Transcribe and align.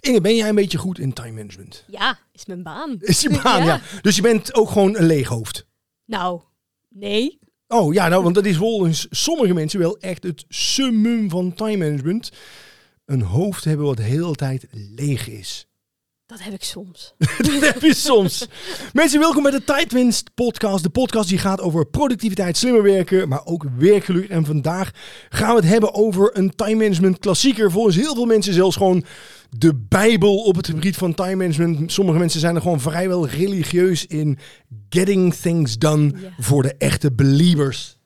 Inge, 0.00 0.20
ben 0.20 0.36
jij 0.36 0.48
een 0.48 0.54
beetje 0.54 0.78
goed 0.78 0.98
in 0.98 1.12
time 1.12 1.32
management? 1.32 1.84
Ja, 1.86 2.18
is 2.32 2.46
mijn 2.46 2.62
baan. 2.62 2.96
Is 3.00 3.20
je 3.20 3.40
baan, 3.42 3.64
ja. 3.64 3.64
Ja. 3.64 3.80
Dus 4.00 4.16
je 4.16 4.22
bent 4.22 4.54
ook 4.54 4.70
gewoon 4.70 4.96
een 4.96 5.06
leeg 5.06 5.28
hoofd. 5.28 5.66
Nou, 6.04 6.40
nee. 6.88 7.38
Oh 7.68 7.94
ja, 7.94 8.08
nou, 8.08 8.22
want 8.22 8.34
dat 8.34 8.44
is 8.44 8.56
volgens 8.56 9.06
sommige 9.10 9.54
mensen 9.54 9.78
wel 9.78 9.98
echt 9.98 10.22
het 10.22 10.44
summum 10.48 11.30
van 11.30 11.54
time 11.54 11.76
management. 11.76 12.32
Een 13.04 13.22
hoofd 13.22 13.64
hebben 13.64 13.86
wat 13.86 13.96
de 13.96 14.02
hele 14.02 14.34
tijd 14.34 14.66
leeg 14.70 15.28
is. 15.28 15.66
Dat 16.30 16.42
heb 16.42 16.52
ik 16.52 16.62
soms. 16.62 17.14
dat 17.38 17.60
heb 17.60 17.82
je 17.82 17.94
soms. 17.94 18.46
Mensen, 18.92 19.20
welkom 19.20 19.42
bij 19.42 19.52
de 19.52 19.64
Tijdwinst 19.64 20.34
podcast. 20.34 20.82
De 20.82 20.90
podcast 20.90 21.28
die 21.28 21.38
gaat 21.38 21.60
over 21.60 21.86
productiviteit, 21.86 22.56
slimmer 22.56 22.82
werken, 22.82 23.28
maar 23.28 23.44
ook 23.44 23.64
werkgeluk. 23.78 24.28
En 24.28 24.44
vandaag 24.44 24.90
gaan 25.28 25.54
we 25.54 25.60
het 25.60 25.70
hebben 25.70 25.94
over 25.94 26.38
een 26.38 26.54
time 26.54 26.74
management 26.74 27.18
klassieker. 27.18 27.70
Volgens 27.70 27.96
heel 27.96 28.14
veel 28.14 28.24
mensen 28.24 28.54
zelfs 28.54 28.76
gewoon 28.76 29.04
de 29.50 29.74
bijbel 29.88 30.36
op 30.36 30.56
het 30.56 30.66
gebied 30.66 30.96
van 30.96 31.14
time 31.14 31.36
management. 31.36 31.92
Sommige 31.92 32.18
mensen 32.18 32.40
zijn 32.40 32.54
er 32.54 32.62
gewoon 32.62 32.80
vrijwel 32.80 33.28
religieus 33.28 34.06
in. 34.06 34.38
Getting 34.88 35.34
things 35.34 35.78
done 35.78 36.14
voor 36.38 36.62
de 36.62 36.74
echte 36.78 37.12
believers. 37.12 37.99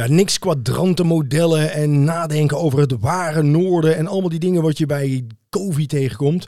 Ja, 0.00 0.06
niks 0.06 0.38
kwadrantenmodellen 0.38 1.72
en 1.72 2.04
nadenken 2.04 2.58
over 2.58 2.78
het 2.78 2.94
ware 3.00 3.42
noorden 3.42 3.96
en 3.96 4.06
allemaal 4.06 4.28
die 4.28 4.38
dingen 4.38 4.62
wat 4.62 4.78
je 4.78 4.86
bij 4.86 5.26
COVID 5.50 5.88
tegenkomt. 5.88 6.46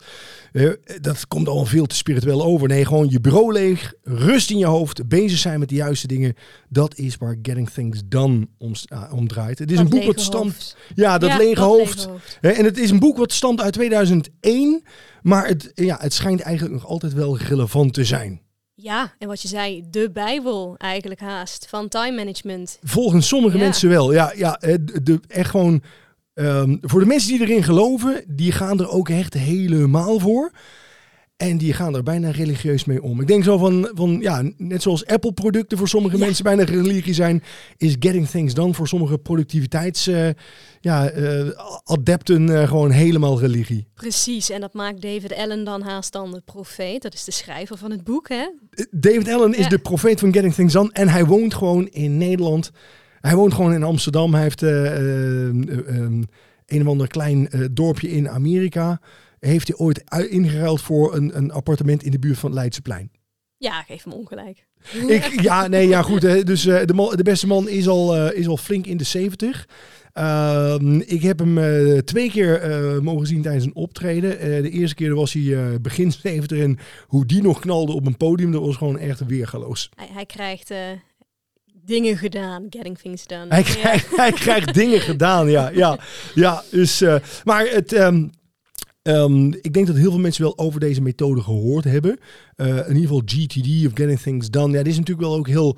Eh, 0.52 0.70
dat 1.00 1.28
komt 1.28 1.46
allemaal 1.46 1.64
veel 1.64 1.86
te 1.86 1.96
spiritueel 1.96 2.42
over. 2.44 2.68
Nee, 2.68 2.84
gewoon 2.84 3.10
je 3.10 3.20
bureau 3.20 3.52
leeg, 3.52 3.92
rust 4.02 4.50
in 4.50 4.58
je 4.58 4.66
hoofd, 4.66 5.08
bezig 5.08 5.38
zijn 5.38 5.58
met 5.58 5.68
de 5.68 5.74
juiste 5.74 6.06
dingen. 6.06 6.34
Dat 6.68 6.98
is 6.98 7.16
waar 7.16 7.36
Getting 7.42 7.70
Things 7.70 8.00
Done 8.06 8.48
om, 8.58 8.72
om 9.12 9.28
draait. 9.28 9.58
Het 9.58 9.70
is 9.70 9.76
Dat 9.76 9.84
een 9.84 9.90
boek 9.90 10.04
wat 10.04 10.20
stamt... 10.20 10.76
Ja, 10.94 11.18
dat 11.18 11.30
Ja, 11.30 11.36
lege 11.36 11.54
dat 11.54 11.64
hoofd. 11.64 11.96
lege 11.96 12.08
hoofd. 12.08 12.38
Hè, 12.40 12.50
En 12.50 12.64
het 12.64 12.78
is 12.78 12.90
een 12.90 12.98
boek 12.98 13.16
wat 13.16 13.32
stamt 13.32 13.60
uit 13.60 13.72
2001. 13.72 14.82
Maar 15.22 15.46
het, 15.46 15.70
ja, 15.74 15.98
het 16.00 16.12
schijnt 16.12 16.40
eigenlijk 16.40 16.74
nog 16.74 16.86
altijd 16.86 17.12
wel 17.12 17.38
relevant 17.38 17.94
te 17.94 18.04
zijn. 18.04 18.40
Ja, 18.74 19.14
en 19.18 19.28
wat 19.28 19.42
je 19.42 19.48
zei, 19.48 19.84
de 19.90 20.10
bijbel 20.12 20.74
eigenlijk 20.78 21.20
haast 21.20 21.66
van 21.68 21.88
time 21.88 22.16
management. 22.16 22.78
Volgens 22.82 23.28
sommige 23.28 23.56
Ja. 23.56 23.62
mensen 23.62 23.88
wel. 23.88 24.12
Ja, 24.12 24.32
ja 24.36 24.52
de, 24.60 25.02
de- 25.02 25.20
echt 25.28 25.50
gewoon. 25.50 25.82
ehm, 26.34 26.76
voor 26.80 27.00
de 27.00 27.06
mensen 27.06 27.28
die 27.30 27.40
erin 27.40 27.62
geloven, 27.62 28.24
die 28.26 28.52
gaan 28.52 28.80
er 28.80 28.88
ook 28.88 29.08
echt 29.08 29.34
helemaal 29.34 30.18
voor. 30.18 30.52
En 31.36 31.58
die 31.58 31.72
gaan 31.72 31.96
er 31.96 32.02
bijna 32.02 32.30
religieus 32.30 32.84
mee 32.84 33.02
om. 33.02 33.20
Ik 33.20 33.26
denk 33.26 33.44
zo 33.44 33.58
van, 33.58 33.90
van 33.94 34.18
ja, 34.20 34.42
net 34.56 34.82
zoals 34.82 35.06
Apple-producten 35.06 35.78
voor 35.78 35.88
sommige 35.88 36.16
Ja. 36.18 36.24
mensen 36.24 36.44
bijna 36.44 36.62
religie 36.64 37.14
zijn, 37.14 37.42
is 37.76 37.96
Getting 37.98 38.28
Things 38.28 38.54
Done 38.54 38.74
voor 38.74 38.88
sommige 38.88 39.18
productiviteits, 39.18 40.06
eh, 40.06 40.28
ja, 40.80 41.08
eh, 41.08 41.48
adepten 41.84 42.48
eh, 42.60 42.68
gewoon 42.68 42.90
helemaal 42.90 43.40
religie. 43.40 43.86
Precies, 43.94 44.50
en 44.50 44.60
dat 44.60 44.74
maakt 44.74 45.02
David 45.02 45.34
Allen 45.34 45.64
dan 45.64 45.82
haast 45.82 46.12
dan 46.12 46.30
de 46.30 46.42
profeet. 46.44 47.02
Dat 47.02 47.14
is 47.14 47.24
de 47.24 47.32
schrijver 47.32 47.76
van 47.78 47.90
het 47.90 48.04
boek, 48.04 48.28
hè? 48.28 48.48
David 48.90 49.28
Allen 49.28 49.54
is 49.54 49.68
de 49.68 49.78
profeet 49.78 50.20
van 50.20 50.32
Getting 50.32 50.54
Things 50.54 50.72
Done 50.72 50.90
en 50.92 51.08
hij 51.08 51.24
woont 51.24 51.54
gewoon 51.54 51.86
in 51.88 52.16
Nederland. 52.16 52.70
Hij 53.20 53.34
woont 53.34 53.54
gewoon 53.54 53.72
in 53.72 53.82
Amsterdam. 53.82 54.32
Hij 54.34 54.42
heeft 54.42 54.62
een 54.62 56.28
of 56.80 56.86
ander 56.86 57.06
klein 57.06 57.48
dorpje 57.72 58.10
in 58.10 58.28
Amerika. 58.28 59.00
Heeft 59.46 59.68
hij 59.68 59.76
ooit 59.76 60.02
ui- 60.04 60.26
ingeruild 60.28 60.80
voor 60.80 61.14
een, 61.16 61.36
een 61.36 61.50
appartement 61.50 62.02
in 62.02 62.10
de 62.10 62.18
buurt 62.18 62.38
van 62.38 62.50
het 62.50 62.58
Leidseplein. 62.58 63.10
Ja, 63.56 63.82
geef 63.82 64.04
hem 64.04 64.12
ongelijk. 64.12 64.66
Ik, 65.06 65.40
ja, 65.40 65.66
nee, 65.68 65.88
ja 65.88 66.02
goed. 66.02 66.22
Hè. 66.22 66.42
Dus 66.44 66.66
eh, 66.66 66.84
de, 66.86 66.94
man- 66.94 67.16
de 67.16 67.22
beste 67.22 67.46
man 67.46 67.68
is 67.68 67.88
al, 67.88 68.16
eh, 68.16 68.38
is 68.38 68.46
al 68.48 68.56
flink 68.56 68.86
in 68.86 68.96
de 68.96 69.04
70. 69.04 69.68
Ehm, 70.12 70.96
ik 71.00 71.22
heb 71.22 71.38
hem 71.38 71.58
eh, 71.58 71.98
twee 71.98 72.30
keer 72.30 72.60
mogen 73.02 73.26
zien 73.26 73.42
tijdens 73.42 73.64
een 73.64 73.74
optreden. 73.74 74.62
De 74.62 74.70
eerste 74.70 74.94
keer 74.94 75.14
was 75.14 75.32
hij 75.32 75.80
begin 75.80 76.12
70 76.22 76.58
en 76.58 76.78
hoe 77.06 77.26
die 77.26 77.42
nog 77.42 77.60
knalde 77.60 77.92
op 77.92 78.06
een 78.06 78.16
podium, 78.16 78.52
dat 78.52 78.64
was 78.64 78.76
gewoon 78.76 78.98
echt 78.98 79.26
weergaloos. 79.26 79.88
Hij, 79.96 80.08
hij 80.12 80.26
krijgt 80.26 80.70
dingen 81.84 82.16
gedaan, 82.16 82.66
getting 82.70 82.98
things 82.98 83.26
done. 83.26 83.46
Hij 83.48 83.58
Ja. 83.58 83.64
krijgt, 83.74 84.16
hij 84.16 84.32
krijgt 84.32 84.74
dingen 84.74 85.00
gedaan, 85.00 85.50
ja. 85.50 85.68
ja, 85.68 85.98
ja 86.34 86.62
dus, 86.70 87.04
maar 87.44 87.66
het, 87.66 87.92
ehm, 87.92 88.28
ehm, 89.02 89.52
ik 89.52 89.72
denk 89.72 89.86
dat 89.86 89.96
heel 89.96 90.10
veel 90.10 90.20
mensen 90.20 90.42
wel 90.42 90.58
over 90.58 90.80
deze 90.80 91.02
methode 91.02 91.40
gehoord 91.40 91.84
hebben. 91.84 92.18
Eh, 92.54 92.66
in 92.68 92.76
ieder 92.96 93.00
geval 93.02 93.22
GTD 93.24 93.86
of 93.86 93.92
Getting 93.94 94.20
Things 94.20 94.50
Done. 94.50 94.72
Ja, 94.72 94.82
dit 94.82 94.92
is 94.92 94.98
natuurlijk 94.98 95.28
wel 95.28 95.36
ook 95.36 95.48
heel 95.48 95.76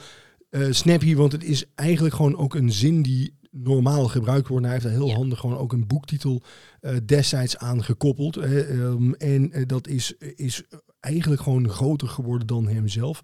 eh, 0.50 0.66
snappy, 0.70 1.14
want 1.14 1.32
het 1.32 1.44
is 1.44 1.64
eigenlijk 1.74 2.14
gewoon 2.14 2.36
ook 2.36 2.54
een 2.54 2.72
zin 2.72 3.02
die 3.02 3.34
normaal 3.50 4.08
gebruikt 4.08 4.48
wordt. 4.48 4.64
En 4.64 4.70
hij 4.70 4.80
heeft 4.80 4.92
er 4.92 4.98
heel 5.00 5.08
Ja. 5.08 5.14
handig 5.14 5.38
gewoon 5.38 5.56
ook 5.56 5.72
een 5.72 5.86
boektitel 5.86 6.42
eh, 6.80 6.96
destijds 7.06 7.56
aan 7.58 7.84
gekoppeld. 7.84 8.36
Eh, 8.36 8.80
ehm, 8.80 9.12
en 9.12 9.64
dat 9.66 9.88
is, 9.88 10.14
is 10.18 10.62
eigenlijk 11.00 11.42
gewoon 11.42 11.68
groter 11.68 12.08
geworden 12.08 12.46
dan 12.46 12.68
hemzelf. 12.68 13.20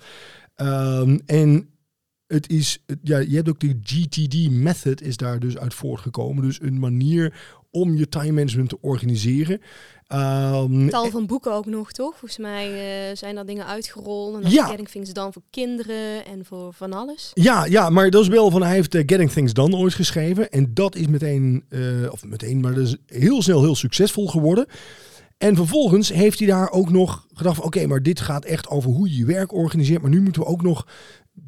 Ehm, 0.55 1.19
en 1.27 1.69
het 2.27 2.49
is, 2.49 2.85
ja, 3.03 3.19
je 3.19 3.35
hebt 3.37 3.49
ook 3.49 3.61
de 3.61 3.79
GTD 3.83 4.51
method 4.51 5.03
is 5.03 5.17
daar 5.17 5.41
dus 5.41 5.59
uit 5.59 5.75
voortgekomen. 5.75 6.43
Dus 6.43 6.63
een 6.63 6.79
manier 6.79 7.59
om 7.71 7.97
je 7.97 8.09
time 8.09 8.33
management 8.33 8.69
te 8.69 8.79
organiseren. 8.81 9.61
Ehm, 10.07 10.89
Tal 10.89 11.11
van 11.11 11.27
boeken 11.27 11.53
ook 11.53 11.67
nog, 11.67 11.93
toch? 11.93 12.11
Volgens 12.19 12.39
mij 12.39 12.67
eh, 13.11 13.17
zijn 13.17 13.37
er 13.37 13.47
dingen 13.47 13.67
uitgerold. 13.67 14.45
En 14.45 14.51
Ja. 14.51 14.67
getting 14.67 14.89
things 14.89 15.13
done 15.13 15.33
voor 15.33 15.43
kinderen 15.51 16.25
en 16.27 16.45
voor 16.45 16.73
van 16.73 16.93
alles. 16.93 17.31
Ja, 17.35 17.65
ja, 17.65 17.91
maar 17.91 18.11
dat 18.11 18.23
is 18.23 18.29
wel 18.29 18.51
van 18.51 18.63
hij 18.63 18.75
heeft 18.75 18.95
eh, 18.95 19.03
Getting 19.07 19.31
Things 19.31 19.53
Done 19.53 19.77
ooit 19.77 19.95
geschreven. 19.95 20.51
En 20.51 20.71
dat 20.75 20.97
is 20.97 21.07
meteen, 21.07 21.65
eh, 21.69 21.81
of 22.11 22.25
meteen, 22.25 22.61
maar 22.61 22.75
dat 22.75 22.87
is 22.87 22.97
heel 23.07 23.43
snel 23.43 23.63
heel 23.63 23.75
succesvol 23.77 24.27
geworden. 24.27 24.67
En 25.39 25.57
vervolgens 25.57 26.13
heeft 26.13 26.39
hij 26.39 26.49
daar 26.49 26.71
ook 26.71 26.91
nog 26.91 27.27
gedacht 27.33 27.57
van 27.57 27.65
oké, 27.65 27.87
maar 27.87 28.03
dit 28.03 28.21
gaat 28.21 28.45
echt 28.45 28.69
over 28.69 28.91
hoe 28.91 29.11
je 29.11 29.17
je 29.17 29.25
werk 29.25 29.53
organiseert. 29.53 30.01
Maar 30.03 30.11
nu 30.11 30.21
moeten 30.23 30.43
we 30.43 30.49
ook 30.49 30.63
nog 30.63 30.87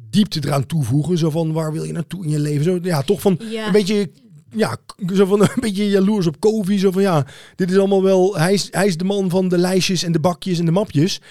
diepte 0.09 0.39
eraan 0.43 0.65
toevoegen. 0.65 1.17
Zo 1.17 1.29
van 1.29 1.51
waar 1.53 1.71
wil 1.71 1.83
je 1.83 1.91
naartoe 1.93 2.23
in 2.23 2.29
je 2.29 2.39
leven? 2.39 2.63
Zo, 2.63 2.79
ja, 2.81 3.01
toch 3.01 3.21
van 3.21 3.39
Ja. 3.49 3.65
een 3.65 3.71
beetje, 3.71 4.11
ja, 4.53 4.77
zo 5.13 5.25
van 5.25 5.41
een 5.41 5.49
beetje 5.59 5.89
jaloers 5.89 6.27
op 6.27 6.39
Kovi. 6.39 6.77
Zo 6.77 6.91
van 6.91 7.01
ja, 7.01 7.25
dit 7.55 7.71
is 7.71 7.77
allemaal 7.77 8.03
wel, 8.03 8.37
hij 8.37 8.53
is, 8.53 8.67
hij 8.71 8.87
is 8.87 8.97
de 8.97 9.03
man 9.03 9.29
van 9.29 9.47
de 9.47 9.57
lijstjes 9.57 10.03
en 10.03 10.11
de 10.11 10.19
bakjes 10.19 10.59
en 10.59 10.65
de 10.65 10.71
mapjes. 10.71 11.21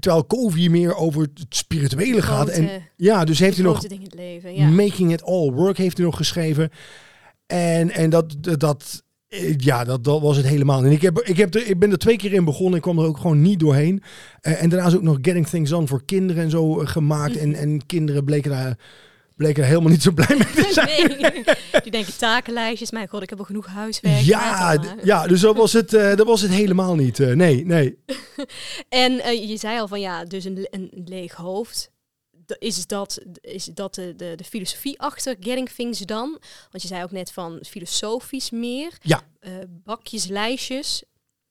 Terwijl 0.00 0.24
Kovi 0.24 0.70
meer 0.70 0.96
over 0.96 1.20
het 1.20 1.46
spirituele 1.48 2.22
gaat. 2.22 2.48
En 2.48 2.70
ja, 2.96 3.24
dus 3.24 3.38
heeft 3.38 3.56
hij 3.56 3.64
nog 3.64 3.82
het 3.82 4.14
leven. 4.14 4.54
Ja. 4.54 4.68
Making 4.68 5.12
It 5.12 5.22
All 5.22 5.50
Work 5.50 5.76
heeft 5.76 5.96
hij 5.96 6.06
nog 6.06 6.16
geschreven. 6.16 6.70
En, 7.46 7.90
en 7.90 8.10
dat, 8.10 8.36
dat, 8.40 9.02
eh, 9.28 9.54
ja, 9.56 9.84
dat, 9.84 10.04
dat 10.04 10.20
was 10.20 10.36
het 10.36 10.46
helemaal. 10.46 10.84
En 10.84 10.90
ik, 10.90 11.02
heb, 11.02 11.18
ik, 11.18 11.36
heb 11.36 11.54
er, 11.54 11.66
ik 11.66 11.78
ben 11.78 11.90
er 11.90 11.98
twee 11.98 12.16
keer 12.16 12.32
in 12.32 12.44
begonnen. 12.44 12.76
Ik 12.76 12.82
kwam 12.82 12.98
er 12.98 13.04
ook 13.04 13.16
gewoon 13.18 13.42
niet 13.42 13.60
doorheen. 13.60 14.02
Eh, 14.40 14.62
en 14.62 14.68
daarna 14.68 14.86
is 14.86 14.96
ook 14.96 15.02
nog 15.02 15.18
Getting 15.22 15.46
Things 15.46 15.70
Done 15.70 15.86
voor 15.86 16.04
kinderen 16.04 16.42
en 16.42 16.50
zo 16.50 16.80
eh, 16.80 16.86
gemaakt. 16.86 17.36
En, 17.36 17.54
en 17.54 17.86
kinderen 17.86 18.24
bleken 18.24 18.50
daar, 18.50 18.78
bleken 19.38 19.60
daar 19.60 19.70
helemaal 19.70 19.90
niet 19.90 20.02
zo 20.02 20.10
blij 20.10 20.36
mee 20.36 20.64
te 20.64 20.72
zijn. 20.72 21.20
Nee, 21.20 21.44
die 21.82 21.90
denken 21.92 22.16
takenlijstjes. 22.16 22.90
Mijn 22.90 23.08
god, 23.08 23.22
ik 23.22 23.30
heb 23.30 23.38
al 23.38 23.44
genoeg 23.44 23.66
huiswerk. 23.66 24.20
Ja, 24.20 24.78
ja, 25.02 25.26
dus 25.26 25.40
dat 25.40 25.56
was 25.56 25.72
het, 25.72 25.94
eh, 25.94 26.16
dat 26.16 26.26
was 26.26 26.40
het 26.40 26.50
helemaal 26.50 26.94
niet. 26.94 27.20
Eh, 27.20 27.32
nee, 27.32 27.66
nee. 27.66 27.98
En 28.88 29.20
eh, 29.20 29.48
je 29.48 29.56
zei 29.56 29.80
al 29.80 29.88
van 29.88 30.00
ja, 30.00 30.24
dus 30.24 30.44
een, 30.44 30.66
een 30.70 30.90
leeg 31.04 31.34
hoofd. 31.34 31.90
Is 32.58 32.86
dat, 32.86 33.20
is 33.40 33.64
dat 33.64 33.94
de, 33.94 34.14
de, 34.16 34.32
de 34.36 34.44
filosofie 34.44 35.00
achter 35.00 35.36
Getting 35.40 35.68
Things 35.68 35.98
Done? 35.98 36.38
Want 36.70 36.82
je 36.82 36.88
zei 36.88 37.02
ook 37.02 37.10
net 37.10 37.32
van 37.32 37.58
filosofisch 37.66 38.50
meer. 38.50 38.92
Ja. 39.02 39.22
Bakjes, 39.84 40.26
lijstjes. 40.26 41.02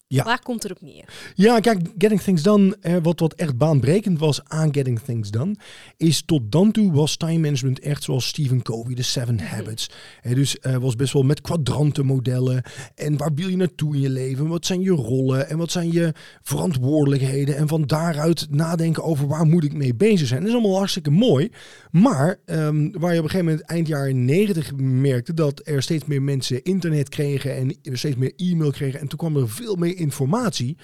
Ja. 0.09 0.23
Waar 0.23 0.41
komt 0.43 0.63
het 0.63 0.71
op 0.71 0.81
neer? 0.81 1.33
Ja, 1.35 1.59
kijk, 1.59 1.81
Getting 1.97 2.21
Things 2.21 2.43
Done, 2.43 2.77
eh, 2.81 2.95
wat, 3.01 3.19
wat 3.19 3.33
echt 3.33 3.57
baanbrekend 3.57 4.19
was 4.19 4.41
aan 4.43 4.73
Getting 4.73 4.99
Things 4.99 5.31
Done, 5.31 5.55
is 5.97 6.21
tot 6.25 6.51
dan 6.51 6.71
toe 6.71 6.91
was 6.91 7.17
time 7.17 7.37
management 7.37 7.79
echt 7.79 8.03
zoals 8.03 8.27
Stephen 8.27 8.61
Covey, 8.61 8.95
de 8.95 9.01
Seven 9.01 9.39
Habits. 9.39 9.89
Eh, 10.21 10.35
dus 10.35 10.59
eh, 10.59 10.75
was 10.75 10.95
best 10.95 11.13
wel 11.13 11.23
met 11.23 11.41
kwadrantenmodellen 11.41 12.63
en 12.95 13.17
waar 13.17 13.33
wil 13.33 13.47
je 13.47 13.55
naartoe 13.55 13.95
in 13.95 14.01
je 14.01 14.09
leven, 14.09 14.47
wat 14.47 14.65
zijn 14.65 14.81
je 14.81 14.91
rollen 14.91 15.49
en 15.49 15.57
wat 15.57 15.71
zijn 15.71 15.91
je 15.91 16.13
verantwoordelijkheden 16.41 17.55
en 17.55 17.67
van 17.67 17.81
daaruit 17.81 18.47
nadenken 18.49 19.03
over 19.03 19.27
waar 19.27 19.45
moet 19.45 19.63
ik 19.63 19.73
mee 19.73 19.95
bezig 19.95 20.27
zijn. 20.27 20.39
Dat 20.39 20.49
is 20.49 20.55
allemaal 20.55 20.77
hartstikke 20.77 21.11
mooi, 21.11 21.51
maar 21.91 22.39
ehm, 22.45 22.89
waar 22.91 23.13
je 23.13 23.19
op 23.19 23.23
een 23.23 23.29
gegeven 23.29 23.45
moment 23.45 23.61
eind 23.61 23.87
jaren 23.87 24.25
90 24.25 24.75
merkte 24.75 25.33
dat 25.33 25.61
er 25.63 25.81
steeds 25.81 26.05
meer 26.05 26.21
mensen 26.21 26.63
internet 26.63 27.09
kregen 27.09 27.55
en 27.55 27.97
steeds 27.97 28.15
meer 28.15 28.33
e-mail 28.35 28.71
kregen 28.71 28.99
en 28.99 29.07
toen 29.07 29.17
kwam 29.17 29.37
er 29.37 29.49
veel 29.49 29.75
meer 29.75 29.95
informatie. 29.97 30.77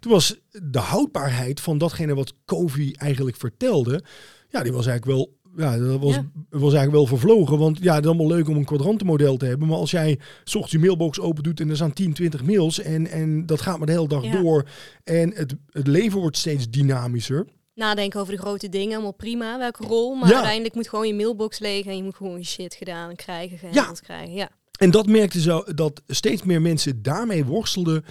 Toen 0.00 0.12
was 0.12 0.40
de 0.62 0.78
houdbaarheid 0.78 1.60
van 1.60 1.78
datgene 1.78 2.14
wat 2.14 2.34
Covey 2.44 2.94
eigenlijk 2.98 3.36
vertelde, 3.36 4.04
ja, 4.48 4.62
die 4.62 4.72
was 4.72 4.86
eigenlijk 4.86 5.18
wel 5.18 5.34
ja, 5.56 5.78
dat 5.78 6.00
was, 6.00 6.18
was 6.50 6.74
eigenlijk 6.74 6.92
wel 6.92 7.06
vervlogen. 7.06 7.58
Want 7.58 7.78
ja, 7.82 7.94
het 7.94 8.04
is 8.04 8.10
allemaal 8.10 8.26
leuk 8.26 8.48
om 8.48 8.56
een 8.56 8.64
kwadrantenmodel 8.64 9.36
te 9.36 9.46
hebben. 9.46 9.68
Maar 9.68 9.76
als 9.76 9.90
jij 9.90 10.18
ochtends 10.44 10.70
je 10.70 10.78
mailbox 10.78 11.20
open 11.20 11.42
doet 11.42 11.60
en 11.60 11.70
er 11.70 11.76
staan 11.76 11.92
10, 11.92 12.12
20 12.12 12.42
mails. 12.42 12.80
En, 12.80 13.06
en 13.06 13.46
dat 13.46 13.60
gaat 13.60 13.78
maar 13.78 13.86
de 13.86 13.92
hele 13.92 14.08
dag 14.08 14.22
door. 14.22 14.68
En 15.04 15.32
het, 15.34 15.54
het 15.70 15.86
leven 15.86 16.20
wordt 16.20 16.36
steeds 16.36 16.70
dynamischer. 16.70 17.46
Nadenken 17.74 18.20
over 18.20 18.32
de 18.32 18.40
grote 18.40 18.68
dingen, 18.68 18.94
allemaal 18.94 19.12
prima, 19.12 19.58
welke 19.58 19.86
rol. 19.86 20.14
Maar 20.14 20.32
uiteindelijk 20.32 20.74
moet 20.74 20.88
gewoon 20.88 21.06
je 21.06 21.14
mailbox 21.14 21.58
leeg 21.58 21.86
en 21.86 21.96
je 21.96 22.02
moet 22.02 22.14
gewoon 22.14 22.38
je 22.38 22.44
shit 22.44 22.74
gedaan 22.74 23.14
krijgen, 23.14 23.58
gehandeld 23.58 24.00
krijgen. 24.00 24.34
Ja. 24.34 24.48
En 24.78 24.90
dat 24.90 25.06
merkte 25.06 25.40
zo 25.40 25.64
dat 25.74 26.02
steeds 26.06 26.42
meer 26.42 26.62
mensen 26.62 27.02
daarmee 27.02 27.44
worstelden 27.44 28.04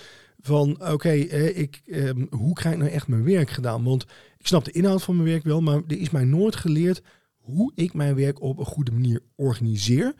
van 0.45 0.91
oké, 0.91 1.09
eh, 1.09 1.57
ik, 1.57 1.81
eh, 1.85 2.09
hoe 2.29 2.53
krijg 2.53 2.75
ik 2.75 2.81
nou 2.81 2.91
echt 2.91 3.07
mijn 3.07 3.23
werk 3.23 3.49
gedaan? 3.49 3.83
Want 3.83 4.05
ik 4.37 4.47
snap 4.47 4.65
de 4.65 4.71
inhoud 4.71 5.03
van 5.03 5.15
mijn 5.15 5.29
werk 5.29 5.43
wel, 5.43 5.61
maar 5.61 5.81
er 5.87 5.99
is 5.99 6.09
mij 6.09 6.23
nooit 6.23 6.55
geleerd 6.55 7.01
hoe 7.37 7.71
ik 7.75 7.93
mijn 7.93 8.15
werk 8.15 8.41
op 8.41 8.59
een 8.59 8.65
goede 8.65 8.91
manier 8.91 9.21
organiseer. 9.35 10.13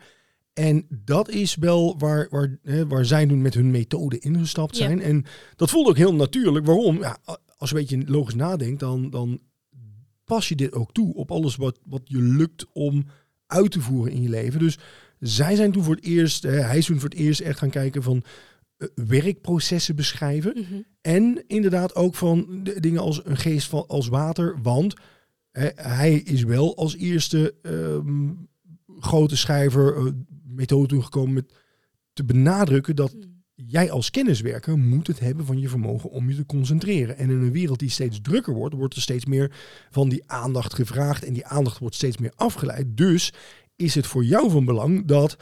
En 0.52 0.86
dat 0.88 1.28
is 1.28 1.54
wel 1.54 1.98
waar, 1.98 2.26
waar, 2.30 2.58
hè, 2.62 2.86
waar 2.86 3.04
zij 3.04 3.24
nu 3.24 3.36
met 3.36 3.54
hun 3.54 3.70
methode 3.70 4.18
ingestapt 4.18 4.76
zijn. 4.76 5.00
En 5.00 5.24
dat 5.56 5.70
voelde 5.70 5.90
ook 5.90 5.96
heel 5.96 6.14
natuurlijk. 6.14 6.66
Waarom? 6.66 6.98
Ja, 6.98 7.18
als 7.56 7.70
je 7.70 7.76
een 7.76 7.80
beetje 7.80 8.12
logisch 8.12 8.34
nadenkt, 8.34 8.80
dan, 8.80 9.10
dan 9.10 9.40
pas 10.24 10.48
je 10.48 10.54
dit 10.56 10.72
ook 10.72 10.92
toe 10.92 11.14
op 11.14 11.30
alles 11.30 11.56
wat, 11.56 11.78
wat 11.84 12.02
je 12.04 12.22
lukt 12.22 12.66
om 12.72 13.06
uit 13.46 13.70
te 13.70 13.80
voeren 13.80 14.12
in 14.12 14.22
je 14.22 14.28
leven. 14.28 14.58
Dus 14.58 14.78
zij 15.20 15.56
zijn 15.56 15.72
toen 15.72 15.84
voor 15.84 15.94
het 15.94 16.04
eerst, 16.04 16.42
hè, 16.42 16.50
hij 16.50 16.78
is 16.78 16.86
toen 16.86 17.00
voor 17.00 17.08
het 17.08 17.18
eerst 17.18 17.40
echt 17.40 17.58
gaan 17.58 17.70
kijken 17.70 18.02
van 18.02 18.22
werkprocessen 18.94 19.96
beschrijven. 19.96 20.52
Mhm. 20.56 20.80
En 21.00 21.44
inderdaad 21.46 21.94
ook 21.94 22.14
van 22.14 22.60
de 22.62 22.80
dingen 22.80 23.00
als 23.00 23.20
een 23.24 23.36
geest 23.36 23.68
van, 23.68 23.86
als 23.86 24.08
water. 24.08 24.58
Want 24.62 24.94
hij 25.74 26.14
is 26.14 26.42
wel 26.42 26.76
als 26.76 26.96
eerste 26.96 27.54
ehm, 27.62 28.30
grote 28.98 29.36
schrijver 29.36 29.96
uh, 29.96 30.12
methode 30.44 30.86
toegekomen 30.86 31.34
met 31.34 31.52
te 32.12 32.24
benadrukken 32.24 32.96
dat 32.96 33.12
hmm. 33.12 33.42
jij 33.54 33.90
als 33.90 34.10
kenniswerker 34.10 34.78
moet 34.78 35.06
het 35.06 35.20
hebben 35.20 35.46
van 35.46 35.58
je 35.58 35.68
vermogen 35.68 36.10
om 36.10 36.28
je 36.28 36.36
te 36.36 36.46
concentreren. 36.46 37.16
En 37.16 37.30
in 37.30 37.40
een 37.40 37.52
wereld 37.52 37.78
die 37.78 37.90
steeds 37.90 38.20
drukker 38.20 38.54
wordt, 38.54 38.74
wordt 38.74 38.94
er 38.94 39.02
steeds 39.02 39.24
meer 39.24 39.52
van 39.90 40.08
die 40.08 40.22
aandacht 40.26 40.74
gevraagd 40.74 41.24
en 41.24 41.32
die 41.32 41.46
aandacht 41.46 41.78
wordt 41.78 41.94
steeds 41.94 42.16
meer 42.16 42.32
afgeleid. 42.34 42.96
Dus 42.96 43.32
is 43.76 43.94
het 43.94 44.06
voor 44.06 44.24
jou 44.24 44.50
van 44.50 44.64
belang 44.64 45.06
dat 45.06 45.36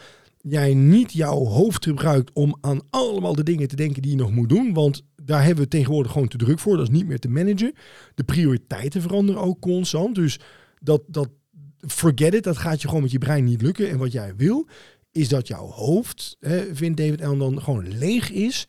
jij 0.49 0.75
niet 0.75 1.13
jouw 1.13 1.45
hoofd 1.45 1.85
gebruikt 1.85 2.31
om 2.33 2.57
aan 2.61 2.81
allemaal 2.91 3.35
de 3.35 3.43
dingen 3.43 3.69
te 3.69 3.77
denken 3.77 4.03
die 4.03 4.11
je 4.11 4.17
nog 4.17 4.33
moet 4.33 4.49
doen. 4.49 4.73
Want 4.73 5.03
daar 5.23 5.45
hebben 5.45 5.65
we 5.65 5.71
tegenwoordig 5.71 6.13
gewoon 6.13 6.29
te 6.29 6.37
druk 6.37 6.59
voor. 6.59 6.77
Dat 6.77 6.89
is 6.89 6.95
niet 6.95 7.07
meer 7.07 7.19
te 7.19 7.29
managen. 7.29 7.73
De 8.15 8.25
prioriteiten 8.25 9.03
veranderen 9.03 9.43
ook 9.43 9.61
constant. 9.61 10.15
Dus 10.15 10.41
dat, 10.81 11.03
dat 11.07 11.29
forget 11.81 12.35
it, 12.35 12.45
dat 12.45 12.57
gaat 12.57 12.83
je 12.83 12.89
gewoon 12.89 13.03
met 13.03 13.13
je 13.13 13.19
brein 13.19 13.45
niet 13.45 13.63
lukken. 13.63 13.91
En 13.91 13.99
wat 13.99 14.13
jij 14.13 14.37
wil, 14.37 14.69
is 15.13 15.29
dat 15.29 15.49
jouw 15.49 15.67
hoofd, 15.67 16.37
hè, 16.41 16.75
vindt 16.75 16.97
David 16.97 17.23
Allen 17.23 17.39
dan, 17.39 17.63
gewoon 17.63 17.89
leeg 17.99 18.31
is 18.31 18.67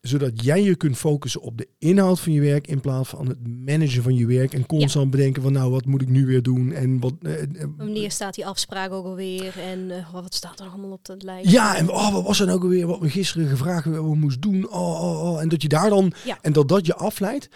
zodat 0.00 0.44
jij 0.44 0.62
je 0.62 0.76
kunt 0.76 0.96
focussen 0.96 1.40
op 1.40 1.58
de 1.58 1.68
inhoud 1.78 2.20
van 2.20 2.32
je 2.32 2.40
werk 2.40 2.66
in 2.66 2.80
plaats 2.80 3.08
van 3.08 3.28
het 3.28 3.48
managen 3.48 4.02
van 4.02 4.14
je 4.14 4.26
werk 4.26 4.54
en 4.54 4.66
constant 4.66 5.10
bedenken 5.10 5.42
van 5.42 5.52
nou 5.52 5.70
wat 5.70 5.84
moet 5.84 6.02
ik 6.02 6.08
nu 6.08 6.26
weer 6.26 6.42
doen 6.42 6.72
en 6.72 7.00
wat. 7.00 7.14
Wanneer 7.76 8.10
staat 8.10 8.34
die 8.34 8.46
afspraak 8.46 8.92
ook 8.92 9.04
alweer 9.04 9.58
en 9.58 9.78
uh, 9.78 10.12
wat 10.12 10.34
staat 10.34 10.60
er 10.60 10.66
allemaal 10.66 10.90
op 10.90 11.04
dat 11.04 11.22
lijst? 11.22 11.50
Ja 11.50 11.76
en 11.76 11.90
oh, 11.90 12.12
wat 12.12 12.24
was 12.24 12.40
er 12.40 12.46
nou 12.46 12.60
alweer 12.60 12.86
wat 12.86 13.00
we 13.00 13.10
gisteren 13.10 13.48
gevraagd 13.48 13.84
we 13.84 14.14
moest 14.14 14.42
doen 14.42 14.70
oh, 14.70 15.02
oh, 15.02 15.32
oh, 15.32 15.40
en 15.40 15.48
dat 15.48 15.62
je 15.62 15.68
daar 15.68 15.90
dan 15.90 16.12
ja. 16.24 16.38
en 16.42 16.52
dat 16.52 16.68
dat 16.68 16.86
je 16.86 16.94
afleidt. 16.94 17.48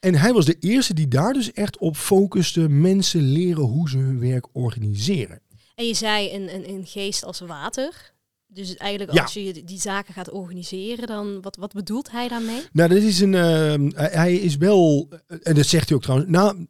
En 0.00 0.14
hij 0.14 0.32
was 0.32 0.44
de 0.44 0.56
eerste 0.60 0.94
die 0.94 1.08
daar 1.08 1.32
dus 1.32 1.52
echt 1.52 1.78
op 1.78 1.96
focuste 1.96 2.68
mensen 2.68 3.20
leren 3.20 3.64
hoe 3.64 3.88
ze 3.88 3.98
hun 3.98 4.20
werk 4.20 4.46
organiseren. 4.52 5.40
En 5.74 5.86
je 5.86 5.94
zei 5.94 6.34
een, 6.34 6.54
een, 6.54 6.68
een 6.68 6.86
geest 6.86 7.24
als 7.24 7.40
water. 7.40 8.12
Dus 8.52 8.76
eigenlijk 8.76 9.18
als 9.18 9.32
je 9.32 9.64
die 9.64 9.80
zaken 9.80 10.14
gaat 10.14 10.30
organiseren, 10.30 11.06
dan 11.06 11.40
wat, 11.40 11.56
wat 11.56 11.72
bedoelt 11.72 12.10
hij 12.10 12.28
daarmee? 12.28 12.60
Nou, 12.72 12.88
dat 12.88 13.02
is 13.02 13.20
een. 13.20 13.32
Uh, 13.32 13.74
hij 13.94 14.34
is 14.34 14.56
wel. 14.56 15.08
En 15.42 15.54
dat 15.54 15.66
zegt 15.66 15.88
hij 15.88 15.96
ook 15.96 16.02
trouwens. 16.02 16.30
Nou, 16.30 16.66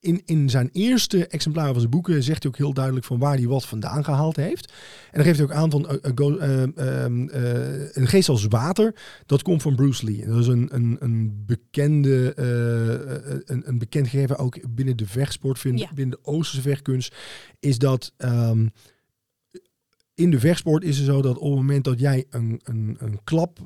in, 0.00 0.22
in 0.24 0.50
zijn 0.50 0.70
eerste 0.72 1.26
exemplaar 1.26 1.70
van 1.70 1.78
zijn 1.78 1.90
boeken 1.90 2.22
zegt 2.22 2.42
hij 2.42 2.52
ook 2.52 2.58
heel 2.58 2.72
duidelijk 2.72 3.06
van 3.06 3.18
waar 3.18 3.36
hij 3.36 3.46
wat 3.46 3.66
vandaan 3.66 4.04
gehaald 4.04 4.36
heeft. 4.36 4.72
En 5.10 5.12
dan 5.12 5.24
geeft 5.24 5.38
hij 5.38 5.46
ook 5.46 5.52
aan 5.52 5.70
van 5.70 6.00
uh, 6.04 6.62
uh, 6.76 7.04
een 7.92 8.06
geest 8.06 8.28
als 8.28 8.46
water, 8.46 8.94
dat 9.26 9.42
komt 9.42 9.62
van 9.62 9.74
Bruce 9.74 10.04
Lee. 10.04 10.26
Dat 10.26 10.38
is 10.38 10.46
een, 10.46 10.68
een, 10.72 10.96
een 11.00 11.44
bekende, 11.46 12.32
een, 13.44 13.68
een 13.68 13.78
bekend 13.78 14.08
gegeven 14.08 14.38
ook 14.38 14.74
binnen 14.74 14.96
de 14.96 15.06
vechtsport, 15.06 15.62
binnen, 15.62 15.88
binnen 15.94 16.18
de 16.22 16.30
Oosterse 16.30 16.62
vechtkunst, 16.68 17.14
is 17.58 17.78
dat 17.78 18.12
um, 18.18 18.72
in 20.20 20.30
de 20.30 20.40
vechtsport 20.40 20.84
is 20.84 20.96
het 20.96 21.06
zo 21.06 21.22
dat 21.22 21.38
op 21.38 21.48
het 21.48 21.58
moment 21.58 21.84
dat 21.84 22.00
jij 22.00 22.24
een, 22.30 22.60
een, 22.64 22.96
een 22.98 23.20
klap 23.24 23.58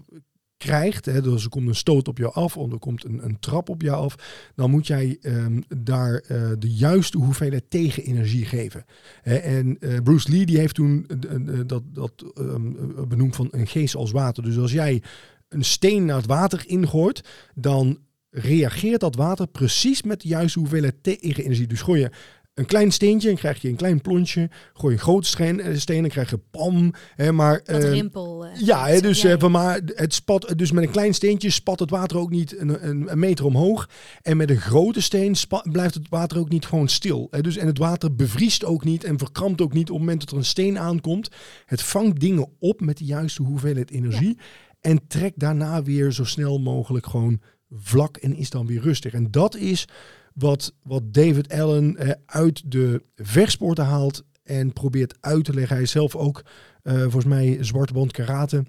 krijgt, 0.56 1.06
hè, 1.06 1.22
dus 1.22 1.44
er 1.44 1.48
komt 1.48 1.68
een 1.68 1.74
stoot 1.74 2.08
op 2.08 2.18
jou 2.18 2.32
af 2.32 2.56
of 2.56 2.72
er 2.72 2.78
komt 2.78 3.04
een, 3.04 3.24
een 3.24 3.38
trap 3.38 3.68
op 3.68 3.82
jou 3.82 4.04
af, 4.04 4.14
dan 4.54 4.70
moet 4.70 4.86
jij 4.86 5.18
um, 5.22 5.62
daar 5.76 6.12
uh, 6.12 6.50
de 6.58 6.74
juiste 6.74 7.18
hoeveelheid 7.18 7.64
tegenenergie 7.68 8.44
geven. 8.44 8.84
en 9.22 9.76
uh, 9.80 9.98
Bruce 10.02 10.30
Lee 10.30 10.46
die 10.46 10.58
heeft 10.58 10.74
toen 10.74 11.06
uh, 11.30 11.60
dat, 11.66 11.82
dat 11.86 12.12
um, 12.38 12.76
benoemd 13.08 13.36
van 13.36 13.48
een 13.50 13.66
geest 13.66 13.94
als 13.94 14.10
water. 14.10 14.42
Dus 14.42 14.58
als 14.58 14.72
jij 14.72 15.02
een 15.48 15.64
steen 15.64 16.04
naar 16.04 16.16
het 16.16 16.26
water 16.26 16.64
ingooit, 16.66 17.28
dan 17.54 17.98
reageert 18.30 19.00
dat 19.00 19.16
water 19.16 19.46
precies 19.46 20.02
met 20.02 20.20
de 20.20 20.28
juiste 20.28 20.58
hoeveelheid 20.58 20.94
tegenenergie. 21.02 21.66
Dus 21.66 21.82
gooi 21.82 22.00
je 22.00 22.10
een 22.54 22.66
klein 22.66 22.92
steentje, 22.92 23.28
en 23.28 23.36
krijg 23.36 23.62
je 23.62 23.68
een 23.68 23.76
klein 23.76 24.00
plontje. 24.00 24.50
Gooi 24.72 24.92
je 24.92 24.98
een 24.98 25.04
grote 25.04 25.28
steen, 25.28 25.60
eh, 25.60 25.76
steen, 25.76 26.00
dan 26.00 26.10
krijg 26.10 26.30
je 26.30 26.38
pam. 26.50 26.92
Hè, 27.14 27.32
maar, 27.32 27.60
Wat 27.64 27.84
uh, 27.84 27.90
rimpel. 27.90 28.46
Uh, 28.46 28.60
ja, 28.60 28.86
hè, 28.86 29.00
dus, 29.00 29.22
ja. 29.22 29.48
maar 29.48 29.80
het 29.86 30.14
spat, 30.14 30.52
dus 30.56 30.72
met 30.72 30.84
een 30.84 30.90
klein 30.90 31.14
steentje 31.14 31.50
spat 31.50 31.78
het 31.78 31.90
water 31.90 32.18
ook 32.18 32.30
niet 32.30 32.58
een, 32.58 32.88
een, 32.88 33.12
een 33.12 33.18
meter 33.18 33.44
omhoog. 33.44 33.88
En 34.22 34.36
met 34.36 34.50
een 34.50 34.60
grote 34.60 35.00
steen 35.00 35.34
spat, 35.34 35.72
blijft 35.72 35.94
het 35.94 36.08
water 36.08 36.38
ook 36.38 36.48
niet 36.48 36.66
gewoon 36.66 36.88
stil. 36.88 37.28
Hè, 37.30 37.40
dus, 37.40 37.56
en 37.56 37.66
het 37.66 37.78
water 37.78 38.14
bevriest 38.14 38.64
ook 38.64 38.84
niet 38.84 39.04
en 39.04 39.18
verkrampt 39.18 39.60
ook 39.60 39.72
niet 39.72 39.90
op 39.90 39.96
het 39.96 39.98
moment 39.98 40.20
dat 40.20 40.30
er 40.30 40.36
een 40.36 40.44
steen 40.44 40.78
aankomt. 40.78 41.28
Het 41.66 41.82
vangt 41.82 42.20
dingen 42.20 42.48
op 42.58 42.80
met 42.80 42.98
de 42.98 43.04
juiste 43.04 43.42
hoeveelheid 43.42 43.90
energie. 43.90 44.38
En 44.80 45.06
trekt 45.06 45.38
daarna 45.38 45.82
weer 45.82 46.12
zo 46.12 46.24
snel 46.24 46.58
mogelijk 46.58 47.06
gewoon 47.06 47.40
vlak 47.70 48.16
en 48.16 48.36
is 48.36 48.50
dan 48.50 48.66
weer 48.66 48.80
rustig. 48.80 49.12
En 49.12 49.30
dat 49.30 49.56
is 49.56 49.86
wat, 50.34 50.74
wat 50.82 51.14
David 51.14 51.52
Allen 51.52 51.96
eh, 51.96 52.10
uit 52.26 52.62
de 52.66 53.02
vechtsporten 53.16 53.84
haalt 53.84 54.24
en 54.42 54.72
probeert 54.72 55.14
uit 55.20 55.44
te 55.44 55.54
leggen. 55.54 55.74
Hij 55.74 55.84
is 55.84 55.90
zelf 55.90 56.16
ook 56.16 56.42
uh, 56.82 57.00
volgens 57.00 57.24
mij 57.24 57.58
zwarte 57.60 57.92
band 57.92 58.12
karate. 58.12 58.64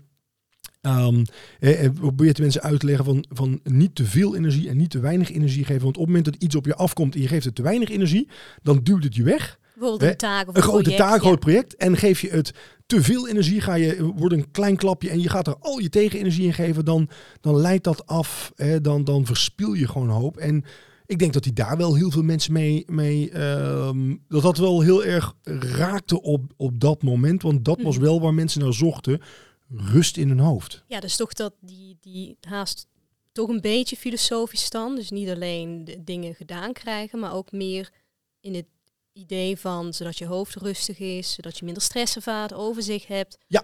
Um, 0.82 1.24
en 1.60 1.94
probeert 1.94 2.36
de 2.36 2.42
mensen 2.42 2.62
uit 2.62 2.80
te 2.80 2.86
leggen 2.86 3.06
van, 3.06 3.26
van 3.30 3.60
niet 3.64 3.96
te 3.96 4.06
veel 4.06 4.36
energie 4.36 4.70
en 4.70 4.78
niet 4.78 4.90
te 4.90 5.00
weinig 5.00 5.32
energie 5.32 5.66
geven. 5.66 5.84
Want 5.84 5.98
op 5.98 6.06
het 6.06 6.08
moment 6.08 6.26
dat 6.26 6.44
iets 6.44 6.56
op 6.56 6.66
je 6.66 6.76
afkomt 6.76 7.16
en 7.16 7.22
je 7.22 7.28
geeft 7.28 7.46
het 7.46 7.56
te 7.56 7.62
weinig 7.62 7.90
energie, 7.90 8.30
dan 8.62 8.80
duwt 8.84 9.04
het 9.04 9.16
je 9.16 9.24
weg. 9.24 9.60
Bijvoorbeeld 9.76 10.12
een 10.12 10.18
taak 10.18 10.48
of 10.48 10.56
een, 10.56 10.62
grote 10.62 10.82
project, 10.82 11.02
taak, 11.02 11.20
groot 11.20 11.40
project. 11.40 11.76
En 11.76 11.98
geef 11.98 12.22
je 12.22 12.30
het 12.30 12.54
te 12.86 13.02
veel 13.02 13.28
energie, 13.28 13.62
ga 13.62 13.74
je, 13.74 14.12
wordt 14.16 14.36
een 14.36 14.52
klein 14.52 14.76
klapje 14.76 15.10
en 15.10 15.22
je 15.22 15.30
gaat 15.30 15.48
er 15.48 15.58
al 15.60 15.80
je 15.80 15.90
tegenenergie 15.90 16.46
in 16.46 16.54
geven, 16.54 16.86
dan, 16.86 17.10
dan 17.42 17.56
leidt 17.56 17.84
dat 17.84 18.06
af. 18.06 18.52
Hè, 18.56 18.82
dan, 18.82 19.04
dan 19.04 19.26
verspil 19.26 19.74
je 19.74 19.88
gewoon 19.88 20.10
hoop. 20.10 20.38
En 20.38 20.64
ik 21.06 21.20
denk 21.20 21.34
dat 21.34 21.44
hij 21.44 21.54
daar 21.54 21.78
wel 21.78 21.96
heel 21.96 22.12
veel 22.12 22.24
mensen 22.24 22.54
mee. 22.54 22.84
mee 22.88 23.42
um, 23.42 24.24
dat 24.28 24.42
dat 24.42 24.58
wel 24.58 24.82
heel 24.82 25.04
erg 25.04 25.36
raakte 25.44 26.22
op, 26.22 26.54
op 26.58 26.80
dat 26.80 27.04
moment. 27.04 27.42
Want 27.42 27.66
dat 27.66 27.82
was 27.82 27.96
mhm. 27.96 28.04
wel 28.04 28.22
waar 28.22 28.34
mensen 28.34 28.62
naar 28.62 28.74
zochten. 28.74 29.22
Rust 29.70 30.18
in 30.18 30.28
hun 30.28 30.40
hoofd. 30.40 30.84
Ja, 30.88 31.00
dus 31.00 31.16
toch 31.16 31.34
dat 31.34 31.54
die, 31.60 31.98
die 32.02 32.38
haast 32.42 32.88
toch 33.32 33.50
een 33.50 33.62
beetje 33.62 33.96
filosofisch 33.96 34.64
stand. 34.64 34.98
Dus 34.98 35.10
niet 35.10 35.30
alleen 35.30 35.86
de 35.86 36.04
dingen 36.04 36.36
gedaan 36.36 36.74
krijgen, 36.74 37.20
maar 37.20 37.34
ook 37.34 37.52
meer 37.52 37.92
in 38.40 38.56
het 38.56 38.66
idee 39.14 39.58
van 39.58 39.94
zodat 39.94 40.18
je 40.18 40.26
hoofd 40.26 40.56
rustig 40.56 41.00
is, 41.00 41.34
zodat 41.34 41.58
je 41.58 41.66
minder 41.66 41.84
stress 41.84 42.16
ervaart, 42.16 42.54
overzicht 42.54 43.08
hebt. 43.08 43.38
Ja. 43.48 43.64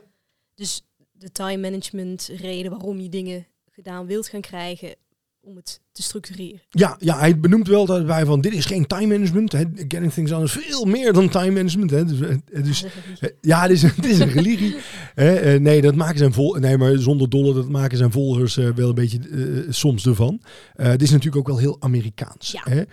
Dus 0.56 0.82
de 1.12 1.32
time 1.32 1.58
management 1.58 2.30
reden 2.34 2.72
waarom 2.72 3.00
je 3.00 3.10
dingen 3.10 3.48
gedaan 3.72 4.06
wilt 4.06 4.28
gaan 4.28 4.42
krijgen, 4.42 4.96
om 5.44 5.56
het 5.56 5.82
te 5.92 6.02
structureren. 6.02 6.62
Ja, 6.70 6.96
ja, 7.00 7.18
hij 7.20 7.40
benoemt 7.40 7.68
wel 7.68 7.86
dat 7.86 8.04
wij 8.04 8.26
van 8.26 8.42
dit 8.42 8.54
is 8.54 8.66
geen 8.66 8.88
time 8.88 9.08
management. 9.08 9.52
Hè. 9.52 9.64
Getting 9.76 10.14
things 10.14 10.32
done 10.32 10.44
is 10.44 10.52
veel 10.52 10.86
meer 10.86 11.14
dan 11.14 11.30
time 11.30 11.52
management. 11.52 11.92
Hè. 11.92 12.06
Dus, 12.06 12.20
dus, 12.64 12.86
ja, 13.42 13.62
het 13.62 13.72
is, 13.72 13.82
het 13.96 14.06
is 14.06 14.20
een 14.20 14.32
religie. 14.32 14.76
hè. 15.16 15.60
Nee, 15.60 15.82
dat 15.82 15.96
maken 15.96 16.18
zijn 16.18 16.34
vol. 16.34 16.54
Nee, 16.54 16.78
maar 16.78 16.98
zonder 16.98 17.30
dolle, 17.30 17.54
dat 17.54 17.70
maken 17.70 17.98
zijn 17.98 18.12
volgers 18.12 18.58
uh, 18.58 18.70
wel 18.70 18.90
een 18.90 18.96
beetje 18.96 19.20
uh, 19.30 19.72
soms 19.72 20.06
ervan. 20.06 20.42
Uh, 20.76 20.88
het 20.88 21.02
is 21.02 21.10
natuurlijk 21.10 21.38
ook 21.38 21.48
wel 21.48 21.58
heel 21.58 21.78
Amerikaans. 21.80 22.52
Ja. 22.52 22.64
Hè. 22.64 22.84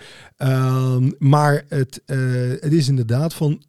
Um, 0.94 1.14
maar 1.18 1.64
het, 1.68 2.02
het 2.60 2.72
is 2.72 2.88
inderdaad 2.88 3.34
van 3.34 3.62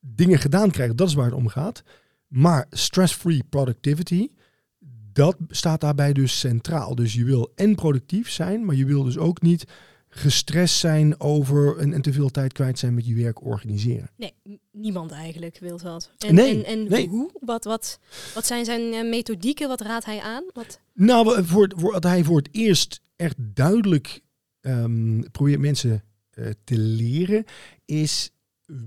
dingen 0.00 0.38
gedaan 0.38 0.70
krijgen. 0.70 0.96
Dat 0.96 1.08
is 1.08 1.14
waar 1.14 1.24
het 1.24 1.34
om 1.34 1.48
gaat. 1.48 1.82
Maar 2.28 2.66
stress-free 2.70 3.42
productivity 3.50 4.28
dat 5.12 5.36
staat 5.48 5.80
daarbij 5.80 6.12
dus 6.12 6.38
centraal. 6.38 6.94
Dus 6.94 7.14
je 7.14 7.24
wil 7.24 7.52
en 7.54 7.74
productief 7.74 8.30
zijn, 8.30 8.64
maar 8.64 8.74
je 8.74 8.84
wil 8.84 9.02
dus 9.02 9.18
ook 9.18 9.42
niet 9.42 9.64
gestrest 10.08 10.78
zijn 10.78 11.20
over 11.20 11.78
en, 11.78 11.92
en 11.92 12.02
te 12.02 12.12
veel 12.12 12.28
tijd 12.28 12.52
kwijt 12.52 12.78
zijn 12.78 12.94
met 12.94 13.06
je 13.06 13.14
werk 13.14 13.44
organiseren. 13.44 14.10
Nee, 14.16 14.34
niemand 14.72 15.10
eigenlijk 15.10 15.58
wil 15.58 15.78
dat. 15.78 16.10
En, 16.18 16.34
Nee, 16.34 16.64
en, 16.64 16.64
en 16.64 16.88
nee. 16.88 17.08
hoe? 17.08 17.30
Wat, 17.40 17.64
wat, 17.64 17.98
wat 18.34 18.46
zijn 18.46 18.64
zijn 18.64 18.92
eh, 18.92 19.08
methodieken? 19.08 19.68
Wat 19.68 19.80
raadt 19.80 20.04
hij 20.04 20.20
aan? 20.20 20.44
Wat? 20.52 20.80
Nou, 20.92 21.44
voor, 21.44 21.72
voor, 21.76 21.92
wat 21.92 22.02
hij 22.02 22.24
voor 22.24 22.36
het 22.36 22.48
eerst 22.52 23.00
echt 23.16 23.36
duidelijk 23.38 24.20
ehm, 24.60 25.20
probeert 25.20 25.60
mensen 25.60 26.04
eh, 26.30 26.46
te 26.64 26.78
leren, 26.78 27.44
is 27.84 28.30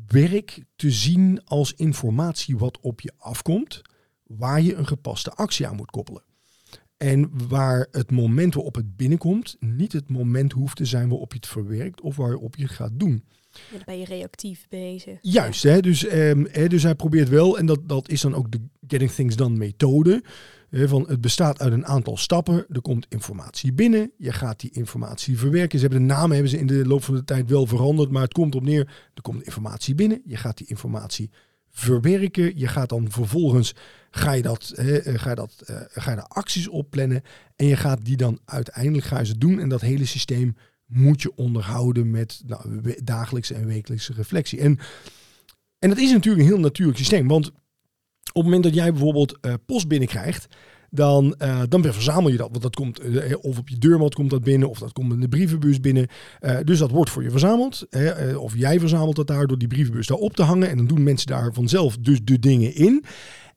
werk 0.07 0.63
te 0.75 0.91
zien 0.91 1.41
als 1.45 1.73
informatie 1.73 2.57
wat 2.57 2.79
op 2.79 3.01
je 3.01 3.11
afkomt, 3.17 3.81
waar 4.23 4.61
je 4.61 4.75
een 4.75 4.87
gepaste 4.87 5.31
actie 5.31 5.67
aan 5.67 5.75
moet 5.75 5.91
koppelen. 5.91 6.23
En 6.97 7.47
waar 7.47 7.87
het 7.91 8.11
moment 8.11 8.53
waarop 8.53 8.75
het 8.75 8.95
binnenkomt 8.95 9.55
niet 9.59 9.93
het 9.93 10.09
moment 10.09 10.51
hoeft 10.51 10.75
te 10.75 10.85
zijn 10.85 11.09
waarop 11.09 11.31
je 11.31 11.37
het 11.37 11.47
verwerkt 11.47 12.01
of 12.01 12.15
waarop 12.15 12.55
je 12.55 12.63
het 12.63 12.71
gaat 12.71 12.91
doen. 12.93 13.23
Ja, 13.51 13.59
dan 13.71 13.81
ben 13.85 13.99
je 13.99 14.05
reactief 14.05 14.65
bezig. 14.69 15.17
Juist, 15.21 15.63
hè? 15.63 15.79
Dus, 15.79 16.05
ehm, 16.05 16.45
hè, 16.49 16.67
dus 16.67 16.83
hij 16.83 16.95
probeert 16.95 17.29
wel, 17.29 17.57
en 17.57 17.65
dat, 17.65 17.79
dat 17.89 18.09
is 18.09 18.21
dan 18.21 18.35
ook 18.35 18.51
de 18.51 18.61
Getting 18.87 19.11
Things 19.11 19.35
Done 19.35 19.57
methode. 19.57 20.23
hè, 20.69 20.87
van 20.87 21.07
het 21.07 21.21
bestaat 21.21 21.59
uit 21.61 21.73
een 21.73 21.85
aantal 21.85 22.17
stappen. 22.17 22.65
Er 22.69 22.81
komt 22.81 23.05
informatie 23.09 23.73
binnen. 23.73 24.11
Je 24.17 24.31
gaat 24.31 24.59
die 24.59 24.71
informatie 24.71 25.37
verwerken. 25.37 25.79
Ze 25.79 25.85
hebben 25.87 26.07
de 26.07 26.13
namen 26.13 26.31
hebben 26.31 26.49
ze 26.49 26.59
in 26.59 26.67
de 26.67 26.85
loop 26.85 27.03
van 27.03 27.15
de 27.15 27.23
tijd 27.23 27.49
wel 27.49 27.65
veranderd. 27.65 28.11
Maar 28.11 28.21
het 28.21 28.33
komt 28.33 28.55
op 28.55 28.63
neer. 28.63 29.11
Er 29.13 29.21
komt 29.21 29.43
informatie 29.43 29.95
binnen. 29.95 30.21
Je 30.25 30.37
gaat 30.37 30.57
die 30.57 30.67
informatie 30.67 31.29
verwerken. 31.29 31.51
Je 32.55 32.67
gaat 32.67 32.89
dan 32.89 33.11
vervolgens 33.11 33.75
ga 34.11 34.31
je 34.31 34.41
dat, 34.41 34.73
eh, 34.75 35.19
ga 35.19 35.29
je 35.29 35.35
dat, 35.35 35.63
eh, 35.65 35.75
ga 35.89 36.09
je 36.09 36.15
daar 36.15 36.27
acties 36.27 36.67
op 36.67 36.89
plannen. 36.89 37.23
En 37.55 37.65
je 37.65 37.75
gaat 37.75 38.05
die 38.05 38.17
dan 38.17 38.39
uiteindelijk 38.45 39.05
ga 39.05 39.19
je 39.19 39.25
ze 39.25 39.37
doen. 39.37 39.59
En 39.59 39.69
dat 39.69 39.81
hele 39.81 40.05
systeem 40.05 40.55
moet 40.85 41.21
je 41.21 41.35
onderhouden 41.35 42.11
met 42.11 42.41
nou, 42.45 42.95
dagelijkse 43.03 43.53
en 43.53 43.67
wekelijkse 43.67 44.13
reflectie. 44.13 44.59
En, 44.59 44.79
en 45.79 45.89
dat 45.89 45.97
is 45.97 46.11
natuurlijk 46.11 46.43
een 46.43 46.49
heel 46.49 46.59
natuurlijk 46.59 46.97
systeem. 46.97 47.27
Want 47.27 47.47
op 47.47 47.53
het 48.33 48.43
moment 48.43 48.63
dat 48.63 48.73
jij 48.73 48.91
bijvoorbeeld 48.91 49.37
eh, 49.41 49.53
post 49.65 49.87
binnenkrijgt, 49.87 50.47
dan, 50.93 51.35
eh, 51.37 51.61
dan 51.69 51.83
verzamel 51.83 52.29
je 52.29 52.37
dat. 52.37 52.49
Want 52.49 52.61
dat 52.61 52.75
komt 52.75 52.99
eh, 52.99 53.35
of 53.41 53.57
op 53.57 53.69
je 53.69 53.77
deurmat 53.77 54.15
komt 54.15 54.29
dat 54.29 54.43
binnen, 54.43 54.69
of 54.69 54.79
dat 54.79 54.93
komt 54.93 55.13
in 55.13 55.19
de 55.19 55.27
brievenbus 55.27 55.79
binnen. 55.79 56.07
Eh, 56.39 56.57
dus 56.63 56.79
dat 56.79 56.91
wordt 56.91 57.09
voor 57.09 57.23
je 57.23 57.31
verzameld. 57.31 57.85
Hè, 57.89 58.09
eh, 58.09 58.41
of 58.41 58.53
jij 58.55 58.79
verzamelt 58.79 59.15
dat 59.15 59.27
daar 59.27 59.47
door 59.47 59.57
die 59.57 59.67
brievenbus 59.67 60.07
daar 60.07 60.17
op 60.17 60.35
te 60.35 60.43
hangen. 60.43 60.69
En 60.69 60.77
dan 60.77 60.87
doen 60.87 61.03
mensen 61.03 61.27
daar 61.27 61.53
vanzelf 61.53 61.97
dus 61.97 62.19
de 62.23 62.39
dingen 62.39 62.75
in. 62.75 63.05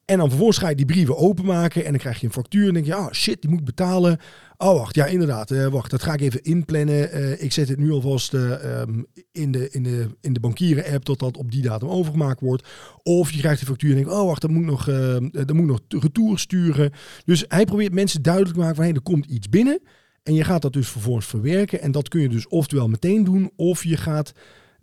En 0.06 0.18
dan 0.18 0.28
vervolgens 0.28 0.58
ga 0.58 0.68
je 0.68 0.74
die 0.74 0.86
brieven 0.86 1.16
openmaken 1.16 1.84
en 1.84 1.90
dan 1.90 2.00
krijg 2.00 2.20
je 2.20 2.26
een 2.26 2.32
factuur 2.32 2.68
en 2.68 2.74
denk 2.74 2.86
je, 2.86 2.94
ah 2.94 3.12
shit, 3.12 3.40
die 3.40 3.50
moet 3.50 3.64
betalen. 3.64 4.18
Oh 4.56 4.78
wacht, 4.78 4.94
ja 4.94 5.06
inderdaad, 5.06 5.50
eh, 5.50 5.66
wacht, 5.66 5.90
dat 5.90 6.02
ga 6.02 6.12
ik 6.12 6.20
even 6.20 6.42
inplannen. 6.42 7.12
Eh, 7.12 7.42
ik 7.42 7.52
zet 7.52 7.68
het 7.68 7.78
nu 7.78 7.90
alvast 7.90 8.34
eh, 8.34 8.80
ehm, 8.80 9.02
in, 9.32 9.52
de, 9.52 9.70
in, 9.70 9.82
de, 9.82 10.06
in 10.20 10.32
de 10.32 10.40
bankieren 10.40 10.92
app 10.92 11.04
dat 11.04 11.18
dat 11.18 11.36
op 11.36 11.50
die 11.50 11.62
datum 11.62 11.88
overgemaakt 11.88 12.40
wordt. 12.40 12.68
Of 13.02 13.30
je 13.30 13.38
krijgt 13.38 13.58
die 13.58 13.68
factuur 13.68 13.90
en 13.90 13.96
denkt, 13.96 14.10
oh 14.10 14.26
wacht, 14.26 14.40
dat 14.40 14.50
moet 14.50 14.64
nog, 14.64 14.84
dat 15.30 15.52
moet 15.52 15.66
nog 15.66 15.80
retour 15.88 16.38
sturen. 16.38 16.92
Dus 17.24 17.44
hij 17.48 17.64
probeert 17.64 17.92
mensen 17.92 18.22
duidelijk 18.22 18.54
te 18.54 18.60
maken 18.60 18.76
van, 18.76 18.84
hey, 18.84 18.94
er 18.94 19.00
komt 19.00 19.26
iets 19.26 19.48
binnen. 19.48 19.80
En 20.22 20.34
je 20.34 20.44
gaat 20.44 20.62
dat 20.62 20.72
dus 20.72 20.88
vervolgens 20.88 21.26
verwerken. 21.26 21.80
En 21.80 21.92
dat 21.92 22.08
kun 22.08 22.20
je 22.20 22.28
dus 22.28 22.48
oftewel 22.48 22.88
meteen 22.88 23.24
doen, 23.24 23.50
of 23.56 23.84
je 23.84 23.96
gaat 23.96 24.32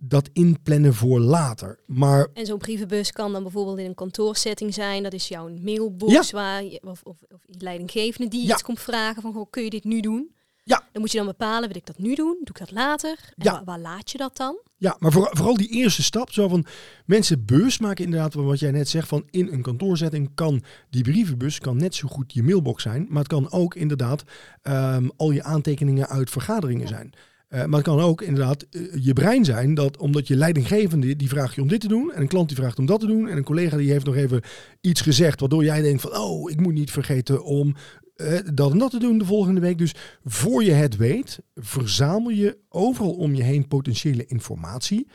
dat 0.05 0.29
inplannen 0.33 0.93
voor 0.93 1.19
later. 1.19 1.79
Maar 1.85 2.27
En 2.33 2.45
zo'n 2.45 2.57
brievenbus 2.57 3.11
kan 3.11 3.31
dan 3.31 3.43
bijvoorbeeld 3.43 3.77
in 3.77 3.85
een 3.85 3.95
kantoorsetting 3.95 4.73
zijn. 4.73 5.03
Dat 5.03 5.13
is 5.13 5.27
jouw 5.27 5.49
mailbox 5.49 6.29
Ja. 6.29 6.37
waar 6.37 6.63
je, 6.63 6.81
of, 6.83 7.01
of, 7.03 7.17
of 7.33 7.39
je 7.45 7.55
leidinggevende 7.57 8.27
die 8.29 8.45
Ja. 8.45 8.53
iets 8.53 8.61
komt 8.63 8.79
vragen 8.79 9.21
van, 9.21 9.33
goh, 9.33 9.49
kun 9.49 9.63
je 9.63 9.69
dit 9.69 9.83
nu 9.83 9.99
doen? 9.99 10.31
Ja. 10.65 10.83
Dan 10.91 11.01
moet 11.01 11.11
je 11.11 11.17
dan 11.17 11.25
bepalen, 11.27 11.67
wil 11.67 11.77
ik 11.77 11.85
dat 11.85 11.97
nu 11.97 12.15
doen? 12.15 12.37
Doe 12.43 12.49
ik 12.55 12.57
dat 12.59 12.71
later? 12.71 13.17
En 13.35 13.43
Ja. 13.43 13.51
waar, 13.51 13.63
waar 13.63 13.79
laat 13.79 14.11
je 14.11 14.17
dat 14.17 14.37
dan? 14.37 14.57
Ja, 14.77 14.95
maar 14.99 15.11
voor- 15.11 15.29
vooral 15.31 15.57
die 15.57 15.69
eerste 15.69 16.03
stap, 16.03 16.31
zo 16.31 16.47
van 16.47 16.65
mensen 17.05 17.45
bewust 17.45 17.79
maken 17.79 18.05
inderdaad, 18.05 18.33
wat 18.33 18.59
jij 18.59 18.71
net 18.71 18.89
zegt, 18.89 19.07
van 19.07 19.27
in 19.29 19.47
een 19.51 19.61
kantoorzetting 19.61 20.31
kan 20.35 20.63
die 20.89 21.03
brievenbus 21.03 21.59
kan 21.59 21.77
net 21.77 21.95
zo 21.95 22.07
goed 22.07 22.33
je 22.33 22.43
mailbox 22.43 22.83
zijn, 22.83 23.05
maar 23.09 23.19
het 23.19 23.27
kan 23.27 23.51
ook 23.51 23.75
inderdaad 23.75 24.23
ehm, 24.61 25.07
al 25.17 25.31
je 25.31 25.43
aantekeningen 25.43 26.07
uit 26.07 26.29
vergaderingen 26.29 26.87
zijn. 26.87 27.13
Eh, 27.53 27.65
maar 27.65 27.79
het 27.79 27.87
kan 27.87 27.99
ook 27.99 28.21
inderdaad 28.21 28.65
eh, 28.69 28.81
je 28.99 29.13
brein 29.13 29.45
zijn, 29.45 29.73
dat 29.73 29.97
omdat 29.97 30.27
je 30.27 30.35
leidinggevende, 30.35 31.15
die 31.15 31.29
vraagt 31.29 31.55
je 31.55 31.61
om 31.61 31.67
dit 31.67 31.81
te 31.81 31.87
doen, 31.87 32.11
en 32.11 32.21
een 32.21 32.27
klant 32.27 32.47
die 32.47 32.57
vraagt 32.57 32.79
om 32.79 32.85
dat 32.85 32.99
te 32.99 33.05
doen, 33.05 33.27
en 33.27 33.37
een 33.37 33.43
collega 33.43 33.77
die 33.77 33.91
heeft 33.91 34.05
nog 34.05 34.15
even 34.15 34.41
iets 34.81 35.01
gezegd, 35.01 35.39
waardoor 35.39 35.63
jij 35.63 35.81
denkt 35.81 36.01
van, 36.01 36.17
oh, 36.17 36.51
ik 36.51 36.59
moet 36.59 36.73
niet 36.73 36.91
vergeten 36.91 37.43
om 37.43 37.75
eh, 38.15 38.39
dat 38.53 38.71
en 38.71 38.77
dat 38.77 38.91
te 38.91 38.99
doen 38.99 39.17
de 39.17 39.25
volgende 39.25 39.61
week. 39.61 39.77
Dus 39.77 39.95
voor 40.23 40.63
je 40.63 40.71
het 40.71 40.95
weet, 40.95 41.39
verzamel 41.55 42.29
je 42.29 42.57
overal 42.69 43.13
om 43.13 43.35
je 43.35 43.43
heen 43.43 43.67
potentiële 43.67 44.25
informatie 44.25 45.07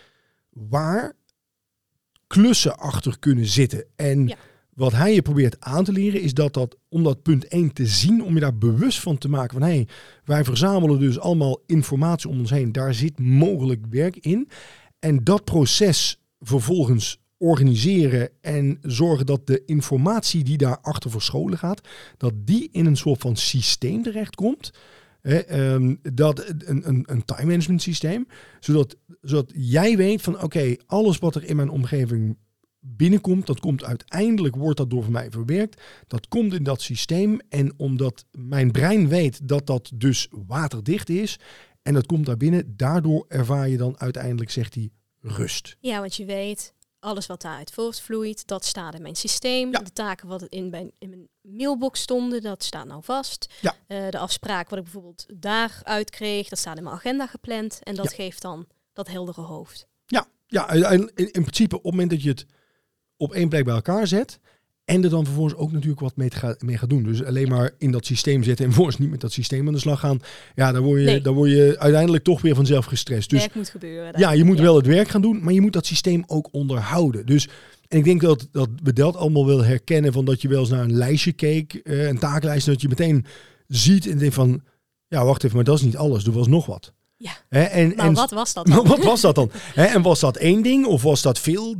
waar 0.51 1.13
klussen 2.27 2.79
achter 2.79 3.19
kunnen 3.19 3.47
zitten. 3.47 3.85
En 3.97 4.27
Ja. 4.27 4.37
Wat 4.79 4.93
hij 4.93 5.15
je 5.15 5.23
probeert 5.23 5.61
aan 5.61 5.85
te 5.85 5.93
leren 5.93 6.21
is 6.21 6.35
dat 6.35 6.55
dat 6.55 6.77
om 6.89 7.03
dat 7.03 7.23
punt 7.23 7.45
1 7.45 7.73
te 7.73 7.87
zien, 7.87 8.23
om 8.23 8.35
je 8.35 8.41
daar 8.41 8.59
bewust 8.59 9.01
van 9.01 9.19
te 9.19 9.29
maken 9.29 9.59
van 9.59 9.69
hé, 9.69 9.75
hey, 9.75 9.89
wij 10.25 10.45
verzamelen 10.45 11.01
dus 11.01 11.19
allemaal 11.19 11.63
informatie 11.67 12.29
om 12.29 12.39
ons 12.39 12.51
heen. 12.51 12.73
Daar 12.73 12.95
zit 12.95 13.19
mogelijk 13.19 13.87
werk 13.91 14.17
in. 14.17 14.49
En 14.99 15.25
dat 15.25 15.45
proces 15.45 16.21
vervolgens 16.41 17.21
organiseren 17.37 18.31
en 18.41 18.79
zorgen 18.83 19.27
dat 19.27 19.47
de 19.47 19.63
informatie 19.67 20.45
die 20.45 20.59
daarachter 20.59 21.11
verscholen 21.11 21.59
gaat, 21.59 21.89
dat 22.17 22.33
die 22.37 22.69
in 22.73 22.87
een 22.87 22.97
soort 22.97 23.21
van 23.21 23.37
systeem 23.37 24.03
terechtkomt. 24.03 24.71
Hè, 25.21 25.39
ehm, 25.39 25.95
dat 26.13 26.55
een, 26.65 26.89
een, 26.89 27.03
een 27.07 27.25
time 27.25 27.47
management 27.47 27.83
systeem, 27.83 28.27
zodat, 28.61 28.97
zodat 29.21 29.53
jij 29.55 29.97
weet 29.97 30.23
van 30.23 30.43
oké, 30.43 30.75
alles 30.87 31.19
wat 31.19 31.35
er 31.35 31.45
in 31.45 31.57
mijn 31.57 31.71
omgeving 31.71 32.37
binnenkomt, 32.97 33.47
dat 33.47 33.61
komt 33.61 33.85
uiteindelijk, 33.85 34.57
wordt 34.57 34.77
dat 34.79 34.91
door 34.91 35.11
mij 35.11 35.31
verwerkt. 35.31 35.83
Dat 36.07 36.29
komt 36.29 36.55
in 36.55 36.63
dat 36.63 36.83
systeem 36.83 37.41
en 37.49 37.73
omdat 37.77 38.25
mijn 38.31 38.71
brein 38.71 39.09
weet 39.09 39.49
dat 39.49 39.67
dat 39.67 39.91
dus 39.95 40.29
waterdicht 40.47 41.09
is 41.09 41.39
en 41.83 41.95
dat 41.95 42.07
komt 42.07 42.27
daar 42.27 42.37
binnen, 42.37 42.77
daardoor 42.77 43.25
ervaar 43.29 43.69
je 43.69 43.77
dan 43.77 44.01
uiteindelijk, 44.01 44.51
zegt 44.51 44.75
hij, 44.75 44.91
rust. 45.21 45.77
Ja, 45.81 46.01
want 46.01 46.15
je 46.15 46.25
weet, 46.25 46.75
alles 46.99 47.27
wat 47.27 47.43
daaruit 47.43 47.71
voortvloeit, 47.73 48.47
dat 48.47 48.65
staat 48.65 48.95
in 48.95 49.03
mijn 49.03 49.17
systeem. 49.17 49.73
Ja. 49.73 49.79
De 49.79 49.93
taken 49.93 50.29
wat 50.29 50.43
in 50.43 50.71
mijn, 50.71 50.93
in 50.99 51.09
mijn 51.09 51.29
mailbox 51.41 52.01
stonden, 52.01 52.43
dat 52.43 52.65
staat 52.65 52.87
nou 52.87 53.03
vast. 53.05 53.55
Ja. 53.61 53.75
Eh, 53.87 54.09
de 54.09 54.19
afspraak 54.19 54.69
wat 54.69 54.79
ik 54.79 54.85
bijvoorbeeld 54.85 55.27
daaruit 55.35 56.11
kreeg, 56.11 56.49
dat 56.49 56.59
staat 56.59 56.77
in 56.77 56.83
mijn 56.83 56.95
agenda 56.97 57.27
gepland. 57.27 57.79
En 57.83 57.95
dat 57.95 58.11
Ja. 58.11 58.17
geeft 58.17 58.43
dan 58.43 58.67
dat 58.93 59.09
heldere 59.09 59.41
hoofd. 59.41 59.87
Ja, 60.07 60.27
ja 60.47 60.71
in, 60.71 61.11
in 61.15 61.31
principe 61.31 61.77
op 61.77 61.83
het 61.83 61.91
moment 61.93 62.11
dat 62.11 62.23
je 62.23 62.29
het 62.29 62.47
op 63.19 63.33
één 63.33 63.49
plek 63.49 63.65
bij 63.65 63.75
elkaar 63.75 64.07
zet. 64.07 64.39
En 64.85 65.05
er 65.05 65.11
dan 65.11 65.25
vervolgens 65.25 65.55
ook 65.57 65.73
natuurlijk 65.73 66.01
wat 66.01 66.17
mee, 66.17 66.29
te 66.29 66.37
ga- 66.37 66.57
mee 66.59 66.77
gaat 66.79 66.89
doen. 66.89 67.03
Dus 67.03 67.25
alleen 67.25 67.49
maar 67.49 67.71
in 67.79 67.91
dat 67.91 68.07
systeem 68.07 68.43
zetten 68.43 68.65
en 68.65 68.71
vervolgens 68.73 68.99
niet 68.99 69.11
met 69.11 69.21
dat 69.21 69.33
systeem 69.33 69.67
aan 69.67 69.73
de 69.73 69.79
slag 69.79 70.01
gaan. 70.01 70.21
Ja, 70.55 70.73
dan 70.73 70.83
word 70.83 71.01
je, 71.01 71.07
Nee. 71.07 71.21
dan 71.21 71.35
word 71.35 71.51
je 71.51 71.77
uiteindelijk 71.79 72.25
toch 72.25 72.41
weer 72.41 72.55
vanzelf 72.55 72.85
gestrest. 72.85 73.31
Dus 73.31 73.41
Werk 73.41 73.55
moet 73.55 73.69
gebeuren. 73.69 74.19
ja, 74.21 74.31
je 74.33 74.45
moet 74.45 74.59
wel 74.61 74.77
het 74.77 74.87
werk 74.87 75.09
gaan 75.09 75.21
doen, 75.23 75.43
maar 75.45 75.53
je 75.53 75.61
moet 75.61 75.73
dat 75.73 75.87
systeem 75.87 76.23
ook 76.27 76.49
onderhouden. 76.51 77.27
Dus 77.27 77.49
en 77.89 77.99
ik 77.99 78.05
denk 78.05 78.21
dat, 78.21 78.49
dat 78.53 78.69
we 78.83 78.93
dat 78.93 79.17
allemaal 79.17 79.47
wel 79.47 79.65
herkennen 79.65 80.13
van 80.13 80.25
dat 80.25 80.43
je 80.43 80.49
wel 80.49 80.61
eens 80.61 80.69
naar 80.71 80.83
een 80.83 80.97
lijstje 80.97 81.33
keek, 81.33 81.75
eh, 81.75 82.07
een 82.07 82.19
taaklijst, 82.19 82.67
dat 82.67 82.81
je 82.81 82.89
meteen 82.89 83.25
ziet 83.67 84.07
en 84.07 84.19
denkt 84.19 84.35
van, 84.35 84.61
ja, 85.09 85.25
wacht 85.25 85.45
even, 85.45 85.57
maar 85.57 85.65
dat 85.65 85.79
is 85.79 85.85
niet 85.85 85.97
alles. 85.97 86.25
Er 86.27 86.33
was 86.33 86.47
nog 86.49 86.67
wat. 86.67 86.93
Ja. 87.17 87.31
En, 87.49 87.93
Maar 87.97 88.07
en 88.07 88.15
wat 88.15 88.31
was 88.31 88.53
dat 88.55 88.67
maar 88.67 88.77
dan? 88.83 88.87
wat 88.87 89.05
was 89.05 89.21
dat 89.21 89.35
dan? 89.35 89.51
En 89.75 90.03
was 90.03 90.21
dat 90.21 90.37
één 90.37 90.63
ding 90.63 90.87
of 90.87 91.03
was 91.03 91.23
dat 91.23 91.39
veel 91.39 91.75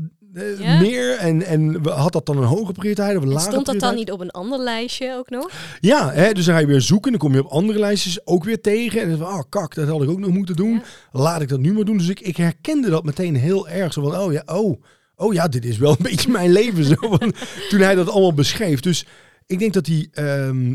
Ja. 0.59 0.81
meer? 0.81 1.17
En, 1.17 1.43
en 1.43 1.87
had 1.87 2.13
dat 2.13 2.27
dan 2.27 2.37
een 2.37 2.45
hoge 2.45 2.73
prioriteit 2.73 3.17
of 3.17 3.23
een 3.23 3.29
lage 3.29 3.51
stond 3.51 3.67
dat 3.67 3.81
dan 3.81 3.95
niet 3.95 4.13
op 4.13 4.21
een 4.21 4.31
ander 4.31 4.59
lijstje 4.59 5.15
ook 5.17 5.31
nog? 5.31 5.51
Ja, 5.81 6.13
hè, 6.13 6.33
dus 6.33 6.45
dan 6.45 6.55
ga 6.55 6.61
je 6.61 6.67
weer 6.67 6.81
zoeken. 6.81 7.11
Dan 7.11 7.21
kom 7.21 7.35
je 7.35 7.45
op 7.45 7.51
andere 7.51 7.79
lijstjes 7.79 8.27
ook 8.27 8.45
weer 8.45 8.61
tegen. 8.61 9.01
En 9.03 9.09
dan 9.09 9.19
van, 9.19 9.27
oh 9.27 9.43
kak, 9.49 9.75
dat 9.75 9.89
had 9.89 10.03
ik 10.03 10.11
ook 10.11 10.19
nog 10.19 10.31
moeten 10.31 10.57
doen. 10.57 10.73
Ja. 10.73 10.83
Laat 11.13 11.41
ik 11.41 11.49
dat 11.49 11.61
nu 11.61 11.73
maar 11.73 11.85
doen. 11.85 11.99
Dus 11.99 12.09
ik, 12.09 12.21
ik 12.21 12.37
herkende 12.37 12.91
dat 12.91 13.05
meteen 13.05 13.37
heel 13.37 13.69
erg. 13.69 13.93
Zo 13.93 14.03
van, 14.03 14.19
oh 14.21 14.33
ja, 14.33 14.43
oh, 14.47 14.83
oh 15.17 15.35
ja, 15.35 15.49
dit 15.49 15.65
is 15.65 15.79
wel 15.79 15.91
een 15.91 16.07
beetje 16.11 16.31
mijn 16.31 16.53
leven. 16.53 16.85
Zo, 16.85 16.95
van, 16.95 17.35
toen 17.71 17.81
hij 17.81 17.95
dat 17.95 18.09
allemaal 18.09 18.35
beschreef. 18.35 18.81
Dus 18.81 19.07
ik 19.47 19.59
denk 19.59 19.73
dat 19.73 19.87
hij... 19.87 20.09
ehm, 20.13 20.75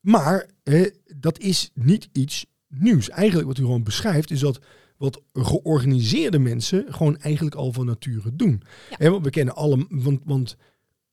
maar 0.00 0.46
hè, 0.62 0.86
dat 1.16 1.38
is 1.38 1.70
niet 1.74 2.08
iets 2.12 2.46
nieuws. 2.68 3.08
Eigenlijk 3.08 3.48
wat 3.48 3.58
u 3.58 3.62
gewoon 3.62 3.82
beschrijft 3.82 4.30
is 4.30 4.40
dat 4.40 4.60
wat 5.02 5.22
georganiseerde 5.32 6.38
mensen 6.38 6.84
gewoon 6.88 7.18
eigenlijk 7.18 7.54
al 7.54 7.72
van 7.72 7.86
nature 7.86 8.36
doen. 8.36 8.62
Ja. 8.90 8.96
Hè, 8.98 9.10
want 9.10 9.24
we 9.24 9.30
kennen 9.30 9.54
alle, 9.54 9.86
want, 9.88 10.20
want 10.24 10.56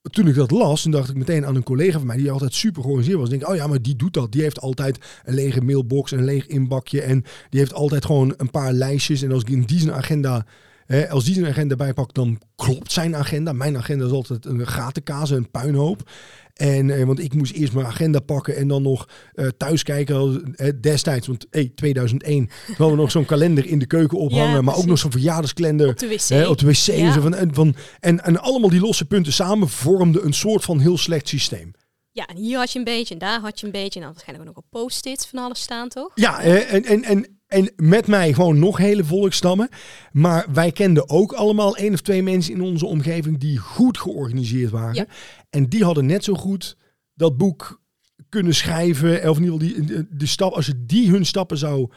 toen 0.01 0.27
ik 0.27 0.35
dat 0.35 0.51
las, 0.51 0.81
toen 0.81 0.91
dacht 0.91 1.09
ik 1.09 1.15
meteen 1.15 1.45
aan 1.45 1.55
een 1.55 1.63
collega 1.63 1.97
van 1.97 2.07
mij 2.07 2.17
die 2.17 2.31
altijd 2.31 2.53
super 2.53 2.81
georganiseerd 2.81 3.19
was. 3.19 3.29
Ik 3.29 3.39
denk, 3.39 3.51
oh 3.51 3.57
ja, 3.57 3.67
maar 3.67 3.81
die 3.81 3.95
doet 3.95 4.13
dat. 4.13 4.31
Die 4.31 4.41
heeft 4.41 4.61
altijd 4.61 4.99
een 5.23 5.33
lege 5.33 5.61
mailbox, 5.61 6.11
een 6.11 6.23
leeg 6.23 6.47
inbakje 6.47 7.01
en 7.01 7.23
die 7.49 7.59
heeft 7.59 7.73
altijd 7.73 8.05
gewoon 8.05 8.33
een 8.37 8.51
paar 8.51 8.73
lijstjes. 8.73 9.21
En 9.21 9.31
als 9.31 9.41
ik 9.41 9.49
in 9.49 9.61
die 9.61 9.79
zijn 9.79 9.93
agenda 9.93 10.45
Hè, 10.91 11.09
als 11.09 11.23
die 11.23 11.33
zijn 11.33 11.47
agenda 11.47 11.75
bijpakt, 11.75 12.15
dan 12.15 12.41
klopt 12.55 12.91
zijn 12.91 13.15
agenda. 13.15 13.53
Mijn 13.53 13.77
agenda 13.77 14.05
is 14.05 14.11
altijd 14.11 14.45
een 14.45 14.67
gatenkaas, 14.67 15.29
een 15.29 15.51
puinhoop. 15.51 16.09
En, 16.53 16.89
eh, 16.89 17.05
want 17.05 17.19
ik 17.19 17.33
moest 17.33 17.53
eerst 17.53 17.73
mijn 17.73 17.85
agenda 17.85 18.19
pakken 18.19 18.55
en 18.55 18.67
dan 18.67 18.81
nog 18.81 19.09
eh, 19.33 19.47
thuis 19.57 19.83
kijken. 19.83 20.55
Destijds, 20.81 21.27
want 21.27 21.45
hey, 21.49 21.71
2001 21.75 22.49
hadden 22.67 22.89
we 22.89 23.01
nog 23.01 23.11
zo'n 23.11 23.25
kalender 23.25 23.65
in 23.65 23.79
de 23.79 23.85
keuken 23.85 24.17
ophangen. 24.17 24.55
Ja, 24.55 24.61
maar 24.61 24.75
ook 24.75 24.85
nog 24.85 24.97
zo'n 24.97 25.11
verjaardagskalender 25.11 25.87
Op 25.87 25.97
de 25.97 26.07
wc. 26.07 26.27
hè, 26.27 26.47
op 26.47 26.57
de 26.57 26.65
wc. 26.65 26.87
en 26.87 27.13
zo 27.13 27.21
van, 27.21 27.35
en, 27.35 27.53
van, 27.53 27.75
en, 27.99 28.23
en 28.23 28.41
allemaal 28.41 28.69
die 28.69 28.79
losse 28.79 29.05
punten 29.05 29.33
samen 29.33 29.69
vormden 29.69 30.25
een 30.25 30.33
soort 30.33 30.63
van 30.63 30.79
heel 30.79 30.97
slecht 30.97 31.27
systeem. 31.27 31.71
Ja, 32.11 32.25
en 32.25 32.35
hier 32.35 32.57
had 32.57 32.71
je 32.71 32.79
een 32.79 32.85
beetje 32.85 33.13
en 33.13 33.19
daar 33.19 33.39
had 33.39 33.59
je 33.59 33.65
een 33.65 33.71
beetje. 33.71 33.99
En 33.99 34.05
dan 34.05 34.13
waarschijnlijk 34.13 34.49
ook 34.49 34.55
nog 34.55 34.63
op 34.63 34.69
post-its 34.69 35.27
van 35.27 35.39
alles 35.39 35.61
staan, 35.61 35.89
toch? 35.89 36.11
Ja, 36.15 36.41
en, 36.41 36.85
en, 36.85 37.03
en, 37.03 37.38
en 37.49 37.71
met 37.75 38.07
mij 38.07 38.33
gewoon 38.33 38.59
nog 38.59 38.77
hele 38.77 39.03
volkstammen. 39.03 39.69
Maar 40.11 40.45
wij 40.53 40.71
kenden 40.71 41.09
ook 41.09 41.33
allemaal 41.33 41.77
één 41.77 41.93
of 41.93 42.01
twee 42.01 42.23
mensen 42.23 42.53
in 42.53 42.61
onze 42.61 42.85
omgeving 42.85 43.39
die 43.39 43.57
goed 43.57 43.97
georganiseerd 43.97 44.71
waren. 44.71 44.95
Ja. 44.95 45.05
En 45.49 45.69
die 45.69 45.83
hadden 45.83 46.05
net 46.05 46.23
zo 46.23 46.33
goed 46.33 46.77
dat 47.13 47.37
boek 47.37 47.81
kunnen 48.29 48.55
schrijven. 48.55 49.29
Of 49.29 49.37
in 49.37 49.43
ieder 49.43 49.59
geval 49.59 49.85
die, 49.85 50.07
de, 50.09 50.25
stap, 50.25 50.53
als 50.53 50.65
je 50.65 50.85
die 50.85 51.09
hun 51.09 51.25
stappen 51.25 51.57
zou 51.57 51.89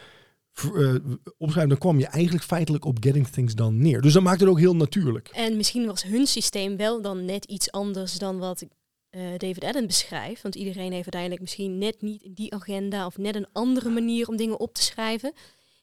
eh, 0.55 0.95
opschrijven, 1.39 1.69
dan 1.69 1.79
kwam 1.79 1.99
je 1.99 2.07
eigenlijk 2.07 2.45
feitelijk 2.45 2.85
op 2.85 2.97
Getting 3.01 3.29
Things 3.29 3.55
Done 3.55 3.77
neer. 3.77 4.01
Dus 4.01 4.13
dat 4.13 4.23
maakt 4.23 4.41
het 4.41 4.49
ook 4.49 4.59
heel 4.59 4.77
natuurlijk. 4.77 5.29
En 5.29 5.57
misschien 5.57 5.87
was 5.87 6.03
hun 6.03 6.27
systeem 6.27 6.77
wel 6.77 7.03
dan 7.03 7.25
net 7.25 7.45
iets 7.45 7.71
anders 7.71 8.19
dan 8.19 8.39
wat 8.39 8.65
eh, 9.13 9.39
David 9.39 9.65
Allen 9.65 9.87
beschrijft. 9.87 10.43
Want 10.43 10.55
iedereen 10.55 10.93
heeft 10.93 11.03
uiteindelijk 11.03 11.41
misschien 11.41 11.79
net 11.79 12.03
niet 12.03 12.29
die 12.31 12.55
agenda 12.55 13.07
of 13.07 13.19
net 13.19 13.35
een 13.35 13.49
andere 13.53 13.91
manier 13.91 14.29
om 14.29 14.37
dingen 14.37 14.61
op 14.61 14.75
te 14.75 14.83
schrijven. 14.83 15.33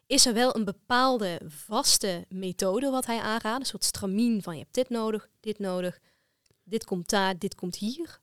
Is 0.08 0.26
er 0.26 0.34
wel 0.34 0.56
een 0.56 0.66
bepaalde 0.66 1.40
vaste 1.48 2.26
methode 2.30 2.90
wat 2.90 3.06
hij 3.06 3.20
aanraadt? 3.20 3.60
Een 3.60 3.66
soort 3.66 3.84
stramien 3.84 4.42
van 4.42 4.54
je 4.54 4.62
hebt 4.62 4.74
dit 4.76 4.90
nodig, 4.90 5.30
dit 5.40 5.60
nodig, 5.60 6.00
dit 6.64 6.86
komt 6.86 7.10
daar, 7.10 7.38
dit 7.38 7.56
komt 7.56 7.76
hier. 7.76 8.20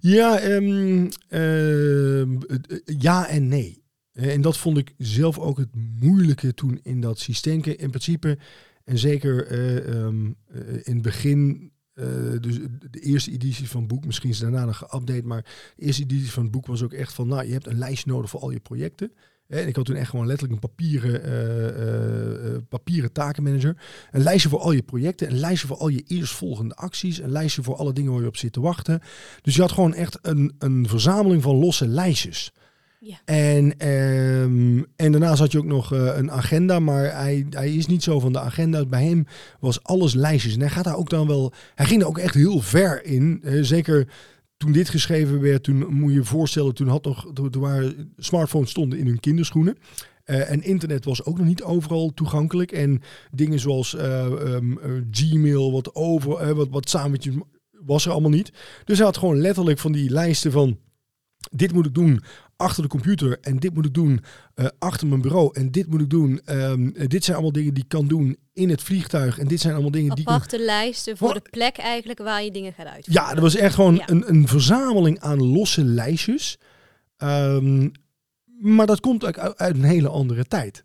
Ja, 0.00 0.38
ehm, 0.38 1.10
ehm, 1.28 2.38
eh, 2.42 2.78
ja 2.84 3.28
en 3.28 3.48
nee. 3.48 3.80
Eh, 4.12 4.32
En 4.32 4.40
dat 4.40 4.56
vond 4.56 4.78
ik 4.78 4.94
zelf 4.98 5.38
ook 5.38 5.58
het 5.58 5.74
moeilijke 6.00 6.54
toen 6.54 6.80
in 6.82 7.00
dat 7.00 7.18
systeem. 7.18 7.62
In 7.64 7.90
principe, 7.90 8.38
en 8.84 8.98
zeker 8.98 9.46
eh, 9.46 9.88
ehm, 9.88 10.26
eh, 10.46 10.60
in 10.82 10.94
het 10.94 11.02
begin, 11.02 11.72
eh, 12.00 12.40
dus 12.40 12.58
de 12.90 13.00
eerste 13.00 13.30
editie 13.30 13.68
van 13.68 13.80
het 13.80 13.88
boek, 13.88 14.06
misschien 14.06 14.30
is 14.30 14.38
daarna 14.38 14.64
nog 14.64 14.84
geüpdate, 14.84 15.24
maar 15.24 15.42
de 15.76 15.84
eerste 15.84 16.02
editie 16.02 16.30
van 16.30 16.42
het 16.42 16.52
boek 16.52 16.66
was 16.66 16.82
ook 16.82 16.92
echt 16.92 17.12
van, 17.12 17.28
nou, 17.28 17.46
je 17.46 17.52
hebt 17.52 17.66
een 17.66 17.78
lijstje 17.78 18.10
nodig 18.10 18.30
voor 18.30 18.40
al 18.40 18.50
je 18.50 18.60
projecten. 18.60 19.12
En 19.50 19.68
ik 19.68 19.76
had 19.76 19.84
toen 19.84 19.96
echt 19.96 20.10
gewoon 20.10 20.26
letterlijk 20.26 20.62
een 20.62 20.68
papieren, 20.68 21.24
eh, 21.24 22.54
eh, 22.54 22.62
papieren 22.68 23.12
takenmanager. 23.12 23.76
Een 24.10 24.22
lijstje 24.22 24.48
voor 24.48 24.60
al 24.60 24.72
je 24.72 24.82
projecten, 24.82 25.30
een 25.30 25.38
lijstje 25.38 25.66
voor 25.66 25.76
al 25.76 25.88
je 25.88 26.04
eerstvolgende 26.06 26.74
acties, 26.74 27.18
een 27.18 27.30
lijstje 27.30 27.62
voor 27.62 27.76
alle 27.76 27.92
dingen 27.92 28.12
waar 28.12 28.20
je 28.20 28.26
op 28.26 28.36
zit 28.36 28.52
te 28.52 28.60
wachten. 28.60 29.00
Dus 29.42 29.54
je 29.54 29.60
had 29.60 29.72
gewoon 29.72 29.94
echt 29.94 30.18
een, 30.22 30.54
een 30.58 30.88
verzameling 30.88 31.42
van 31.42 31.56
losse 31.56 31.86
lijstjes. 31.86 32.52
En, 33.24 33.78
ehm, 33.78 34.82
en 34.96 35.12
daarnaast 35.12 35.40
had 35.40 35.52
je 35.52 35.58
ook 35.58 35.64
nog 35.64 35.92
eh, 35.92 36.16
een 36.16 36.30
agenda, 36.30 36.78
maar 36.78 37.16
hij, 37.16 37.46
hij 37.50 37.74
is 37.74 37.86
niet 37.86 38.02
zo 38.02 38.20
van 38.20 38.32
de 38.32 38.40
agenda. 38.40 38.86
Bij 38.86 39.04
hem 39.04 39.26
was 39.60 39.82
alles 39.82 40.14
lijstjes. 40.14 40.54
En 40.54 40.60
hij 40.60 40.68
gaat 40.68 40.84
daar 40.84 40.96
ook 40.96 41.10
dan 41.10 41.26
wel. 41.26 41.52
Hij 41.74 41.86
ging 41.86 42.00
er 42.00 42.08
ook 42.08 42.18
echt 42.18 42.34
heel 42.34 42.60
ver 42.60 43.04
in. 43.04 43.42
Zeker 43.60 44.06
toen 44.60 44.72
dit 44.72 44.88
geschreven 44.88 45.40
werd, 45.40 45.62
toen 45.62 45.94
moet 45.94 46.10
je 46.10 46.16
je 46.16 46.24
voorstellen, 46.24 46.74
toen 46.74 46.88
had 46.88 47.04
nog, 47.04 47.26
toen, 47.34 47.50
waren 47.58 48.12
smartphones 48.16 48.70
stonden 48.70 48.98
in 48.98 49.06
hun 49.06 49.20
kinderschoenen. 49.20 49.76
Eh, 50.24 50.50
en 50.50 50.62
internet 50.62 51.04
was 51.04 51.24
ook 51.24 51.38
nog 51.38 51.46
niet 51.46 51.62
overal 51.62 52.14
toegankelijk. 52.14 52.72
En 52.72 53.02
dingen 53.30 53.58
zoals 53.58 53.94
eh, 53.94 54.24
ehm, 54.26 54.72
eh, 54.78 54.90
Gmail, 55.10 55.72
wat 55.72 55.94
over, 55.94 56.54
wat, 56.54 56.68
wat 56.70 56.96
was 57.70 58.04
er 58.06 58.12
allemaal 58.12 58.30
niet. 58.30 58.52
Dus 58.84 58.96
hij 58.96 59.06
had 59.06 59.16
gewoon 59.16 59.40
letterlijk 59.40 59.78
van 59.78 59.92
die 59.92 60.10
lijsten 60.10 60.52
van 60.52 60.78
dit 61.50 61.72
moet 61.72 61.86
ik 61.86 61.94
doen 61.94 62.20
achter 62.60 62.82
de 62.82 62.88
computer 62.88 63.38
en 63.40 63.58
dit 63.58 63.74
moet 63.74 63.86
ik 63.86 63.94
doen 63.94 64.20
eh, 64.54 64.66
achter 64.78 65.06
mijn 65.06 65.20
bureau 65.20 65.50
en 65.52 65.70
dit 65.70 65.86
moet 65.86 66.00
ik 66.00 66.10
doen. 66.10 66.40
Ehm, 66.44 66.88
eh, 66.88 67.06
dit 67.08 67.24
zijn 67.24 67.36
allemaal 67.36 67.52
dingen 67.54 67.74
die 67.74 67.82
ik 67.82 67.88
kan 67.88 68.06
doen 68.08 68.36
in 68.52 68.70
het 68.70 68.82
vliegtuig 68.82 69.38
en 69.38 69.48
dit 69.48 69.60
zijn 69.60 69.72
allemaal 69.72 69.90
dingen 69.90 70.14
die 70.14 70.24
ik 70.24 70.30
Aparte 70.30 70.58
lijsten 70.58 71.16
voor 71.16 71.34
de 71.34 71.42
plek 71.50 71.76
eigenlijk 71.78 72.18
waar 72.18 72.42
je 72.42 72.50
dingen 72.50 72.72
gaat 72.72 72.86
uitvoeren. 72.86 73.22
ja, 73.24 73.34
dat 73.34 73.42
was 73.42 73.54
echt 73.56 73.74
gewoon 73.74 73.94
Ja. 73.94 74.08
een, 74.08 74.28
een 74.28 74.48
verzameling 74.48 75.20
aan 75.20 75.42
losse 75.46 75.84
lijstjes. 75.84 76.58
Ehm, 77.16 77.88
maar 78.60 78.86
dat 78.86 79.00
komt 79.00 79.26
ook 79.26 79.38
uit, 79.38 79.56
uit 79.58 79.74
een 79.74 79.84
hele 79.84 80.08
andere 80.08 80.44
tijd. 80.44 80.84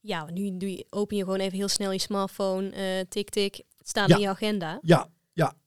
Ja, 0.00 0.30
nu 0.32 0.56
doe 0.56 0.70
je, 0.70 0.86
open 0.90 1.16
je 1.16 1.22
gewoon 1.24 1.38
even 1.38 1.58
heel 1.58 1.68
snel 1.68 1.92
je 1.92 1.98
smartphone, 1.98 2.70
eh, 2.70 2.84
tik 3.08 3.30
tik, 3.30 3.56
het 3.78 3.88
staat 3.88 4.08
Ja. 4.08 4.14
in 4.14 4.20
je 4.20 4.28
agenda. 4.28 4.78
Ja, 4.82 5.08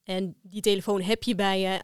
En 0.03 0.35
die 0.41 0.61
telefoon 0.61 1.01
heb 1.01 1.23
je 1.23 1.35
bij 1.35 1.59
je 1.59 1.79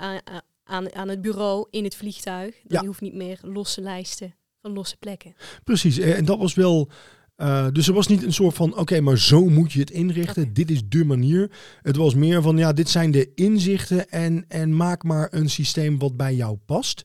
aan, 0.72 0.96
aan, 0.96 1.10
het 1.10 1.22
bureau, 1.22 1.68
in 1.70 1.84
het 1.84 1.96
vliegtuig. 1.96 2.54
Dan 2.54 2.64
Ja. 2.68 2.80
Je 2.82 2.88
hoeft 2.88 3.02
niet 3.02 3.14
meer 3.14 3.40
losse 3.42 3.82
lijsten 3.82 4.36
van 4.62 4.74
losse 4.74 4.98
plekken. 4.98 5.34
precies. 5.64 5.98
Eh, 5.98 6.18
En 6.18 6.26
dat 6.26 6.38
was 6.38 6.54
wel. 6.54 6.90
eh, 7.36 7.68
dus 7.72 7.88
er 7.88 7.94
was 7.94 8.08
niet 8.08 8.24
een 8.24 8.34
soort 8.34 8.56
van, 8.56 8.78
oké, 8.78 9.02
maar 9.02 9.18
zo 9.18 9.50
moet 9.50 9.72
je 9.72 9.80
het 9.80 9.92
inrichten. 9.92 10.54
Dit 10.54 10.72
is 10.72 10.82
de 10.88 11.06
manier. 11.06 11.52
Het 11.82 11.96
was 11.96 12.16
meer 12.16 12.42
van, 12.42 12.58
ja, 12.58 12.74
dit 12.74 12.90
zijn 12.90 13.12
de 13.12 13.32
inzichten 13.36 14.10
en, 14.10 14.46
en 14.48 14.76
maak 14.76 15.04
maar 15.04 15.28
een 15.32 15.50
systeem 15.50 16.00
wat 16.00 16.18
bij 16.18 16.36
jou 16.36 16.58
past. 16.66 17.02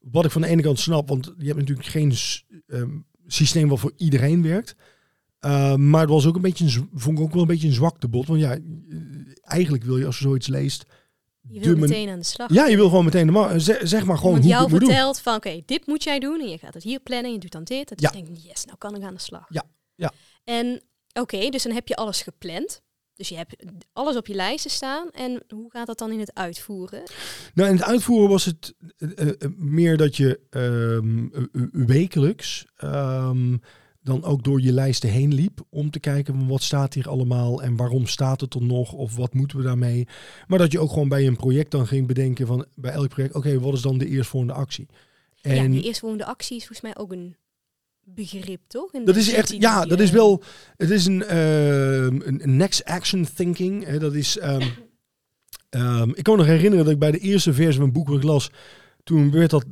Wat 0.00 0.24
ik 0.24 0.30
van 0.30 0.42
de 0.42 0.48
ene 0.48 0.62
kant 0.62 0.78
snap, 0.78 1.08
want 1.08 1.32
je 1.38 1.46
hebt 1.46 1.58
natuurlijk 1.58 1.88
geen 1.88 2.12
ehm, 2.66 2.90
systeem 3.26 3.68
wat 3.68 3.80
voor 3.80 3.92
iedereen 3.96 4.42
werkt. 4.42 4.74
Uh, 5.46 5.74
maar 5.74 6.00
het 6.00 6.10
was 6.10 6.26
ook 6.26 6.34
een 6.36 6.40
beetje, 6.42 6.64
een, 6.64 6.88
vond 6.94 7.18
ik 7.18 7.24
ook 7.24 7.32
wel 7.32 7.42
een 7.42 7.48
beetje 7.48 7.66
een 7.66 7.74
zwaktebod. 7.74 8.26
Want 8.26 8.40
ja, 8.40 8.52
eh, 8.52 8.60
eigenlijk 9.42 9.84
wil 9.84 9.98
je 9.98 10.06
als 10.06 10.18
je 10.18 10.24
zoiets 10.24 10.46
leest. 10.46 10.84
Je 11.50 11.60
wil 11.60 11.70
man- 11.70 11.80
meteen 11.80 12.08
aan 12.08 12.18
de 12.18 12.24
slag. 12.24 12.52
Ja, 12.52 12.66
je 12.66 12.76
wil 12.76 12.88
gewoon 12.88 13.04
meteen 13.04 13.26
de 13.26 13.32
ma- 13.32 13.58
zeg, 13.58 13.80
zeg 13.82 14.04
maar 14.04 14.18
gewoon 14.18 14.36
hoe 14.36 14.46
jou 14.46 14.62
het 14.62 14.70
moet 14.70 14.80
doen. 14.80 14.88
vertelt 14.88 15.20
van, 15.20 15.34
oké, 15.36 15.60
dit 15.66 15.86
moet 15.86 16.02
jij 16.04 16.18
doen. 16.18 16.40
En 16.40 16.48
je 16.48 16.58
gaat 16.58 16.74
het 16.74 16.82
hier 16.82 17.00
plannen, 17.00 17.32
je 17.32 17.38
doet 17.38 17.52
dan 17.52 17.64
dit. 17.64 17.90
En 17.90 17.96
Ja. 17.98 18.10
dus 18.10 18.20
denk 18.22 18.36
je, 18.36 18.48
yes, 18.48 18.64
nou 18.64 18.78
kan 18.78 18.96
ik 18.96 19.02
aan 19.02 19.14
de 19.14 19.20
slag. 19.20 19.46
Ja, 19.48 19.64
ja. 19.94 20.12
En 20.44 20.82
oké, 21.12 21.48
dus 21.48 21.62
dan 21.62 21.72
heb 21.72 21.88
je 21.88 21.96
alles 21.96 22.22
gepland. 22.22 22.82
Dus 23.14 23.28
je 23.28 23.36
hebt 23.36 23.64
alles 23.92 24.16
op 24.16 24.26
je 24.26 24.34
lijsten 24.34 24.70
staan. 24.70 25.10
En 25.10 25.42
hoe 25.48 25.70
gaat 25.70 25.86
dat 25.86 25.98
dan 25.98 26.10
in 26.12 26.18
het 26.18 26.34
uitvoeren? 26.34 27.02
Nou, 27.54 27.68
in 27.68 27.76
het 27.76 27.84
uitvoeren 27.84 28.28
was 28.28 28.44
het 28.44 28.74
eh, 28.96 29.28
eh, 29.28 29.34
meer 29.56 29.96
dat 29.96 30.16
je 30.16 30.40
ehm, 30.50 31.26
eh, 31.32 31.42
eh, 31.52 31.62
wekelijks 31.72 32.66
ehm, 32.76 33.56
dan 34.04 34.24
ook 34.24 34.44
door 34.44 34.60
je 34.60 34.72
lijsten 34.72 35.10
heen 35.10 35.34
liep 35.34 35.60
om 35.68 35.90
te 35.90 36.00
kijken 36.00 36.46
wat 36.46 36.62
staat 36.62 36.94
hier 36.94 37.08
allemaal 37.08 37.62
en 37.62 37.76
waarom 37.76 38.06
staat 38.06 38.40
het 38.40 38.54
er 38.54 38.62
nog 38.62 38.92
of 38.92 39.16
wat 39.16 39.34
moeten 39.34 39.58
we 39.58 39.64
daarmee. 39.64 40.08
Maar 40.46 40.58
dat 40.58 40.72
je 40.72 40.78
ook 40.78 40.88
gewoon 40.88 41.08
bij 41.08 41.26
een 41.26 41.36
project 41.36 41.70
dan 41.70 41.86
ging 41.86 42.06
bedenken 42.06 42.46
van 42.46 42.66
bij 42.74 42.92
elk 42.92 43.08
project, 43.08 43.34
oké, 43.34 43.60
wat 43.60 43.74
is 43.74 43.82
dan 43.82 43.98
de 43.98 44.08
eerstvolgende 44.08 44.54
actie? 44.54 44.86
ja, 45.34 45.50
En 45.50 45.70
die 45.70 45.82
eerstvolgende 45.82 46.24
actie 46.24 46.56
is 46.56 46.66
volgens 46.66 46.80
mij 46.80 46.96
ook 46.96 47.12
een 47.12 47.36
begrip, 48.04 48.60
toch? 48.66 48.92
In 48.92 49.04
dat 49.04 49.14
de 49.14 49.20
is 49.20 49.32
echt, 49.32 49.54
ja, 49.58 49.80
die, 49.80 49.88
dat 49.88 50.00
is 50.00 50.10
wel, 50.10 50.42
het 50.76 50.90
is 50.90 51.06
een, 51.06 51.22
ehm, 51.22 52.20
een 52.20 52.42
een 52.42 52.56
next 52.56 52.84
action 52.84 53.26
thinking. 53.34 53.84
Hè, 53.84 53.98
dat 53.98 54.14
is, 54.14 54.38
ehm, 54.38 54.68
ehm, 55.70 56.10
ik 56.14 56.22
kan 56.22 56.36
me 56.36 56.40
nog 56.40 56.50
herinneren 56.50 56.84
dat 56.84 56.94
ik 56.94 57.00
bij 57.00 57.10
de 57.10 57.18
eerste 57.18 57.52
versie 57.52 57.74
van 57.74 57.84
een 57.84 57.92
boek 57.92 58.08
wat 58.08 58.16
ik 58.16 58.22
las, 58.22 58.50
toen 59.04 59.30
werd 59.30 59.50
dat 59.50 59.64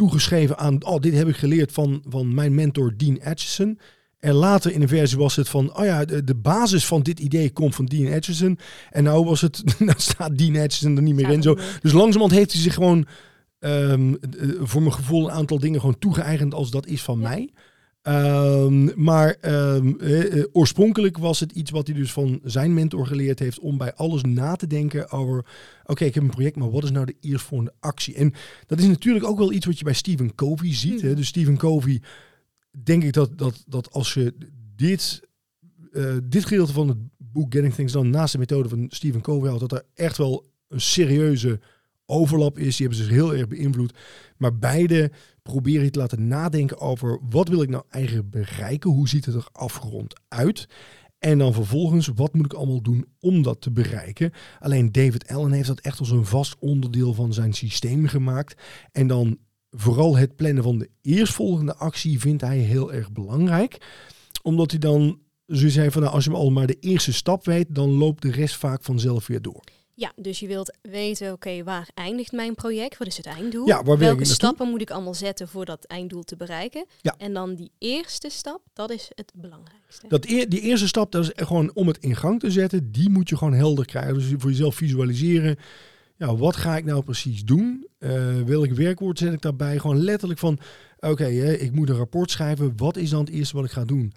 toegeschreven 0.00 0.58
aan, 0.58 0.84
oh, 0.84 1.00
dit 1.00 1.14
heb 1.14 1.28
ik 1.28 1.36
geleerd 1.36 1.72
van, 1.72 2.02
van 2.08 2.34
mijn 2.34 2.54
mentor 2.54 2.96
Dean 2.96 3.22
Acheson. 3.22 3.78
En 4.18 4.32
later 4.34 4.72
in 4.72 4.82
een 4.82 4.88
versie 4.88 5.18
was 5.18 5.36
het 5.36 5.48
van, 5.48 5.76
oh 5.76 5.84
ja, 5.84 6.04
de, 6.04 6.24
de 6.24 6.34
basis 6.34 6.86
van 6.86 7.02
dit 7.02 7.18
idee 7.20 7.50
komt 7.50 7.74
van 7.74 7.84
Dean 7.84 8.12
Acheson. 8.14 8.58
En 8.90 9.04
nou 9.04 9.24
was 9.24 9.40
het, 9.40 9.62
nou 9.78 10.00
staat 10.00 10.38
Dean 10.38 10.56
Acheson 10.56 10.96
er 10.96 11.02
niet 11.02 11.14
meer 11.14 11.30
in. 11.30 11.42
Zo. 11.42 11.54
Dus 11.54 11.92
langzamerhand 11.92 12.32
heeft 12.32 12.52
hij 12.52 12.60
zich 12.60 12.74
gewoon, 12.74 13.06
ehm, 13.58 14.14
eh, 14.14 14.48
voor 14.60 14.80
mijn 14.82 14.94
gevoel, 14.94 15.24
een 15.24 15.34
aantal 15.34 15.58
dingen 15.58 15.80
gewoon 15.80 15.98
toegeëigend 15.98 16.54
als 16.54 16.70
dat 16.70 16.86
is 16.86 17.02
van 17.02 17.20
Ja. 17.20 17.28
mij. 17.28 17.50
Ehm, 18.02 19.02
maar 19.02 19.36
ehm, 19.40 19.92
eh, 19.98 20.38
eh, 20.38 20.44
oorspronkelijk 20.52 21.18
was 21.18 21.40
het 21.40 21.52
iets 21.52 21.70
wat 21.70 21.86
hij 21.86 21.96
dus 21.96 22.12
van 22.12 22.40
zijn 22.44 22.74
mentor 22.74 23.06
geleerd 23.06 23.38
heeft 23.38 23.58
om 23.58 23.78
bij 23.78 23.94
alles 23.94 24.22
na 24.22 24.56
te 24.56 24.66
denken 24.66 25.10
over, 25.10 25.46
oké, 25.84 26.04
ik 26.04 26.14
heb 26.14 26.22
een 26.22 26.30
project, 26.30 26.56
maar 26.56 26.70
wat 26.70 26.84
is 26.84 26.90
nou 26.90 27.06
de 27.06 27.16
eerstvolgende 27.20 27.74
actie? 27.80 28.14
En 28.14 28.34
dat 28.66 28.78
is 28.78 28.86
natuurlijk 28.86 29.24
ook 29.24 29.38
wel 29.38 29.52
iets 29.52 29.66
wat 29.66 29.78
je 29.78 29.84
bij 29.84 29.92
Stephen 29.92 30.34
Covey 30.34 30.74
ziet. 30.74 31.00
Hè? 31.00 31.06
Mhm. 31.06 31.16
Dus 31.16 31.26
Stephen 31.26 31.56
Covey, 31.56 32.02
denk 32.82 33.02
ik 33.02 33.12
dat, 33.12 33.38
dat, 33.38 33.64
dat 33.66 33.92
als 33.92 34.14
je 34.14 34.34
dit, 34.76 35.20
eh, 35.92 36.16
dit 36.22 36.44
gedeelte 36.44 36.72
van 36.72 36.88
het 36.88 36.98
boek 37.18 37.52
Getting 37.52 37.74
Things 37.74 37.92
Done 37.92 38.08
naast 38.08 38.32
de 38.32 38.38
methode 38.38 38.68
van 38.68 38.86
Stephen 38.88 39.20
Covey 39.20 39.50
had, 39.50 39.60
dat 39.60 39.72
er 39.72 39.84
echt 39.94 40.16
wel 40.16 40.46
een 40.68 40.80
serieuze 40.80 41.60
overlap 42.10 42.58
is. 42.58 42.76
Die 42.76 42.86
hebben 42.86 43.06
ze 43.06 43.12
heel 43.12 43.34
erg 43.34 43.48
beïnvloed. 43.48 43.94
Maar 44.36 44.58
beide 44.58 45.10
proberen 45.42 45.84
je 45.84 45.90
te 45.90 45.98
laten 45.98 46.28
nadenken 46.28 46.80
over 46.80 47.18
wat 47.30 47.48
wil 47.48 47.62
ik 47.62 47.68
nou 47.68 47.84
eigenlijk 47.90 48.30
bereiken? 48.30 48.90
Hoe 48.90 49.08
ziet 49.08 49.24
het 49.24 49.34
er 49.34 49.48
afgerond 49.52 50.20
uit? 50.28 50.68
En 51.18 51.38
dan 51.38 51.52
vervolgens, 51.52 52.10
wat 52.14 52.34
moet 52.34 52.44
ik 52.44 52.52
allemaal 52.52 52.82
doen 52.82 53.06
om 53.20 53.42
dat 53.42 53.60
te 53.60 53.70
bereiken? 53.70 54.32
Alleen 54.58 54.92
David 54.92 55.28
Allen 55.28 55.52
heeft 55.52 55.66
dat 55.66 55.80
echt 55.80 55.98
als 55.98 56.10
een 56.10 56.26
vast 56.26 56.56
onderdeel 56.58 57.14
van 57.14 57.32
zijn 57.32 57.52
systeem 57.52 58.06
gemaakt. 58.06 58.62
En 58.92 59.06
dan 59.06 59.38
vooral 59.70 60.16
het 60.16 60.36
plannen 60.36 60.62
van 60.62 60.78
de 60.78 60.90
eerstvolgende 61.02 61.74
actie 61.74 62.20
vindt 62.20 62.42
hij 62.42 62.58
heel 62.58 62.92
erg 62.92 63.12
belangrijk. 63.12 63.78
Omdat 64.42 64.70
hij 64.70 64.80
dan 64.80 65.18
Dus 65.46 65.60
je 65.60 65.70
zei 65.70 65.90
van 65.90 66.02
nou, 66.02 66.14
als 66.14 66.24
je 66.24 66.30
al 66.30 66.50
maar 66.50 66.66
de 66.66 66.78
eerste 66.80 67.12
stap 67.12 67.44
weet, 67.44 67.74
dan 67.74 67.90
loopt 67.90 68.22
de 68.22 68.30
rest 68.30 68.56
vaak 68.56 68.82
vanzelf 68.82 69.26
weer 69.26 69.42
door. 69.42 69.64
Ja, 70.00 70.12
dus 70.16 70.40
je 70.40 70.46
wilt 70.46 70.76
weten, 70.82 71.32
oké, 71.32 71.62
waar 71.62 71.88
eindigt 71.94 72.32
mijn 72.32 72.54
project? 72.54 72.98
Wat 72.98 73.06
is 73.06 73.16
het 73.16 73.26
einddoel? 73.26 73.66
Ja, 73.66 73.82
Welke 73.82 74.24
stappen 74.24 74.68
moet 74.68 74.80
ik 74.80 74.90
allemaal 74.90 75.14
zetten 75.14 75.48
voor 75.48 75.64
dat 75.64 75.84
einddoel 75.84 76.22
te 76.22 76.36
bereiken? 76.36 76.86
Ja. 77.00 77.14
En 77.18 77.32
dan 77.32 77.54
die 77.54 77.70
eerste 77.78 78.28
stap, 78.30 78.60
dat 78.72 78.90
is 78.90 79.10
het 79.14 79.32
belangrijkste. 79.34 80.08
Dat 80.08 80.22
die 80.22 80.60
eerste 80.60 80.88
stap, 80.88 81.12
dat 81.12 81.24
is 81.24 81.44
gewoon 81.46 81.70
om 81.74 81.86
het 81.86 81.98
in 81.98 82.16
gang 82.16 82.40
te 82.40 82.50
zetten, 82.50 82.92
die 82.92 83.10
moet 83.10 83.28
je 83.28 83.36
gewoon 83.36 83.52
helder 83.52 83.84
krijgen. 83.84 84.14
Dus 84.14 84.32
voor 84.38 84.50
jezelf 84.50 84.74
visualiseren, 84.74 85.56
ja, 86.16 86.36
wat 86.36 86.56
ga 86.56 86.76
ik 86.76 86.84
nou 86.84 87.02
precies 87.02 87.44
doen? 87.44 87.86
Eh, 87.98 88.42
welk 88.46 88.70
werkwoord 88.70 89.18
zet 89.18 89.32
ik 89.32 89.42
daarbij? 89.42 89.78
Gewoon 89.78 89.98
letterlijk 90.00 90.40
van, 90.40 90.58
oké, 90.98 91.26
ik 91.26 91.72
moet 91.72 91.88
een 91.88 91.96
rapport 91.96 92.30
schrijven. 92.30 92.72
Wat 92.76 92.96
is 92.96 93.10
dan 93.10 93.20
het 93.20 93.30
eerste 93.30 93.56
wat 93.56 93.64
ik 93.64 93.70
ga 93.70 93.84
doen? 93.84 94.12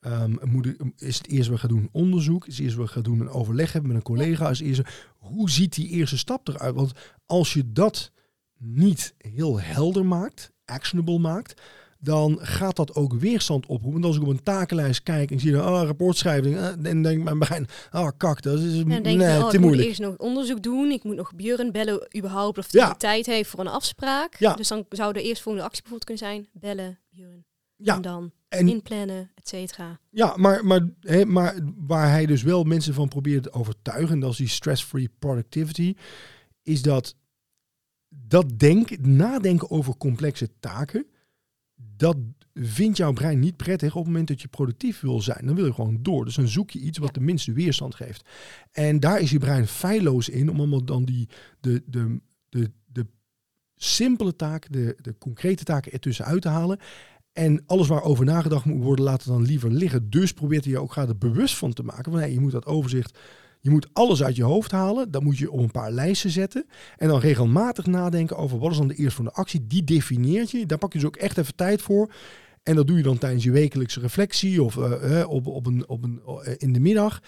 Ehm, 0.00 0.34
moet 0.42 0.66
ik, 0.66 0.80
is 0.96 1.18
het 1.18 1.28
eerste 1.28 1.50
wat 1.50 1.62
ik 1.62 1.68
ga 1.70 1.74
doen 1.74 1.88
onderzoek? 1.92 2.46
Is 2.46 2.52
het 2.56 2.62
eerste 2.62 2.78
wat 2.78 2.88
ik 2.88 2.94
ga 2.94 3.00
doen 3.00 3.20
een 3.20 3.28
overleg 3.28 3.72
hebben 3.72 3.90
met 3.92 4.00
een 4.00 4.06
collega? 4.06 4.50
Is 4.50 4.58
het 4.58 4.68
eerste, 4.68 4.84
hoe 5.18 5.50
ziet 5.50 5.74
die 5.74 5.88
eerste 5.88 6.18
stap 6.18 6.48
eruit? 6.48 6.74
Want 6.74 6.92
als 7.26 7.52
je 7.52 7.72
dat 7.72 8.10
niet 8.58 9.14
heel 9.18 9.60
helder 9.60 10.06
maakt, 10.06 10.52
actionable 10.64 11.18
maakt, 11.18 11.60
dan 11.98 12.38
gaat 12.40 12.76
dat 12.76 12.94
ook 12.94 13.12
weerstand 13.14 13.66
oproepen. 13.66 13.92
Want 13.92 14.04
als 14.04 14.16
ik 14.16 14.22
op 14.22 14.28
een 14.28 14.42
takenlijst 14.42 15.02
kijk 15.02 15.30
en 15.30 15.40
zie 15.40 15.52
dan, 15.52 15.60
oh, 15.68 15.82
rapport 15.84 16.16
schrijven, 16.16 16.58
eh, 16.58 16.62
dan 16.78 17.02
denk 17.02 17.18
ik 17.18 17.22
mijn 17.24 17.38
brein, 17.38 17.66
oh, 17.92 18.08
kak, 18.16 18.42
dat 18.42 18.58
is 18.58 18.72
En 18.72 18.88
dan 18.88 19.02
denk 19.02 19.04
nee, 19.18 19.28
je, 19.28 19.38
oh, 19.38 19.40
te 19.40 19.46
ik 19.46 19.52
moet 19.52 19.60
moeilijk. 19.60 19.88
eerst 19.88 20.00
nog 20.00 20.16
onderzoek 20.16 20.62
doen. 20.62 20.90
Ik 20.90 21.04
moet 21.04 21.16
nog 21.16 21.34
Björn 21.34 21.72
bellen 21.72 22.08
überhaupt 22.16 22.58
of 22.58 22.72
hij 22.72 22.80
Ja. 22.80 22.94
tijd 22.94 23.26
heeft 23.26 23.50
voor 23.50 23.60
een 23.60 23.66
afspraak. 23.68 24.36
Ja. 24.38 24.54
Dus 24.54 24.68
dan 24.68 24.84
zou 24.88 25.12
de 25.12 25.22
eerstvolgende 25.22 25.66
actie 25.66 25.82
bijvoorbeeld 25.82 26.18
kunnen 26.20 26.32
zijn, 26.34 26.48
bellen 26.52 26.98
Björn. 27.10 27.44
Ja, 27.76 27.96
En 27.96 28.02
dan 28.02 28.32
en, 28.48 28.68
inplannen, 28.68 29.30
et 29.34 29.48
cetera. 29.48 30.00
ja 30.10 30.36
maar, 30.36 30.66
maar, 30.66 30.88
maar 31.26 31.58
waar 31.76 32.10
hij 32.10 32.26
dus 32.26 32.42
wel 32.42 32.64
mensen 32.64 32.94
van 32.94 33.08
probeert 33.08 33.42
te 33.42 33.52
overtuigen, 33.52 34.14
en 34.14 34.20
dat 34.20 34.30
is 34.30 34.36
die 34.36 34.48
stress-free 34.48 35.10
productivity, 35.18 35.94
is 36.62 36.82
dat 36.82 37.14
dat 38.08 38.58
denk, 38.58 38.98
nadenken 38.98 39.70
over 39.70 39.96
complexe 39.96 40.50
taken, 40.60 41.06
dat 41.74 42.16
vindt 42.54 42.96
jouw 42.96 43.12
brein 43.12 43.38
niet 43.38 43.56
prettig 43.56 43.88
op 43.88 43.96
het 43.96 44.06
moment 44.06 44.28
dat 44.28 44.40
je 44.40 44.48
productief 44.48 45.00
wil 45.00 45.20
zijn. 45.20 45.46
Dan 45.46 45.54
wil 45.54 45.64
je 45.64 45.72
gewoon 45.72 46.02
door. 46.02 46.24
Dus 46.24 46.34
dan 46.34 46.48
zoek 46.48 46.70
je 46.70 46.78
iets 46.78 46.98
wat 46.98 47.14
de 47.14 47.20
minste 47.20 47.52
weerstand 47.52 47.94
geeft. 47.94 48.28
En 48.72 49.00
daar 49.00 49.20
is 49.20 49.30
je 49.30 49.38
brein 49.38 49.66
feilloos 49.66 50.28
in 50.28 50.50
om 50.50 50.58
allemaal 50.58 50.84
dan 50.84 51.04
die, 51.04 51.28
de, 51.60 51.82
de, 51.86 52.20
de, 52.48 52.70
de 52.86 53.06
simpele 53.76 54.36
taken, 54.36 54.72
de, 54.72 54.96
de 55.00 55.18
concrete 55.18 55.64
taken 55.64 55.92
ertussen 55.92 56.24
uit 56.24 56.42
te 56.42 56.48
halen. 56.48 56.78
En 57.36 57.62
alles 57.66 57.86
waarover 57.86 58.24
nagedacht 58.24 58.64
moet 58.64 58.82
worden, 58.82 59.04
laat 59.04 59.22
het 59.22 59.32
dan 59.32 59.42
liever 59.42 59.70
liggen. 59.70 60.10
Dus 60.10 60.32
probeert 60.32 60.64
hij 60.64 60.72
je 60.72 60.78
ook 60.78 60.92
graag 60.92 61.08
er 61.08 61.18
bewust 61.18 61.56
van 61.56 61.72
te 61.72 61.82
maken. 61.82 62.12
Van, 62.12 62.20
hey, 62.20 62.32
je 62.32 62.40
moet 62.40 62.52
dat 62.52 62.66
overzicht, 62.66 63.18
je 63.60 63.70
moet 63.70 63.88
alles 63.92 64.22
uit 64.22 64.36
je 64.36 64.42
hoofd 64.42 64.70
halen. 64.70 65.10
Dat 65.10 65.22
moet 65.22 65.38
je 65.38 65.50
op 65.50 65.58
een 65.58 65.70
paar 65.70 65.90
lijsten 65.90 66.30
zetten. 66.30 66.66
En 66.96 67.08
dan 67.08 67.20
regelmatig 67.20 67.86
nadenken 67.86 68.36
over 68.36 68.58
wat 68.58 68.70
is 68.70 68.76
dan 68.76 68.88
de 68.88 68.94
eerstvolgende 68.94 69.40
actie. 69.40 69.66
Die 69.66 69.84
definieert 69.84 70.50
je. 70.50 70.66
Daar 70.66 70.78
pak 70.78 70.92
je 70.92 70.98
dus 70.98 71.06
ook 71.06 71.16
echt 71.16 71.38
even 71.38 71.54
tijd 71.54 71.82
voor. 71.82 72.12
En 72.62 72.74
dat 72.74 72.86
doe 72.86 72.96
je 72.96 73.02
dan 73.02 73.18
tijdens 73.18 73.44
je 73.44 73.50
wekelijkse 73.50 74.00
reflectie 74.00 74.62
of 74.62 74.76
eh, 74.76 75.20
eh, 75.20 75.30
op, 75.30 75.46
op 75.46 75.66
een, 75.66 75.88
op 75.88 76.04
een, 76.04 76.20
eh, 76.44 76.54
in 76.56 76.72
de 76.72 76.80
middag. 76.80 77.22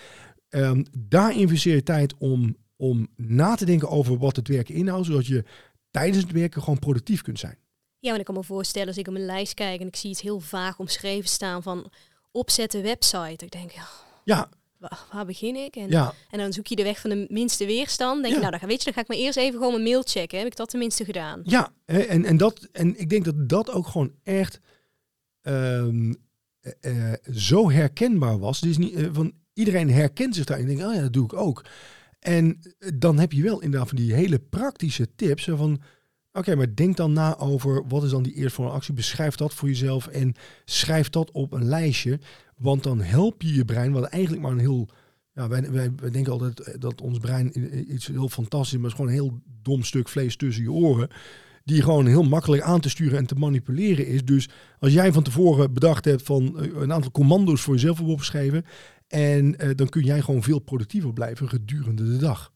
Ehm, 0.48 0.84
daar 0.98 1.36
investeer 1.36 1.74
je 1.74 1.82
tijd 1.82 2.14
om, 2.18 2.56
om 2.76 3.08
na 3.16 3.54
te 3.54 3.64
denken 3.64 3.88
over 3.88 4.18
wat 4.18 4.36
het 4.36 4.48
werken 4.48 4.74
inhoudt. 4.74 5.06
Zodat 5.06 5.26
je 5.26 5.44
tijdens 5.90 6.22
het 6.22 6.32
werken 6.32 6.62
gewoon 6.62 6.78
productief 6.78 7.22
kunt 7.22 7.38
zijn. 7.38 7.58
Ja, 8.00 8.08
want 8.08 8.18
ik 8.20 8.24
kan 8.26 8.34
me 8.34 8.42
voorstellen 8.44 8.88
als 8.88 8.96
ik 8.96 9.06
op 9.06 9.12
mijn 9.12 9.24
lijst 9.24 9.54
kijk 9.54 9.80
en 9.80 9.86
ik 9.86 9.96
zie 9.96 10.10
iets 10.10 10.20
heel 10.20 10.40
vaag 10.40 10.78
omschreven 10.78 11.28
staan 11.28 11.62
van 11.62 11.90
opzetten 12.30 12.82
website. 12.82 13.44
Ik 13.44 13.50
denk, 13.50 13.70
ja, 13.70 13.86
Ja, 14.24 14.48
waar, 14.78 14.98
waar 15.12 15.26
begin 15.26 15.56
ik? 15.56 15.76
En, 15.76 15.88
ja. 15.90 16.14
en 16.30 16.38
dan 16.38 16.52
zoek 16.52 16.66
je 16.66 16.76
de 16.76 16.82
weg 16.82 17.00
van 17.00 17.10
de 17.10 17.26
minste 17.28 17.66
weerstand. 17.66 18.22
Denk 18.22 18.34
je, 18.34 18.40
nou, 18.40 18.50
dan, 18.50 18.60
ga- 18.60 18.66
weet 18.66 18.78
je, 18.78 18.84
dan 18.84 18.94
ga 18.94 19.00
ik 19.00 19.08
maar 19.08 19.16
eerst 19.16 19.38
even 19.38 19.58
gewoon 19.58 19.72
mijn 19.72 19.84
mail 19.84 20.02
checken. 20.02 20.38
Heb 20.38 20.46
ik 20.46 20.56
dat 20.56 20.68
tenminste 20.70 21.04
gedaan? 21.04 21.40
Ja, 21.44 21.72
en, 21.84 22.24
en, 22.24 22.36
dat, 22.36 22.68
en 22.72 23.00
ik 23.00 23.10
denk 23.10 23.24
dat 23.24 23.48
dat 23.48 23.70
ook 23.70 23.86
gewoon 23.86 24.12
echt 24.22 24.60
ehm, 25.42 26.12
eh, 26.60 27.12
eh, 27.12 27.14
zo 27.34 27.70
herkenbaar 27.70 28.38
was. 28.38 28.60
Dus 28.60 28.78
niet, 28.78 28.94
eh, 28.94 29.06
van, 29.12 29.32
iedereen 29.52 29.90
herkent 29.90 30.34
zich 30.34 30.44
daarin. 30.44 30.68
En 30.68 30.76
denkt, 30.76 30.90
oh 30.90 30.94
ja, 30.96 31.00
dat 31.02 31.12
doe 31.12 31.24
ik 31.24 31.32
ook. 31.32 31.64
En 32.18 32.60
dan 32.94 33.18
heb 33.18 33.32
je 33.32 33.42
wel 33.42 33.60
inderdaad 33.60 33.88
van 33.88 33.96
die 33.96 34.14
hele 34.14 34.38
praktische 34.38 35.14
tips. 35.14 35.44
Van, 35.44 35.80
oké, 36.32 36.54
maar 36.56 36.74
denk 36.74 36.96
dan 36.96 37.12
na 37.12 37.38
over 37.38 37.86
wat 37.88 38.04
is 38.04 38.10
dan 38.10 38.22
die 38.22 38.34
eerstvolgende 38.34 38.78
actie. 38.78 38.94
Beschrijf 38.94 39.34
dat 39.34 39.54
voor 39.54 39.68
jezelf 39.68 40.06
en 40.06 40.34
schrijf 40.64 41.08
dat 41.08 41.30
op 41.30 41.52
een 41.52 41.64
lijstje. 41.64 42.18
Want 42.56 42.82
dan 42.82 43.00
help 43.00 43.42
je 43.42 43.54
je 43.54 43.64
brein, 43.64 43.92
wat 43.92 44.04
eigenlijk 44.04 44.42
maar 44.42 44.52
een 44.52 44.58
heel... 44.58 44.88
Ja, 45.32 45.48
wij, 45.48 45.70
wij, 45.70 45.92
wij 45.96 46.10
denken 46.10 46.32
altijd 46.32 46.60
eh, 46.60 46.74
dat 46.78 47.00
ons 47.00 47.18
brein 47.18 47.52
iets 47.94 48.06
heel 48.06 48.28
fantastisch 48.28 48.72
is, 48.72 48.80
maar 48.80 48.90
het 48.90 48.98
is 48.98 49.06
gewoon 49.06 49.10
een 49.10 49.30
heel 49.30 49.42
dom 49.62 49.82
stuk 49.82 50.08
vlees 50.08 50.36
tussen 50.36 50.62
je 50.62 50.72
oren. 50.72 51.08
Die 51.64 51.82
gewoon 51.82 52.06
heel 52.06 52.22
makkelijk 52.22 52.62
aan 52.62 52.80
te 52.80 52.88
sturen 52.88 53.18
en 53.18 53.26
te 53.26 53.34
manipuleren 53.34 54.06
is. 54.06 54.24
Dus 54.24 54.48
als 54.78 54.92
jij 54.92 55.12
van 55.12 55.22
tevoren 55.22 55.72
bedacht 55.72 56.04
hebt 56.04 56.22
van 56.22 56.58
eh, 56.58 56.80
een 56.80 56.92
aantal 56.92 57.10
commando's 57.10 57.60
voor 57.60 57.74
jezelf 57.74 58.00
opgeschreven. 58.00 58.64
En 59.08 59.58
eh, 59.58 59.70
dan 59.74 59.88
kun 59.88 60.04
jij 60.04 60.20
gewoon 60.20 60.42
veel 60.42 60.58
productiever 60.58 61.12
blijven 61.12 61.48
gedurende 61.48 62.10
de 62.10 62.16
dag. 62.16 62.52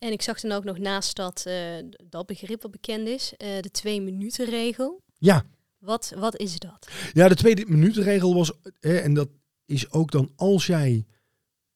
En 0.00 0.12
ik 0.12 0.22
zag 0.22 0.40
dan 0.40 0.52
ook 0.52 0.64
nog 0.64 0.78
naast 0.78 1.16
dat, 1.16 1.42
eh, 1.46 1.76
dat 2.08 2.26
begrip 2.26 2.62
wat 2.62 2.70
bekend 2.70 3.08
is, 3.08 3.32
eh, 3.36 3.60
de 3.60 3.70
twee 3.70 4.00
minuten 4.00 4.44
regel. 4.44 5.02
Ja, 5.18 5.44
Wat, 5.78 6.12
wat 6.16 6.36
is 6.36 6.58
dat? 6.58 6.88
Ja, 7.12 7.28
de 7.28 7.34
tweede 7.34 7.64
minutenregel 7.68 8.34
was, 8.34 8.52
hè, 8.80 8.96
en 8.96 9.14
dat 9.14 9.28
is 9.64 9.90
ook 9.90 10.10
dan 10.10 10.32
als 10.36 10.66
jij 10.66 11.06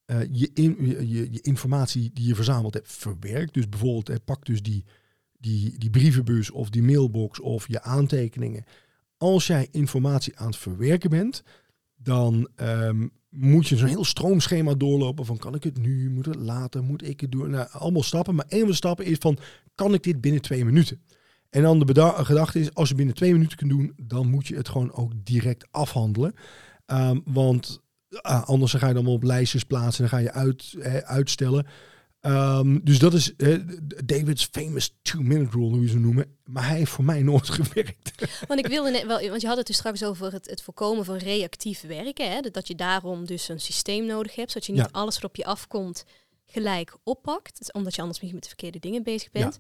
eh, 0.05 0.21
je, 0.31 0.51
in, 0.55 0.77
je, 0.81 1.33
je, 1.33 1.41
informatie 1.41 2.11
die 2.13 2.27
je 2.27 2.35
verzameld 2.35 2.75
hebt 2.75 2.93
verwerkt. 2.93 3.55
Dus 3.55 3.69
bijvoorbeeld, 3.69 4.09
eh, 4.09 4.17
pak 4.25 4.47
dus 4.47 4.63
die, 4.63 4.85
die, 5.39 5.79
die 5.79 5.91
brievenbus 5.91 6.51
of 6.51 6.71
die 6.71 6.83
mailbox 6.83 7.41
of 7.41 7.69
je 7.69 7.83
aantekeningen. 7.83 8.65
Als 9.17 9.47
jij 9.47 9.69
informatie 9.71 10.39
aan 10.39 10.47
het 10.47 10.57
verwerken 10.57 11.11
bent, 11.11 11.43
dan 11.95 12.49
ehm, 12.57 13.09
moet 13.37 13.69
je 13.69 13.77
zo'n 13.77 13.89
heel 13.89 14.05
stroomschema 14.05 14.75
doorlopen 14.75 15.27
van 15.27 15.39
kan 15.39 15.55
ik 15.55 15.63
het 15.63 15.79
nu, 15.79 16.11
moet 16.11 16.27
het 16.27 16.37
later, 16.37 16.83
moet 16.83 17.09
ik 17.09 17.21
het 17.21 17.33
doen. 17.33 17.51
Nou, 17.51 17.69
allemaal 17.73 18.03
stappen, 18.03 18.35
maar 18.35 18.47
een 18.49 18.59
van 18.59 18.69
de 18.69 18.75
stappen 18.75 19.05
is 19.05 19.17
van 19.19 19.39
kan 19.75 19.95
ik 19.95 20.03
dit 20.03 20.21
binnen 20.21 20.43
twee 20.43 20.65
minuten? 20.65 21.01
En 21.51 21.63
dan 21.63 21.79
de 21.79 22.13
gedachte 22.17 22.61
is, 22.61 22.75
als 22.75 22.89
je 22.89 22.95
binnen 22.95 23.15
twee 23.15 23.33
minuten 23.33 23.57
kunt 23.57 23.71
doen, 23.71 23.93
dan 24.03 24.31
moet 24.31 24.47
je 24.47 24.57
het 24.57 24.69
gewoon 24.69 24.93
ook 24.93 25.13
direct 25.25 25.67
afhandelen. 25.71 26.35
Ehm, 26.87 27.21
want 27.25 27.81
ah, 28.11 28.45
anders 28.45 28.73
ga 28.73 28.89
je 28.89 28.95
dan 28.95 29.07
op 29.07 29.23
lijstjes 29.23 29.65
plaatsen 29.65 30.05
en 30.05 30.11
dan 30.11 30.19
ga 30.19 30.25
je 30.25 30.33
uit, 30.33 30.75
uitstellen. 31.05 31.67
Ehm, 32.25 32.79
dus 32.83 32.99
dat 32.99 33.15
is 33.15 33.37
eh, 33.37 33.59
David's 34.05 34.49
famous 34.53 34.95
two-minute 35.03 35.51
rule, 35.51 35.71
hoe 35.71 35.81
je 35.83 35.89
ze 35.89 35.99
noemen. 35.99 36.37
Maar 36.45 36.67
hij 36.69 36.77
heeft 36.77 36.91
voor 36.91 37.05
mij 37.05 37.23
nooit 37.23 37.49
gewerkt. 37.61 38.27
Want 38.49 38.61
ik 38.61 38.67
wilde 38.67 38.91
net 38.91 39.07
wel, 39.07 39.29
want 39.29 39.41
je 39.41 39.47
had 39.47 39.57
het 39.57 39.67
dus 39.67 39.77
straks 39.77 40.03
over 40.05 40.33
het, 40.33 40.47
het 40.51 40.63
voorkomen 40.63 41.05
van 41.05 41.17
reactief 41.17 41.81
werken. 41.81 42.31
Hè? 42.31 42.41
Dat 42.41 42.69
je 42.69 42.75
daarom 42.75 43.27
dus 43.27 43.49
een 43.49 43.61
systeem 43.61 44.07
nodig 44.07 44.35
hebt, 44.35 44.51
zodat 44.51 44.67
je 44.67 44.73
niet 44.73 44.81
Ja. 44.83 44.89
alles 44.93 45.15
wat 45.15 45.25
op 45.25 45.37
je 45.37 45.45
afkomt 45.45 46.05
gelijk 46.47 46.97
oppakt. 47.03 47.59
Dus 47.59 47.73
omdat 47.73 47.95
je 47.95 48.01
anders 48.01 48.21
misschien 48.21 48.41
met 48.41 48.43
de 48.51 48.55
verkeerde 48.61 48.79
dingen 48.89 49.03
bezig 49.03 49.31
bent. 49.31 49.59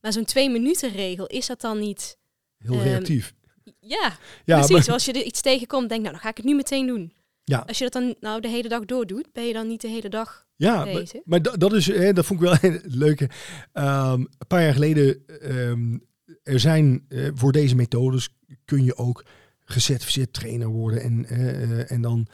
Maar 0.00 0.12
zo'n 0.12 0.24
twee 0.24 0.50
minuten 0.50 0.90
regel, 0.92 1.26
is 1.26 1.46
dat 1.46 1.60
dan 1.60 1.78
niet... 1.78 2.18
Heel 2.58 2.72
Ehm, 2.74 2.82
reactief. 2.82 3.34
Ja, 3.80 4.16
Ja, 4.44 4.58
precies. 4.58 4.86
maar- 4.86 4.94
Als 4.94 5.04
je 5.04 5.12
er 5.12 5.22
iets 5.22 5.40
tegenkomt, 5.40 5.88
denk 5.88 6.00
nou, 6.00 6.12
dan 6.12 6.22
ga 6.22 6.28
ik 6.28 6.36
het 6.36 6.46
nu 6.46 6.54
meteen 6.54 6.86
doen. 6.86 7.12
Ja. 7.44 7.64
Als 7.66 7.78
je 7.78 7.84
dat 7.88 7.92
dan 7.92 8.14
nou 8.20 8.40
de 8.40 8.48
hele 8.48 8.68
dag 8.68 8.84
doordoet, 8.84 9.32
ben 9.32 9.44
je 9.46 9.52
dan 9.52 9.66
niet 9.66 9.80
de 9.80 9.88
hele 9.88 10.08
dag... 10.08 10.43
Ja, 10.56 10.86
maar, 11.24 11.42
dat, 11.42 11.72
is, 11.72 11.86
hè, 11.86 12.12
dat 12.12 12.26
vond 12.26 12.42
ik 12.42 12.46
wel 12.46 12.56
een 12.70 12.80
leuke. 12.84 13.28
Ehm, 13.72 14.20
een 14.20 14.46
paar 14.48 14.62
jaar 14.62 14.72
geleden, 14.72 15.26
ehm, 15.26 15.96
er 16.42 16.60
zijn 16.60 17.04
eh, 17.08 17.28
voor 17.34 17.52
deze 17.52 17.74
methodes 17.74 18.36
kun 18.64 18.84
je 18.84 18.96
ook 18.96 19.24
gecertificeerd 19.64 20.32
trainer 20.32 20.68
worden 20.68 21.02
en, 21.02 21.24
eh, 21.24 21.62
eh, 21.62 21.90
en 21.90 22.02
dan. 22.02 22.26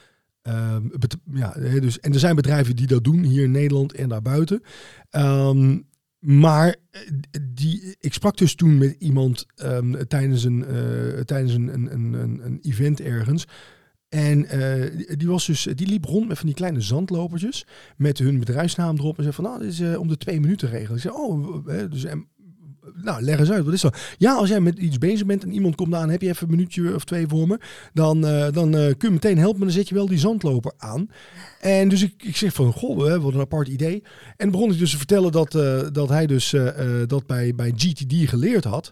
ehm, 0.42 0.86
ja, 1.32 1.52
dus, 1.80 2.00
en 2.00 2.12
er 2.12 2.18
zijn 2.18 2.34
bedrijven 2.36 2.76
die 2.76 2.86
dat 2.86 3.04
doen 3.04 3.22
hier 3.22 3.42
in 3.42 3.50
Nederland 3.50 3.92
en 3.92 4.08
daarbuiten. 4.08 4.62
Maar 6.18 6.76
die, 7.42 7.96
ik 8.00 8.12
sprak 8.12 8.36
dus 8.36 8.54
toen 8.54 8.78
met 8.78 8.96
iemand 8.98 9.46
tijdens, 10.08 10.44
een, 10.44 10.64
tijdens 11.24 11.54
een, 11.54 11.74
een, 11.74 11.92
een, 11.92 12.40
een 12.44 12.58
event 12.62 13.00
ergens. 13.00 13.46
En 14.10 14.46
eh, 14.46 15.16
die- 15.16 15.28
was 15.28 15.46
dus, 15.46 15.68
die 15.74 15.86
liep 15.86 16.04
rond 16.04 16.28
met 16.28 16.36
van 16.36 16.46
die 16.46 16.54
kleine 16.54 16.80
zandlopertjes 16.80 17.66
met 17.96 18.18
hun 18.18 18.38
bedrijfsnaam 18.38 18.96
erop 18.96 19.16
en 19.16 19.22
zei 19.22 19.34
van, 19.34 19.44
nou, 19.44 19.58
dit 19.58 19.72
is 19.72 19.80
eh, 19.80 20.00
om 20.00 20.08
de 20.08 20.16
twee 20.16 20.40
minuten 20.40 20.68
regel. 20.68 20.94
Ik 20.94 21.00
zei, 21.00 21.14
oh, 21.14 21.56
eh, 21.66 21.90
dus, 21.90 22.04
nou, 22.94 23.22
leg 23.22 23.38
eens 23.38 23.50
uit, 23.50 23.64
wat 23.64 23.74
is 23.74 23.80
dat? 23.80 23.98
Ja, 24.18 24.34
als 24.34 24.48
jij 24.48 24.60
met 24.60 24.78
iets 24.78 24.98
bezig 24.98 25.26
bent 25.26 25.42
en 25.42 25.52
iemand 25.52 25.74
komt 25.74 25.94
aan, 25.94 26.10
heb 26.10 26.22
je 26.22 26.28
even 26.28 26.44
een 26.48 26.54
minuutje 26.54 26.94
of 26.94 27.04
twee 27.04 27.26
voor 27.26 27.46
me, 27.46 27.60
dan, 27.92 28.20
dan 28.52 28.70
kun 28.70 28.96
je 28.98 29.10
meteen 29.10 29.38
helpen, 29.38 29.58
maar 29.58 29.68
dan 29.68 29.76
zet 29.76 29.88
je 29.88 29.94
wel 29.94 30.06
die 30.06 30.18
zandloper 30.18 30.72
aan. 30.76 31.08
En 31.60 31.88
dus 31.88 32.02
ik, 32.02 32.22
ik 32.22 32.36
zeg 32.36 32.52
van, 32.52 32.72
goh, 32.72 33.22
wat 33.22 33.34
een 33.34 33.40
apart 33.40 33.68
idee. 33.68 34.02
En 34.36 34.50
begon 34.50 34.72
ik 34.72 34.78
dus 34.78 34.90
te 34.90 34.96
vertellen 34.96 35.32
dat, 35.32 35.52
dat 35.92 36.08
hij 36.08 36.26
dus 36.26 36.54
dat 37.06 37.26
bij, 37.26 37.54
bij 37.54 37.72
GTD 37.76 38.28
geleerd 38.28 38.64
had. 38.64 38.90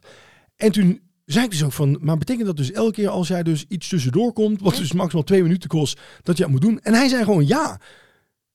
En 0.56 0.72
toen 0.72 1.00
zei 1.32 1.44
ik 1.44 1.50
dus 1.50 1.64
ook 1.64 1.72
van, 1.72 1.98
maar 2.00 2.18
betekent 2.18 2.46
dat 2.46 2.56
dus 2.56 2.72
elke 2.72 2.92
keer 2.92 3.08
als 3.08 3.28
jij 3.28 3.42
dus 3.42 3.64
iets 3.68 3.88
tussendoor 3.88 4.32
komt, 4.32 4.60
wat 4.60 4.76
dus 4.76 4.92
maximaal 4.92 5.24
twee 5.24 5.42
minuten 5.42 5.68
kost, 5.68 6.00
dat 6.22 6.36
je 6.36 6.42
dat 6.42 6.52
moet 6.52 6.60
doen? 6.60 6.80
En 6.82 6.94
hij 6.94 7.08
zei 7.08 7.24
gewoon 7.24 7.46
ja. 7.46 7.80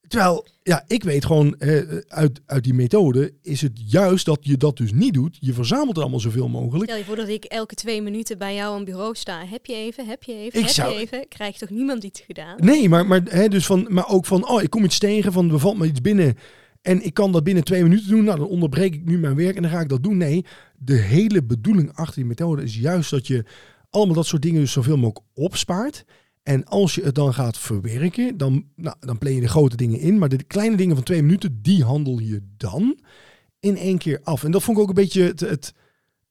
Terwijl, 0.07 0.47
ja, 0.63 0.83
ik 0.87 1.03
weet 1.03 1.25
gewoon 1.25 1.55
eh, 1.59 1.97
uit, 2.07 2.41
uit 2.45 2.63
die 2.63 2.73
methode 2.73 3.33
is 3.41 3.61
het 3.61 3.91
juist 3.91 4.25
dat 4.25 4.39
je 4.41 4.57
dat 4.57 4.77
dus 4.77 4.91
niet 4.91 5.13
doet. 5.13 5.37
Je 5.39 5.53
verzamelt 5.53 5.87
het 5.89 5.97
allemaal 5.97 6.19
zoveel 6.19 6.47
mogelijk. 6.47 6.83
Stel 6.83 6.97
je 6.97 7.05
voor 7.05 7.15
dat 7.15 7.27
ik 7.27 7.43
elke 7.43 7.75
twee 7.75 8.01
minuten 8.01 8.37
bij 8.37 8.55
jou 8.55 8.75
aan 8.75 8.85
bureau 8.85 9.15
sta. 9.15 9.45
Heb 9.45 9.65
je 9.65 9.75
even, 9.75 10.07
heb 10.07 10.23
je 10.23 10.33
even, 10.33 10.59
Ik 10.59 10.65
heb 10.65 10.73
zou- 10.73 10.93
je 10.93 10.99
even. 10.99 11.27
Krijgt 11.27 11.59
toch 11.59 11.69
niemand 11.69 12.03
iets 12.03 12.21
gedaan? 12.21 12.55
Nee, 12.57 12.89
maar, 12.89 13.05
maar, 13.07 13.21
hè, 13.23 13.47
dus 13.47 13.65
van, 13.65 13.85
maar 13.89 14.09
ook 14.09 14.25
van, 14.25 14.47
oh, 14.49 14.61
ik 14.61 14.69
kom 14.69 14.83
iets 14.83 14.99
tegen, 14.99 15.31
van 15.31 15.51
er 15.51 15.59
valt 15.59 15.77
me 15.77 15.85
iets 15.87 16.01
binnen. 16.01 16.37
En 16.83 17.05
ik 17.05 17.13
kan 17.13 17.31
dat 17.31 17.43
binnen 17.43 17.63
twee 17.63 17.83
minuten 17.83 18.09
doen. 18.09 18.23
Nou, 18.23 18.37
dan 18.37 18.47
onderbreek 18.47 18.93
ik 18.93 19.05
nu 19.05 19.17
mijn 19.17 19.35
werk 19.35 19.55
en 19.55 19.61
dan 19.61 19.71
ga 19.71 19.79
ik 19.79 19.89
dat 19.89 20.03
doen. 20.03 20.17
Nee, 20.17 20.45
de 20.77 20.95
hele 20.95 21.43
bedoeling 21.43 21.93
achter 21.93 22.15
die 22.15 22.25
methode 22.25 22.63
is 22.63 22.75
juist 22.75 23.09
dat 23.09 23.27
je 23.27 23.45
allemaal 23.89 24.15
dat 24.15 24.25
soort 24.25 24.41
dingen 24.41 24.59
dus 24.59 24.71
zoveel 24.71 24.97
mogelijk 24.97 25.25
opspaart. 25.33 26.05
En 26.43 26.65
als 26.65 26.95
je 26.95 27.03
het 27.03 27.15
dan 27.15 27.33
gaat 27.33 27.57
verwerken, 27.57 28.37
dan, 28.37 28.65
nou, 28.75 28.95
dan 28.99 29.17
play 29.17 29.33
je 29.33 29.41
de 29.41 29.47
grote 29.47 29.75
dingen 29.75 29.99
in. 29.99 30.17
Maar 30.17 30.29
de 30.29 30.43
kleine 30.43 30.75
dingen 30.75 30.95
van 30.95 31.03
twee 31.03 31.21
minuten, 31.21 31.61
die 31.61 31.83
handel 31.83 32.19
je 32.19 32.41
dan 32.57 32.99
in 33.59 33.77
één 33.77 33.97
keer 33.97 34.19
af. 34.23 34.43
En 34.43 34.51
dat 34.51 34.63
vond 34.63 34.77
ik 34.77 34.83
ook 34.83 34.89
een 34.89 34.95
beetje 34.95 35.23
het, 35.23 35.39
het, 35.39 35.73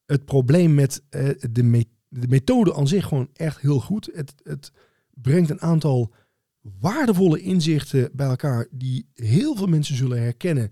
het 0.07 0.25
probleem 0.25 0.75
met 0.75 1.03
eh, 1.09 1.29
de, 1.51 1.87
de 2.09 2.29
methode 2.29 2.75
aan 2.75 2.89
zich 2.89 3.07
gewoon 3.07 3.29
echt 3.33 3.61
heel 3.61 3.81
goed. 3.81 4.11
Het, 4.15 4.35
het 4.43 4.73
brengt 5.11 5.51
een 5.51 5.61
aantal 5.61 6.13
waardevolle 6.81 7.41
inzichten 7.41 8.11
bij 8.13 8.27
elkaar 8.27 8.67
die 8.71 9.07
heel 9.15 9.57
veel 9.57 9.67
mensen 9.67 9.97
zullen 9.97 10.23
herkennen. 10.23 10.71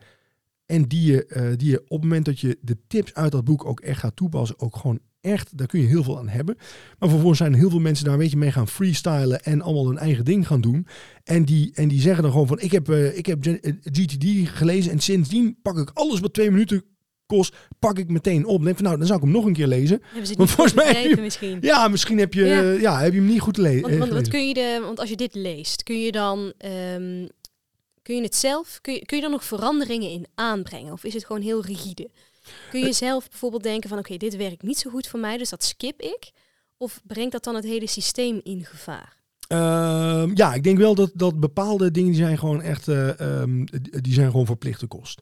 En 0.67 0.83
die 0.83 1.13
je, 1.13 1.27
eh, 1.27 1.57
die 1.57 1.71
je 1.71 1.81
op 1.81 1.89
het 1.91 2.03
moment 2.03 2.25
dat 2.25 2.41
je 2.41 2.59
de 2.61 2.77
tips 2.87 3.15
uit 3.15 3.33
dat 3.33 3.45
boek 3.45 3.65
ook 3.65 3.81
echt 3.81 4.01
gaat 4.01 4.17
toepassen, 4.17 4.59
ook 4.61 4.77
gewoon 4.77 4.99
echt, 5.21 5.59
daar 5.59 5.67
kun 5.67 5.81
je 5.81 5.87
heel 5.87 6.03
veel 6.03 6.19
aan 6.19 6.29
hebben. 6.29 6.57
Maar 6.99 7.09
vervolgens 7.09 7.39
zijn 7.39 7.55
heel 7.55 7.71
veel 7.71 7.81
mensen 7.81 8.05
daar 8.05 8.15
een 8.15 8.21
beetje 8.21 8.37
mee 8.37 8.53
gaan 8.53 8.69
freestylen 8.69 9.43
en 9.45 9.63
allemaal 9.63 9.87
hun 9.87 9.99
eigen 9.99 10.25
ding 10.25 10.47
gaan 10.47 10.61
doen. 10.61 10.87
En 11.25 11.45
die, 11.45 11.71
en 11.75 11.89
die 11.89 12.01
zeggen 12.01 12.23
dan 12.23 12.33
gewoon 12.33 12.47
van, 12.47 12.61
ik 12.61 12.73
heb, 12.73 12.89
eh, 12.89 13.17
ik 13.19 13.27
heb 13.27 13.43
Gen- 13.43 13.61
eh, 13.61 13.73
GTD 13.83 14.49
gelezen 14.49 14.93
en 14.93 15.01
sindsdien 15.01 15.59
pak 15.63 15.79
ik 15.79 15.91
alles 15.95 16.21
wat 16.21 16.35
twee 16.35 16.51
minuten 16.51 16.85
kost, 17.37 17.55
pak 17.79 17.99
ik 17.99 18.09
meteen 18.11 18.45
op. 18.47 18.63
Denk 18.65 18.77
van, 18.77 18.85
nou, 18.85 18.97
dan 18.99 19.07
zou 19.07 19.19
ik 19.19 19.25
hem 19.25 19.35
nog 19.35 19.45
een 19.45 19.53
keer 19.53 19.67
lezen. 19.67 20.03
Want 20.15 20.39
niet 20.39 20.51
volgens 20.51 20.75
mij- 20.75 20.93
begrepen 20.93 21.23
misschien? 21.23 21.59
Ja, 21.61 21.89
misschien 21.89 22.19
heb 22.19 22.35
je, 22.35 22.45
Ja. 22.45 22.61
ja. 22.61 23.01
heb 23.01 23.13
je 23.13 23.19
hem 23.19 23.29
niet 23.29 23.41
goed 23.41 23.57
le- 23.57 23.81
Want, 23.81 23.83
want, 23.83 23.99
wat 23.99 24.09
gelezen. 24.09 24.31
kun 24.33 24.49
je 24.49 24.55
de, 24.55 24.81
want 24.85 24.99
als 25.01 25.09
je 25.09 25.17
dit 25.17 25.35
leest, 25.35 25.83
kun 25.83 26.01
je 26.01 26.13
dan 26.13 26.53
ehm, 26.59 27.27
kun 28.03 28.17
je 28.17 28.23
het 28.23 28.37
zelf, 28.37 28.79
kun 28.81 28.95
je, 28.95 29.07
kun 29.07 29.19
je 29.19 29.25
er 29.25 29.31
nog 29.31 29.45
veranderingen 29.45 30.11
in 30.11 30.27
aanbrengen? 30.35 30.93
Of 30.93 31.05
is 31.05 31.15
het 31.15 31.25
gewoon 31.27 31.43
heel 31.43 31.65
rigide? 31.65 32.11
Kun 32.71 32.81
je 32.81 32.93
zelf 32.93 33.29
bijvoorbeeld 33.29 33.63
denken 33.63 33.89
van 33.89 33.99
oké, 33.99 34.17
dit 34.17 34.37
werkt 34.37 34.63
niet 34.63 34.79
zo 34.79 34.91
goed 34.91 35.07
voor 35.07 35.21
mij, 35.21 35.37
dus 35.39 35.51
dat 35.51 35.65
skip 35.65 36.01
ik? 36.01 36.31
Of 36.77 37.01
brengt 37.07 37.33
dat 37.33 37.45
dan 37.45 37.55
het 37.55 37.65
hele 37.65 37.87
systeem 37.89 38.41
in 38.43 38.65
gevaar? 38.65 39.19
Ehm, 39.49 40.31
ja, 40.35 40.55
ik 40.55 40.63
denk 40.65 40.79
wel 40.79 40.95
dat, 40.95 41.11
dat 41.15 41.41
bepaalde 41.41 41.91
dingen 41.91 42.11
die 42.13 42.21
zijn 42.21 42.39
gewoon 42.39 42.63
echt, 42.63 42.85
die 42.85 44.01
die 44.01 44.13
zijn 44.13 44.31
gewoon 44.31 44.47
verplichte 44.47 44.87
kost. 44.87 45.21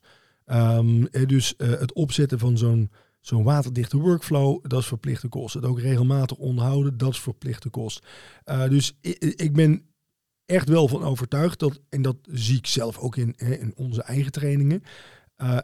Ehm, 0.49 1.05
eh, 1.05 1.27
dus 1.27 1.57
eh, 1.57 1.69
het 1.69 1.93
opzetten 1.93 2.39
van 2.39 2.59
zo'n 2.59 2.91
zo'n 3.21 3.43
waterdichte 3.43 3.97
workflow, 3.97 4.65
dat 4.67 4.81
is 4.81 4.87
verplichte 4.87 5.29
kost. 5.29 5.55
Het 5.55 5.65
ook 5.65 5.81
regelmatig 5.81 6.37
onderhouden, 6.37 6.99
dat 6.99 7.13
is 7.13 7.21
verplichte 7.21 7.69
kost. 7.69 8.07
Eh, 8.45 8.69
dus 8.69 8.97
ik 9.37 9.53
ben 9.53 9.83
echt 10.47 10.69
wel 10.69 10.89
van 10.89 11.03
overtuigd 11.03 11.59
dat, 11.59 11.81
en 11.89 12.03
dat 12.03 12.17
zie 12.23 12.57
ik 12.57 12.67
zelf 12.67 12.99
ook 12.99 13.17
in, 13.17 13.35
hè, 13.37 13.55
in 13.55 13.73
onze 13.77 14.03
eigen 14.03 14.33
trainingen. 14.33 14.83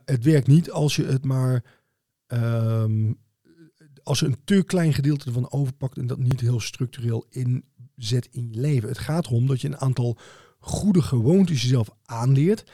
het 0.04 0.24
werkt 0.24 0.46
niet 0.46 0.70
als 0.70 0.96
je 0.96 1.04
het 1.04 1.24
maar 1.24 1.64
ehm, 2.26 3.12
als 4.02 4.20
je 4.20 4.26
een 4.26 4.44
te 4.44 4.64
klein 4.64 4.92
gedeelte 4.92 5.26
ervan 5.26 5.50
overpakt 5.50 5.98
en 5.98 6.06
dat 6.06 6.18
niet 6.18 6.40
heel 6.40 6.60
structureel 6.60 7.26
inzet 7.30 8.28
in 8.30 8.48
je 8.50 8.60
leven. 8.60 8.88
Het 8.88 8.98
gaat 8.98 9.26
erom 9.26 9.46
dat 9.46 9.60
je 9.60 9.68
een 9.68 9.80
aantal 9.80 10.18
goede 10.58 11.02
gewoontes 11.02 11.62
jezelf 11.62 11.88
aanleert, 12.04 12.64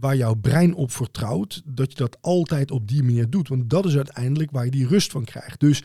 waar 0.00 0.16
jouw 0.16 0.34
brein 0.34 0.74
op 0.74 0.92
vertrouwt, 0.92 1.62
dat 1.64 1.90
je 1.90 1.98
dat 1.98 2.18
altijd 2.20 2.70
op 2.70 2.88
die 2.88 3.02
manier 3.02 3.30
doet. 3.30 3.48
Want 3.48 3.70
dat 3.70 3.84
is 3.84 3.96
uiteindelijk 3.96 4.50
waar 4.50 4.64
je 4.64 4.70
die 4.70 4.86
rust 4.86 5.10
van 5.10 5.24
krijgt. 5.24 5.60
Dus 5.60 5.82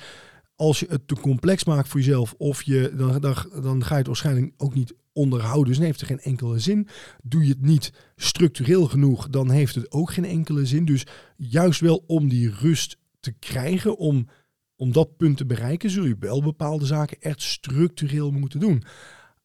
als 0.55 0.79
je 0.79 0.85
het 0.89 1.07
te 1.07 1.15
complex 1.15 1.63
maakt 1.63 1.87
voor 1.87 1.99
jezelf, 1.99 2.33
of 2.37 2.63
je, 2.63 2.93
dan, 2.97 3.21
dan, 3.21 3.35
dan 3.61 3.83
ga 3.83 3.91
je 3.91 3.97
het 3.97 4.07
waarschijnlijk 4.07 4.53
ook 4.57 4.73
niet 4.73 4.93
onderhouden. 5.13 5.67
Dus 5.67 5.77
dan 5.77 5.85
heeft 5.85 5.99
het 5.99 6.09
geen 6.09 6.19
enkele 6.19 6.59
zin. 6.59 6.87
Doe 7.23 7.43
je 7.43 7.49
het 7.49 7.61
niet 7.61 7.93
structureel 8.15 8.85
genoeg, 8.85 9.29
dan 9.29 9.49
heeft 9.49 9.75
het 9.75 9.91
ook 9.91 10.11
geen 10.11 10.25
enkele 10.25 10.65
zin. 10.65 10.85
Dus 10.85 11.05
juist 11.35 11.79
wel 11.79 12.03
om 12.07 12.29
die 12.29 12.51
rust 12.51 12.97
te 13.19 13.31
krijgen, 13.31 13.97
om, 13.97 14.27
om 14.75 14.91
dat 14.91 15.17
punt 15.17 15.37
te 15.37 15.45
bereiken, 15.45 15.89
zul 15.89 16.05
je 16.05 16.15
wel 16.19 16.41
bepaalde 16.41 16.85
zaken 16.85 17.17
echt 17.21 17.41
structureel 17.41 18.31
moeten 18.31 18.59
doen. 18.59 18.83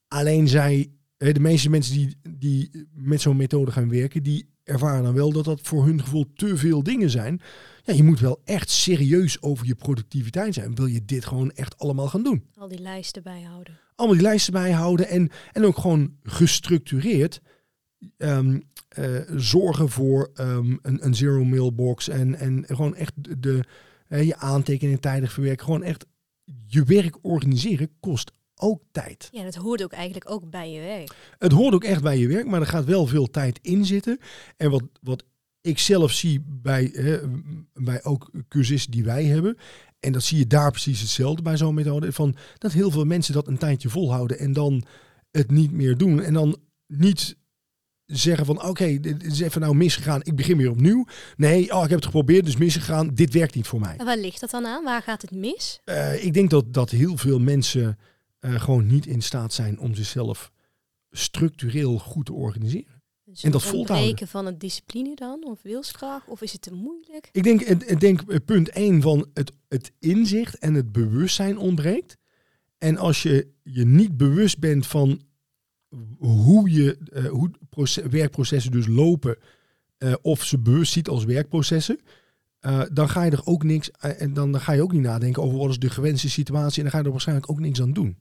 Alleen 0.09 0.49
zij, 0.49 0.91
de 1.17 1.41
meeste 1.41 1.71
mensen 1.71 1.95
die, 1.95 2.17
die 2.39 2.87
met 2.95 3.21
zo'n 3.21 3.37
methode 3.37 3.71
gaan 3.71 3.89
werken, 3.89 4.23
die 4.23 4.53
ervaren 4.65 5.03
dan 5.03 5.15
wel 5.15 5.33
dat 5.33 5.45
dat 5.45 5.61
voor 5.63 5.85
hun 5.85 6.03
gevoel 6.03 6.33
te 6.35 6.57
veel 6.57 6.83
dingen 6.83 7.11
zijn. 7.11 7.41
Ja, 7.85 7.95
je 7.95 8.03
moet 8.03 8.21
wel 8.21 8.41
echt 8.45 8.71
serieus 8.71 9.43
over 9.43 9.67
je 9.67 9.75
productiviteit 9.75 10.55
zijn. 10.55 10.75
Wil 10.75 10.87
je 10.87 11.05
dit 11.05 11.25
gewoon 11.25 11.51
echt 11.51 11.79
allemaal 11.79 12.09
gaan 12.09 12.23
doen? 12.23 12.45
Al 12.55 12.69
die 12.69 12.79
lijsten 12.79 13.23
bijhouden. 13.23 13.79
allemaal 13.95 14.17
die 14.17 14.27
lijsten 14.27 14.53
bijhouden 14.53 15.09
en, 15.09 15.31
en 15.53 15.65
ook 15.65 15.79
gewoon 15.79 16.17
gestructureerd 16.23 17.41
ehm, 18.17 18.61
eh, 18.89 19.21
zorgen 19.37 19.89
voor 19.89 20.31
ehm, 20.35 20.77
een, 20.83 21.05
een 21.05 21.15
zero 21.15 21.45
mailbox 21.45 22.09
en, 22.09 22.35
en 22.35 22.65
gewoon 22.67 22.95
echt 22.95 23.13
de, 23.17 23.39
de, 23.41 23.65
je 24.27 24.37
aantekeningen 24.37 25.01
tijdig 25.01 25.33
verwerken. 25.33 25.65
Gewoon 25.65 25.83
echt 25.83 26.07
je 26.67 26.83
werk 26.83 27.19
organiseren 27.23 27.91
kost 28.01 28.33
ook 28.57 28.83
tijd. 28.93 29.29
Ja, 29.33 29.43
dat 29.43 29.55
hoort 29.55 29.83
ook 29.83 29.93
eigenlijk 29.93 30.31
ook 30.31 30.51
bij 30.51 30.71
je 30.71 30.81
werk. 30.81 31.15
Het 31.39 31.53
hoort 31.53 31.75
ook 31.75 31.85
echt 31.85 32.03
bij 32.03 32.19
je 32.19 32.29
werk, 32.29 32.47
maar 32.47 32.61
er 32.61 32.67
gaat 32.67 32.85
wel 32.85 33.07
veel 33.07 33.31
tijd 33.31 33.59
in 33.63 33.85
zitten. 33.85 34.19
En 34.57 34.71
wat, 34.71 34.83
wat 35.01 35.25
ik 35.61 35.79
zelf 35.79 36.13
zie 36.13 36.45
bij, 36.47 36.91
hè, 36.93 37.19
bij 37.73 38.05
ook 38.05 38.31
cursisten 38.49 38.91
die 38.91 39.05
wij 39.05 39.25
hebben. 39.25 39.57
En 40.01 40.13
dat 40.13 40.23
zie 40.23 40.39
je 40.39 40.47
daar 40.47 40.71
precies 40.71 41.01
hetzelfde 41.01 41.43
bij 41.43 41.57
zo'n 41.57 41.75
methode. 41.75 42.13
Van 42.13 42.37
dat 42.59 42.73
heel 42.73 42.91
veel 42.91 43.05
mensen 43.05 43.35
dat 43.35 43.47
een 43.47 43.59
tijdje 43.59 43.89
volhouden 43.89 44.39
en 44.39 44.53
dan 44.53 44.85
het 45.31 45.51
niet 45.51 45.73
meer 45.73 45.97
doen. 45.97 46.23
En 46.23 46.35
dan 46.35 46.57
niet 46.87 47.37
zeggen 48.07 48.47
van 48.47 48.65
oké, 48.65 49.01
dit 49.01 49.25
is 49.25 49.41
even 49.41 49.61
nou 49.61 49.75
misgegaan, 49.75 50.21
ik 50.23 50.37
begin 50.37 50.57
weer 50.57 50.71
opnieuw. 50.71 51.07
Nee, 51.37 51.75
oh, 51.75 51.83
ik 51.83 51.89
heb 51.89 51.99
het 51.99 52.05
geprobeerd, 52.05 52.45
dus 52.45 52.57
misgegaan, 52.57 53.15
dit 53.15 53.33
werkt 53.33 53.55
niet 53.55 53.67
voor 53.67 53.81
mij. 53.81 53.95
En 53.97 54.05
waar 54.05 54.19
ligt 54.19 54.41
dat 54.41 54.51
dan 54.51 54.67
aan? 54.67 54.85
Waar 54.85 55.03
gaat 55.03 55.23
het 55.23 55.31
mis? 55.31 55.81
Eh, 55.85 56.25
ik 56.25 56.35
denk 56.35 56.51
dat, 56.51 56.73
dat 56.73 56.91
heel 56.91 57.17
veel 57.17 57.39
mensen 57.39 57.99
eh, 58.45 58.61
gewoon 58.61 58.87
niet 58.87 59.07
in 59.07 59.23
staat 59.23 59.53
zijn 59.53 59.79
om 59.79 59.95
zichzelf 59.95 60.53
structureel 61.11 61.99
goed 61.99 62.27
te 62.27 62.33
organiseren. 62.33 63.03
Dus 63.25 63.43
En 63.43 63.51
dat 63.51 63.61
het 63.61 63.71
vol 63.71 63.85
te 63.85 63.93
houden. 63.93 64.09
ontbreken 64.09 64.29
van 64.29 64.47
het 64.47 64.61
discipline 64.61 65.15
dan? 65.15 65.45
Of 65.45 65.63
wilskracht? 65.63 66.29
Of 66.29 66.43
is 66.43 66.53
het 66.53 66.63
te 66.63 66.75
moeilijk? 66.75 67.29
Ik 67.33 67.43
denk, 67.43 67.61
ik 67.61 68.01
denk 68.01 68.23
eh, 68.23 68.39
punt 68.45 68.69
1 68.69 69.03
van 69.03 69.27
het, 69.35 69.53
het 69.69 69.93
inzicht 69.99 70.59
en 70.59 70.75
het 70.75 70.93
bewustzijn 70.93 71.59
ontbreekt. 71.59 72.17
En 72.79 72.97
als 72.97 73.23
je 73.23 73.53
je 73.63 73.85
niet 73.85 74.17
bewust 74.17 74.59
bent 74.59 74.87
van 74.87 75.21
hoe 76.19 76.71
je 76.71 76.99
eh, 77.13 77.27
hoe 77.27 77.51
proces, 77.71 78.05
werkprocessen 78.05 78.73
dus 78.73 78.87
lopen, 78.87 79.37
of 80.23 80.45
ze 80.45 80.59
bewust 80.59 80.93
ziet 80.93 81.09
als 81.09 81.25
werkprocessen, 81.25 82.01
dan 82.93 83.09
ga 83.09 83.23
je 83.23 83.31
er 83.31 83.47
ook 83.47 83.63
niks 83.63 83.91
en 83.91 84.35
dan, 84.35 84.53
dan 84.53 84.61
ga 84.61 84.73
je 84.73 84.83
ook 84.83 84.93
niet 84.93 85.03
nadenken 85.03 85.43
over 85.43 85.59
wat 85.59 85.71
is 85.71 85.79
de 85.79 85.91
gewenste 85.91 86.31
situatie 86.31 86.77
en 86.77 86.83
dan 86.83 86.91
ga 86.91 86.99
je 86.99 87.05
er 87.05 87.11
waarschijnlijk 87.11 87.51
ook 87.51 87.61
niks 87.61 87.81
aan 87.81 87.93
doen. 87.93 88.19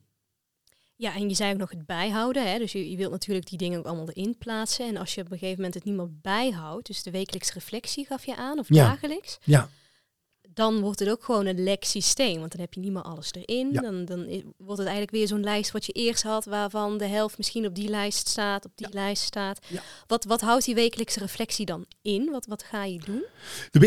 Ja, 0.95 1.15
en 1.15 1.29
je 1.29 1.35
zei 1.35 1.51
ook 1.53 1.59
nog 1.59 1.69
het 1.69 1.85
bijhouden. 1.85 2.51
Hè? 2.51 2.57
Dus 2.57 2.71
je, 2.71 2.89
je 2.89 2.97
wilt 2.97 3.11
natuurlijk 3.11 3.49
die 3.49 3.57
dingen 3.57 3.79
ook 3.79 3.85
allemaal 3.85 4.09
erin 4.09 4.37
plaatsen. 4.37 4.87
En 4.87 4.97
als 4.97 5.15
je 5.15 5.21
op 5.21 5.31
een 5.31 5.37
gegeven 5.37 5.55
moment 5.55 5.73
het 5.73 5.83
niet 5.83 5.95
meer 5.95 6.09
bijhoudt, 6.21 6.87
dus 6.87 7.03
de 7.03 7.11
wekelijkse 7.11 7.53
reflectie 7.53 8.05
gaf 8.05 8.25
je 8.25 8.35
aan, 8.35 8.59
of 8.59 8.67
Ja. 8.69 8.83
dagelijks, 8.87 9.37
Ja, 9.43 9.69
dan 10.49 10.81
wordt 10.81 10.99
het 10.99 11.09
ook 11.09 11.23
gewoon 11.23 11.45
een 11.45 11.63
lek 11.63 11.83
systeem. 11.83 12.39
Want 12.39 12.51
dan 12.51 12.61
heb 12.61 12.73
je 12.73 12.79
niet 12.79 12.91
meer 12.91 13.01
alles 13.01 13.31
erin. 13.33 13.69
Ja. 13.71 13.81
Dan, 13.81 14.05
dan 14.05 14.25
wordt 14.57 14.77
het 14.77 14.87
eigenlijk 14.87 15.11
weer 15.11 15.27
zo'n 15.27 15.43
lijst 15.43 15.71
wat 15.71 15.85
je 15.85 15.91
eerst 15.91 16.23
had, 16.23 16.45
waarvan 16.45 16.97
de 16.97 17.05
helft 17.07 17.37
misschien 17.37 17.65
op 17.65 17.75
die 17.75 17.89
lijst 17.89 18.27
staat, 18.27 18.65
op 18.65 18.71
die 18.75 18.87
lijst 18.91 19.23
staat. 19.23 19.59
Wat, 20.07 20.23
wat 20.23 20.41
houdt 20.41 20.65
die 20.65 20.75
wekelijkse 20.75 21.19
reflectie 21.19 21.65
dan 21.65 21.85
in? 22.01 22.29
Wat, 22.31 22.45
wat 22.45 22.63
ga 22.63 22.83
je 22.83 22.99
doen? 23.05 23.23
De 23.71 23.79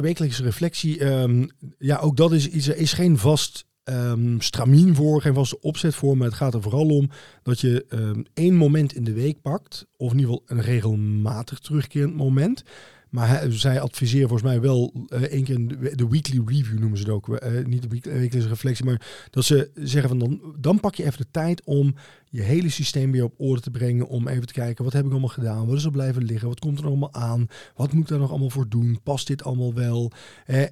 wekelijkse, 0.00 0.42
reflectie, 0.42 0.98
ehm, 0.98 1.46
ja, 1.78 1.98
ook 1.98 2.16
dat 2.16 2.32
is 2.32 2.46
iets. 2.48 2.66
Er 2.66 2.76
is 2.76 2.92
geen 2.92 3.18
vast 3.18 3.64
ehm 3.84 4.38
stramien 4.38 4.94
voor, 4.94 5.20
geen 5.20 5.34
vaste 5.34 5.60
opzet 5.60 5.94
voor. 5.94 6.16
Maar 6.16 6.26
het 6.26 6.36
gaat 6.36 6.54
er 6.54 6.62
vooral 6.62 6.88
om 6.88 7.10
dat 7.42 7.60
je 7.60 7.84
ehm, 7.88 8.22
één 8.34 8.54
moment 8.54 8.94
in 8.94 9.04
de 9.04 9.12
week 9.12 9.40
pakt. 9.40 9.86
Of 9.96 10.12
in 10.12 10.18
ieder 10.18 10.32
geval 10.32 10.56
een 10.56 10.64
regelmatig 10.64 11.58
terugkerend 11.58 12.14
moment. 12.14 12.62
Maar 13.10 13.46
zij 13.48 13.80
adviseren 13.80 14.28
volgens 14.28 14.50
mij 14.50 14.60
wel 14.60 15.06
uh, 15.08 15.22
één 15.22 15.44
keer 15.44 15.68
de, 15.68 15.96
de, 15.96 16.08
weekly 16.08 16.42
review 16.46 16.78
noemen 16.78 16.98
ze 16.98 17.04
het 17.04 17.12
ook. 17.12 17.28
Uh, 17.28 17.64
niet 17.64 17.82
de 17.82 17.88
wekelijkse 17.88 18.48
reflectie, 18.48 18.84
maar 18.84 19.26
dat 19.30 19.44
ze 19.44 19.70
zeggen 19.74 20.08
van 20.08 20.18
dan, 20.18 20.54
dan 20.58 20.80
pak 20.80 20.94
je 20.94 21.04
even 21.04 21.18
de 21.18 21.30
tijd 21.30 21.64
om 21.64 21.94
je 22.28 22.42
hele 22.42 22.68
systeem 22.68 23.12
weer 23.12 23.24
op 23.24 23.34
orde 23.36 23.60
te 23.60 23.70
brengen. 23.70 24.08
Om 24.08 24.28
even 24.28 24.46
te 24.46 24.52
kijken, 24.52 24.84
wat 24.84 24.92
heb 24.92 25.04
ik 25.04 25.10
allemaal 25.10 25.28
gedaan? 25.28 25.66
Wat 25.66 25.76
is 25.76 25.84
er 25.84 25.90
blijven 25.90 26.24
liggen? 26.24 26.48
Wat 26.48 26.60
komt 26.60 26.78
er 26.78 26.86
allemaal 26.86 27.14
aan? 27.14 27.46
Wat 27.76 27.92
moet 27.92 28.02
ik 28.02 28.08
daar 28.08 28.18
nog 28.18 28.30
allemaal 28.30 28.50
voor 28.50 28.68
doen? 28.68 29.00
Past 29.02 29.26
dit 29.26 29.44
allemaal 29.44 29.74
wel? 29.74 30.12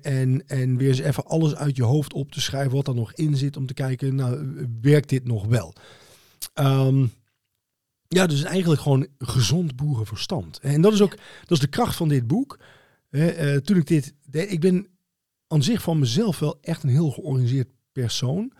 en, 0.03 0.43
en 0.47 0.77
weer 0.77 0.89
eens 0.89 0.99
even 0.99 1.25
alles 1.25 1.55
uit 1.55 1.77
je 1.77 1.83
hoofd 1.83 2.13
op 2.13 2.33
te 2.33 2.41
schrijven 2.41 2.73
wat 2.73 2.89
er 2.89 2.95
nog 2.95 3.13
in 3.13 3.37
zit. 3.37 3.57
Om 3.57 3.67
te 3.67 3.75
kijken, 3.75 4.15
nou, 4.15 4.67
werkt 4.81 5.09
dit 5.09 5.25
nog 5.25 5.47
wel? 5.47 5.75
Um, 6.55 7.13
ja, 8.09 8.27
dus 8.27 8.43
eigenlijk 8.43 8.81
gewoon 8.81 9.07
gezond 9.19 9.77
boerenverstand. 9.77 10.59
En 10.59 10.81
dat 10.81 10.93
is 10.93 11.03
ook 11.03 11.17
dat 11.41 11.51
is 11.51 11.59
de 11.59 11.69
kracht 11.69 11.97
van 11.97 12.09
dit 12.09 12.27
boek. 12.27 12.59
Uh, 13.11 13.57
toen 13.57 13.77
ik 13.77 13.87
dit 13.87 14.15
deed, 14.27 14.53
ik 14.53 14.61
ben 14.61 14.87
aan 15.47 15.63
zich 15.63 15.83
van 15.83 15.99
mezelf 15.99 16.39
wel 16.39 16.59
echt 16.61 16.83
een 16.83 16.89
heel 16.89 17.11
georganiseerd 17.11 17.69
persoon. 17.93 18.53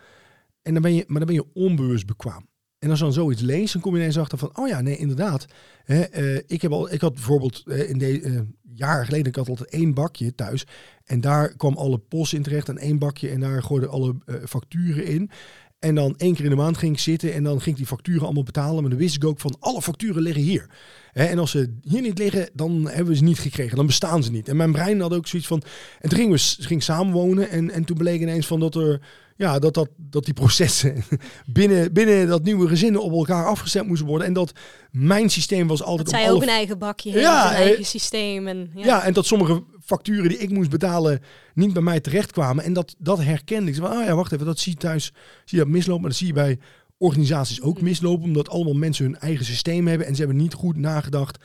En 0.63 0.73
dan 0.73 0.83
ben 0.83 0.95
je, 0.95 1.05
maar 1.07 1.19
dan 1.19 1.27
ben 1.27 1.37
je 1.37 1.53
onbewust 1.55 2.07
bekwaam. 2.07 2.49
En 2.79 2.91
als 2.91 2.99
je 2.99 3.05
dan 3.05 3.15
zoiets 3.15 3.41
leest, 3.41 3.73
dan 3.73 3.83
kom 3.83 3.95
je 3.95 4.01
ineens 4.01 4.19
achter 4.19 4.39
van, 4.39 4.57
oh 4.57 4.69
ja, 4.69 4.81
nee, 4.81 4.97
inderdaad. 4.97 5.47
Hè, 5.85 6.19
uh, 6.21 6.43
ik, 6.47 6.63
heb 6.63 6.73
al, 6.73 6.93
ik 6.93 7.01
had 7.01 7.15
bijvoorbeeld 7.15 7.63
uh, 7.65 7.91
in 7.91 7.99
de 7.99 8.21
uh, 8.21 8.41
jaren 8.63 9.05
geleden, 9.05 9.27
ik 9.27 9.37
had 9.37 9.49
altijd 9.49 9.71
één 9.71 9.95
bakje 9.95 10.35
thuis. 10.35 10.67
En 11.05 11.21
daar 11.21 11.57
kwam 11.57 11.77
alle 11.77 11.99
post 11.99 12.33
in 12.33 12.43
terecht 12.43 12.69
en 12.69 12.79
één 12.79 12.99
bakje. 12.99 13.29
En 13.29 13.41
daar 13.41 13.63
gooiden 13.63 13.91
alle 13.91 14.17
facturen 14.47 15.07
in. 15.07 15.31
En 15.79 15.95
dan 15.95 16.15
één 16.17 16.35
keer 16.35 16.45
in 16.45 16.51
de 16.51 16.57
maand 16.57 16.79
ging 16.79 16.93
ik 16.93 17.01
zitten 17.01 17.35
en 17.35 17.43
dan 17.43 17.57
ging 17.61 17.71
ik 17.71 17.77
die 17.77 17.87
facturen 17.87 18.23
allemaal 18.23 18.43
betalen. 18.43 18.81
Maar 18.81 18.91
dan 18.91 18.99
wist 18.99 19.15
ik 19.15 19.25
ook 19.25 19.41
van 19.41 19.57
alle 19.61 19.83
facturen 19.83 20.23
liggen 20.23 20.43
hier. 20.43 20.67
en 21.13 21.39
als 21.39 21.51
ze 21.51 21.75
hier 21.83 22.01
niet 22.01 22.19
liggen, 22.19 22.51
dan 22.53 22.87
hebben 22.89 23.07
we 23.07 23.17
ze 23.17 23.23
niet 23.23 23.39
gekregen. 23.39 23.77
Dan 23.77 23.87
bestaan 23.87 24.23
ze 24.23 24.31
niet. 24.31 24.49
En 24.49 24.57
mijn 24.57 24.73
brein 24.73 25.01
had 25.01 25.15
ook 25.15 25.27
zoiets 25.27 25.49
van. 25.49 25.63
En 26.01 26.09
toen 26.09 26.19
gingen 26.19 26.33
we 26.33 26.57
ging 26.59 26.83
samenwonen. 26.83 27.51
En, 27.51 27.71
en 27.71 27.85
toen 27.85 27.97
bleek 27.97 28.21
ineens 28.21 28.47
van 28.47 28.61
dat 28.61 28.75
er. 28.75 29.01
Ja, 29.39 29.59
dat, 29.59 29.75
dat, 29.75 29.89
dat 29.97 30.25
die 30.25 30.35
processen 30.35 31.05
binnen, 31.47 31.93
binnen 31.93 32.27
dat 32.27 32.43
nieuwe 32.43 32.69
gezin 32.69 32.99
op 32.99 33.13
elkaar 33.13 33.47
afgestemd 33.47 33.87
moesten 33.87 34.07
worden. 34.07 34.27
En 34.27 34.33
dat 34.33 34.53
mijn 34.91 35.31
systeem 35.31 35.67
was 35.67 35.83
altijd. 35.83 36.11
Dat 36.11 36.21
zij 36.21 36.31
ook 36.31 36.43
een 36.43 36.49
eigen 36.49 36.79
bakje 36.79 37.11
ja, 37.11 37.51
een 37.51 37.57
eigen 37.57 37.85
systeem. 37.85 38.47
En, 38.47 38.71
ja. 38.75 38.85
ja, 38.85 39.05
en 39.05 39.13
dat 39.13 39.27
sommige 39.27 39.65
facturen 39.85 40.29
die 40.29 40.39
ik 40.39 40.51
moest 40.51 40.71
betalen 40.71 41.21
niet 41.55 41.73
bij 41.73 41.83
mij 41.83 42.01
terechtkwamen. 42.01 42.65
En 42.65 42.73
dat, 42.73 42.95
dat 42.99 43.23
herkende 43.23 43.71
ik. 43.71 43.77
Van, 43.77 43.93
oh 43.93 44.05
ja, 44.05 44.15
wacht 44.15 44.33
even, 44.33 44.47
dat 44.47 44.59
zie 44.59 44.73
je 44.73 44.79
thuis, 44.79 45.05
zie 45.45 45.59
je 45.59 45.65
dat 45.65 45.69
mislopen. 45.69 46.01
Maar 46.01 46.11
dat 46.11 46.19
zie 46.19 46.27
je 46.27 46.33
bij 46.33 46.59
organisaties 46.97 47.61
ook 47.61 47.77
mhm. 47.77 47.85
mislopen. 47.85 48.25
Omdat 48.25 48.49
allemaal 48.49 48.75
mensen 48.75 49.05
hun 49.05 49.19
eigen 49.19 49.45
systeem 49.45 49.87
hebben. 49.87 50.07
En 50.07 50.15
ze 50.15 50.21
hebben 50.21 50.43
niet 50.43 50.55
goed 50.55 50.77
nagedacht 50.77 51.39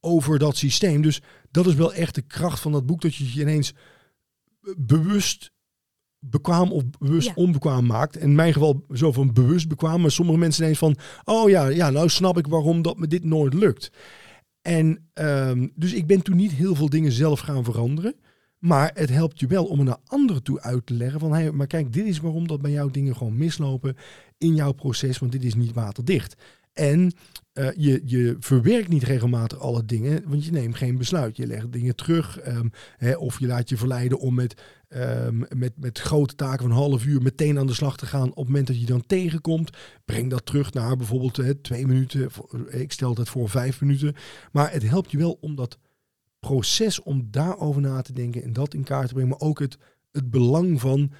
over 0.00 0.38
dat 0.38 0.56
systeem. 0.56 1.02
Dus 1.02 1.20
dat 1.50 1.66
is 1.66 1.74
wel 1.74 1.92
echt 1.92 2.14
de 2.14 2.22
kracht 2.22 2.60
van 2.60 2.72
dat 2.72 2.86
boek. 2.86 3.00
Dat 3.00 3.14
je 3.14 3.34
je 3.34 3.40
ineens 3.40 3.74
bewust 4.76 5.51
bekwaam 6.24 6.72
of 6.72 6.82
bewust 6.98 7.34
onbekwaam 7.34 7.86
maakt. 7.86 8.16
In 8.16 8.34
mijn 8.34 8.52
geval 8.52 8.84
zo 8.92 9.12
van 9.12 9.32
bewust 9.32 9.68
bekwaam. 9.68 10.00
Maar 10.00 10.10
sommige 10.10 10.38
mensen 10.38 10.62
ineens 10.62 10.78
van, 10.78 10.96
oh 11.24 11.50
ja, 11.50 11.66
ja, 11.66 11.90
nou 11.90 12.08
snap 12.08 12.38
ik 12.38 12.46
waarom 12.46 12.82
dat 12.82 12.98
me 12.98 13.06
dit 13.06 13.24
nooit 13.24 13.54
lukt. 13.54 13.92
En 14.62 15.10
um, 15.14 15.72
dus 15.74 15.92
ik 15.92 16.06
ben 16.06 16.22
toen 16.22 16.36
niet 16.36 16.52
heel 16.52 16.74
veel 16.74 16.88
dingen 16.88 17.12
zelf 17.12 17.40
gaan 17.40 17.64
veranderen. 17.64 18.14
Maar 18.62 18.90
het 18.94 19.10
helpt 19.10 19.40
je 19.40 19.46
wel 19.46 19.64
om 19.64 19.78
er 19.78 19.84
naar 19.84 20.00
anderen 20.06 20.42
toe 20.42 20.60
uit 20.60 20.86
te 20.86 20.94
leggen 20.94 21.20
van, 21.20 21.32
hey, 21.32 21.52
maar 21.52 21.66
kijk, 21.66 21.92
dit 21.92 22.06
is 22.06 22.20
waarom 22.20 22.46
dat 22.46 22.60
bij 22.60 22.70
jou 22.70 22.90
dingen 22.90 23.16
gewoon 23.16 23.36
mislopen 23.36 23.96
in 24.38 24.54
jouw 24.54 24.72
proces, 24.72 25.18
want 25.18 25.32
dit 25.32 25.44
is 25.44 25.54
niet 25.54 25.72
waterdicht. 25.72 26.36
En 26.72 27.12
uh, 27.54 27.68
je, 27.76 28.02
je 28.04 28.36
verwerkt 28.38 28.88
niet 28.88 29.02
regelmatig 29.02 29.58
alle 29.58 29.84
dingen, 29.84 30.22
want 30.26 30.44
je 30.44 30.50
neemt 30.50 30.76
geen 30.76 30.98
besluit. 30.98 31.36
Je 31.36 31.46
legt 31.46 31.72
dingen 31.72 31.96
terug 31.96 32.46
um, 32.46 32.70
hè, 32.96 33.16
of 33.16 33.38
je 33.38 33.46
laat 33.46 33.68
je 33.68 33.76
verleiden 33.76 34.18
om 34.18 34.34
met, 34.34 34.62
um, 34.88 35.46
met, 35.56 35.72
met 35.76 35.98
grote 35.98 36.34
taken 36.34 36.58
van 36.58 36.70
een 36.70 36.76
half 36.76 37.04
uur 37.04 37.22
meteen 37.22 37.58
aan 37.58 37.66
de 37.66 37.74
slag 37.74 37.96
te 37.96 38.06
gaan. 38.06 38.28
Op 38.28 38.36
het 38.36 38.46
moment 38.46 38.66
dat 38.66 38.80
je 38.80 38.86
dan 38.86 39.06
tegenkomt, 39.06 39.76
breng 40.04 40.30
dat 40.30 40.46
terug 40.46 40.72
naar 40.72 40.96
bijvoorbeeld 40.96 41.36
hè, 41.36 41.54
twee 41.54 41.86
minuten. 41.86 42.30
Ik 42.68 42.92
stel 42.92 43.14
dat 43.14 43.28
voor 43.28 43.48
vijf 43.48 43.80
minuten. 43.80 44.14
Maar 44.52 44.72
het 44.72 44.88
helpt 44.88 45.10
je 45.10 45.18
wel 45.18 45.38
om 45.40 45.54
dat 45.54 45.78
proces, 46.48 47.02
om 47.02 47.28
daarover 47.30 47.80
na 47.80 48.02
te 48.02 48.12
denken 48.12 48.42
en 48.42 48.52
dat 48.52 48.74
in 48.74 48.84
kaart 48.84 49.08
te 49.08 49.14
brengen. 49.14 49.30
Maar 49.30 49.48
ook 49.48 49.58
het, 49.58 49.78
het 50.12 50.30
belang 50.30 50.80
van 50.80 51.12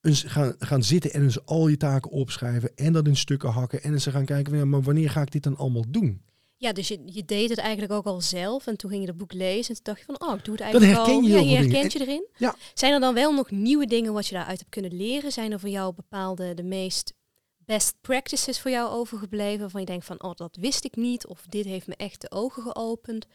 eens 0.00 0.22
gaan, 0.22 0.54
gaan 0.58 0.82
zitten 0.82 1.12
en 1.12 1.22
eens 1.22 1.46
al 1.46 1.68
je 1.68 1.76
taken 1.76 2.10
opschrijven 2.10 2.76
en 2.76 2.92
dat 2.92 3.06
in 3.06 3.16
stukken 3.16 3.50
hakken 3.50 3.82
en 3.82 3.92
eens 3.92 4.06
gaan 4.06 4.24
kijken, 4.24 4.56
ja, 4.56 4.64
maar 4.64 4.82
wanneer 4.82 5.10
ga 5.10 5.22
ik 5.22 5.30
dit 5.30 5.42
dan 5.42 5.56
allemaal 5.56 5.84
doen? 5.88 6.22
Ja, 6.56 6.72
dus 6.72 6.88
je, 6.88 7.00
je 7.04 7.24
deed 7.24 7.48
het 7.48 7.58
eigenlijk 7.58 7.92
ook 7.92 8.04
al 8.04 8.20
zelf 8.20 8.66
en 8.66 8.76
toen 8.76 8.90
ging 8.90 9.02
je 9.02 9.08
het 9.08 9.16
boek 9.16 9.32
lezen 9.32 9.68
en 9.68 9.74
toen 9.74 9.94
dacht 9.94 9.98
je 9.98 10.04
van, 10.04 10.28
oh, 10.28 10.36
ik 10.36 10.44
doe 10.44 10.54
het 10.54 10.62
eigenlijk 10.62 10.94
dan 10.94 11.04
herken 11.04 11.24
je 11.30 11.38
al. 11.38 11.44
Ja, 11.44 11.50
je 11.50 11.56
herkent 11.56 11.92
je 11.92 12.00
erin. 12.00 12.26
Ja. 12.36 12.54
Zijn 12.74 12.92
er 12.92 13.00
dan 13.00 13.14
wel 13.14 13.34
nog 13.34 13.50
nieuwe 13.50 13.86
dingen 13.86 14.12
wat 14.12 14.26
je 14.26 14.34
daaruit 14.34 14.58
hebt 14.58 14.70
kunnen 14.70 14.94
leren? 14.94 15.32
Zijn 15.32 15.52
er 15.52 15.60
voor 15.60 15.68
jou 15.68 15.94
bepaalde, 15.94 16.54
de 16.54 16.62
meest 16.62 17.12
best 17.58 17.94
practices 18.00 18.60
voor 18.60 18.70
jou 18.70 18.90
overgebleven 18.90 19.60
waarvan 19.60 19.80
je 19.80 19.86
denkt 19.86 20.04
van, 20.04 20.22
oh, 20.22 20.34
dat 20.34 20.56
wist 20.60 20.84
ik 20.84 20.96
niet 20.96 21.26
of 21.26 21.44
dit 21.48 21.64
heeft 21.64 21.86
me 21.86 21.96
echt 21.96 22.20
de 22.20 22.30
ogen 22.30 22.62
geopend? 22.62 23.26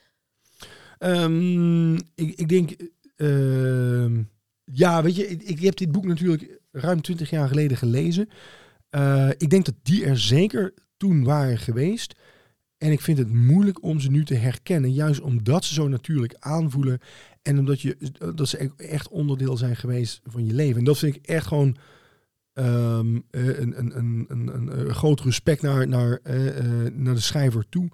Um, 1.00 1.94
ik, 1.96 2.36
ik 2.36 2.50
denk, 2.50 2.76
uh, 3.18 4.20
ja, 4.64 5.04
weet 5.04 5.16
je, 5.16 5.28
ik, 5.28 5.42
ik, 5.42 5.60
heb 5.60 5.78
dit 5.78 5.92
boek 5.92 6.06
natuurlijk 6.06 6.60
ruim 6.72 7.02
twintig 7.02 7.30
jaar 7.30 7.48
geleden 7.48 7.78
gelezen. 7.78 8.30
Uh, 8.92 9.30
ik 9.38 9.50
denk 9.50 9.66
dat 9.66 9.76
die 9.84 10.06
er 10.06 10.20
zeker 10.20 10.74
toen 10.98 11.24
waren 11.24 11.58
geweest. 11.58 12.16
En 12.78 12.92
ik 12.92 13.02
vind 13.02 13.18
het 13.18 13.34
moeilijk 13.34 13.84
om 13.84 14.00
ze 14.00 14.12
nu 14.12 14.26
te 14.26 14.36
herkennen, 14.36 14.94
juist 14.94 15.22
omdat 15.22 15.66
ze 15.66 15.74
zo 15.74 15.88
natuurlijk 15.88 16.36
aanvoelen 16.40 17.00
en 17.42 17.60
omdat 17.60 17.82
je, 17.82 17.98
dat 18.36 18.48
ze 18.48 18.72
echt 18.78 19.10
onderdeel 19.10 19.58
zijn 19.58 19.76
geweest 19.76 20.22
van 20.24 20.46
je 20.46 20.54
leven. 20.54 20.78
En 20.78 20.84
dat 20.84 20.98
vind 20.98 21.16
ik 21.16 21.26
echt 21.26 21.48
gewoon 21.48 21.78
um, 22.54 23.24
een, 23.32 23.80
een, 23.80 23.98
een, 23.98 24.26
een, 24.28 24.80
een 24.80 24.96
groot 24.96 25.22
respect 25.22 25.62
naar, 25.62 25.88
naar, 25.88 26.20
uh, 26.24 26.90
naar 26.94 27.14
de 27.14 27.20
schrijver 27.22 27.66
toe. 27.70 27.90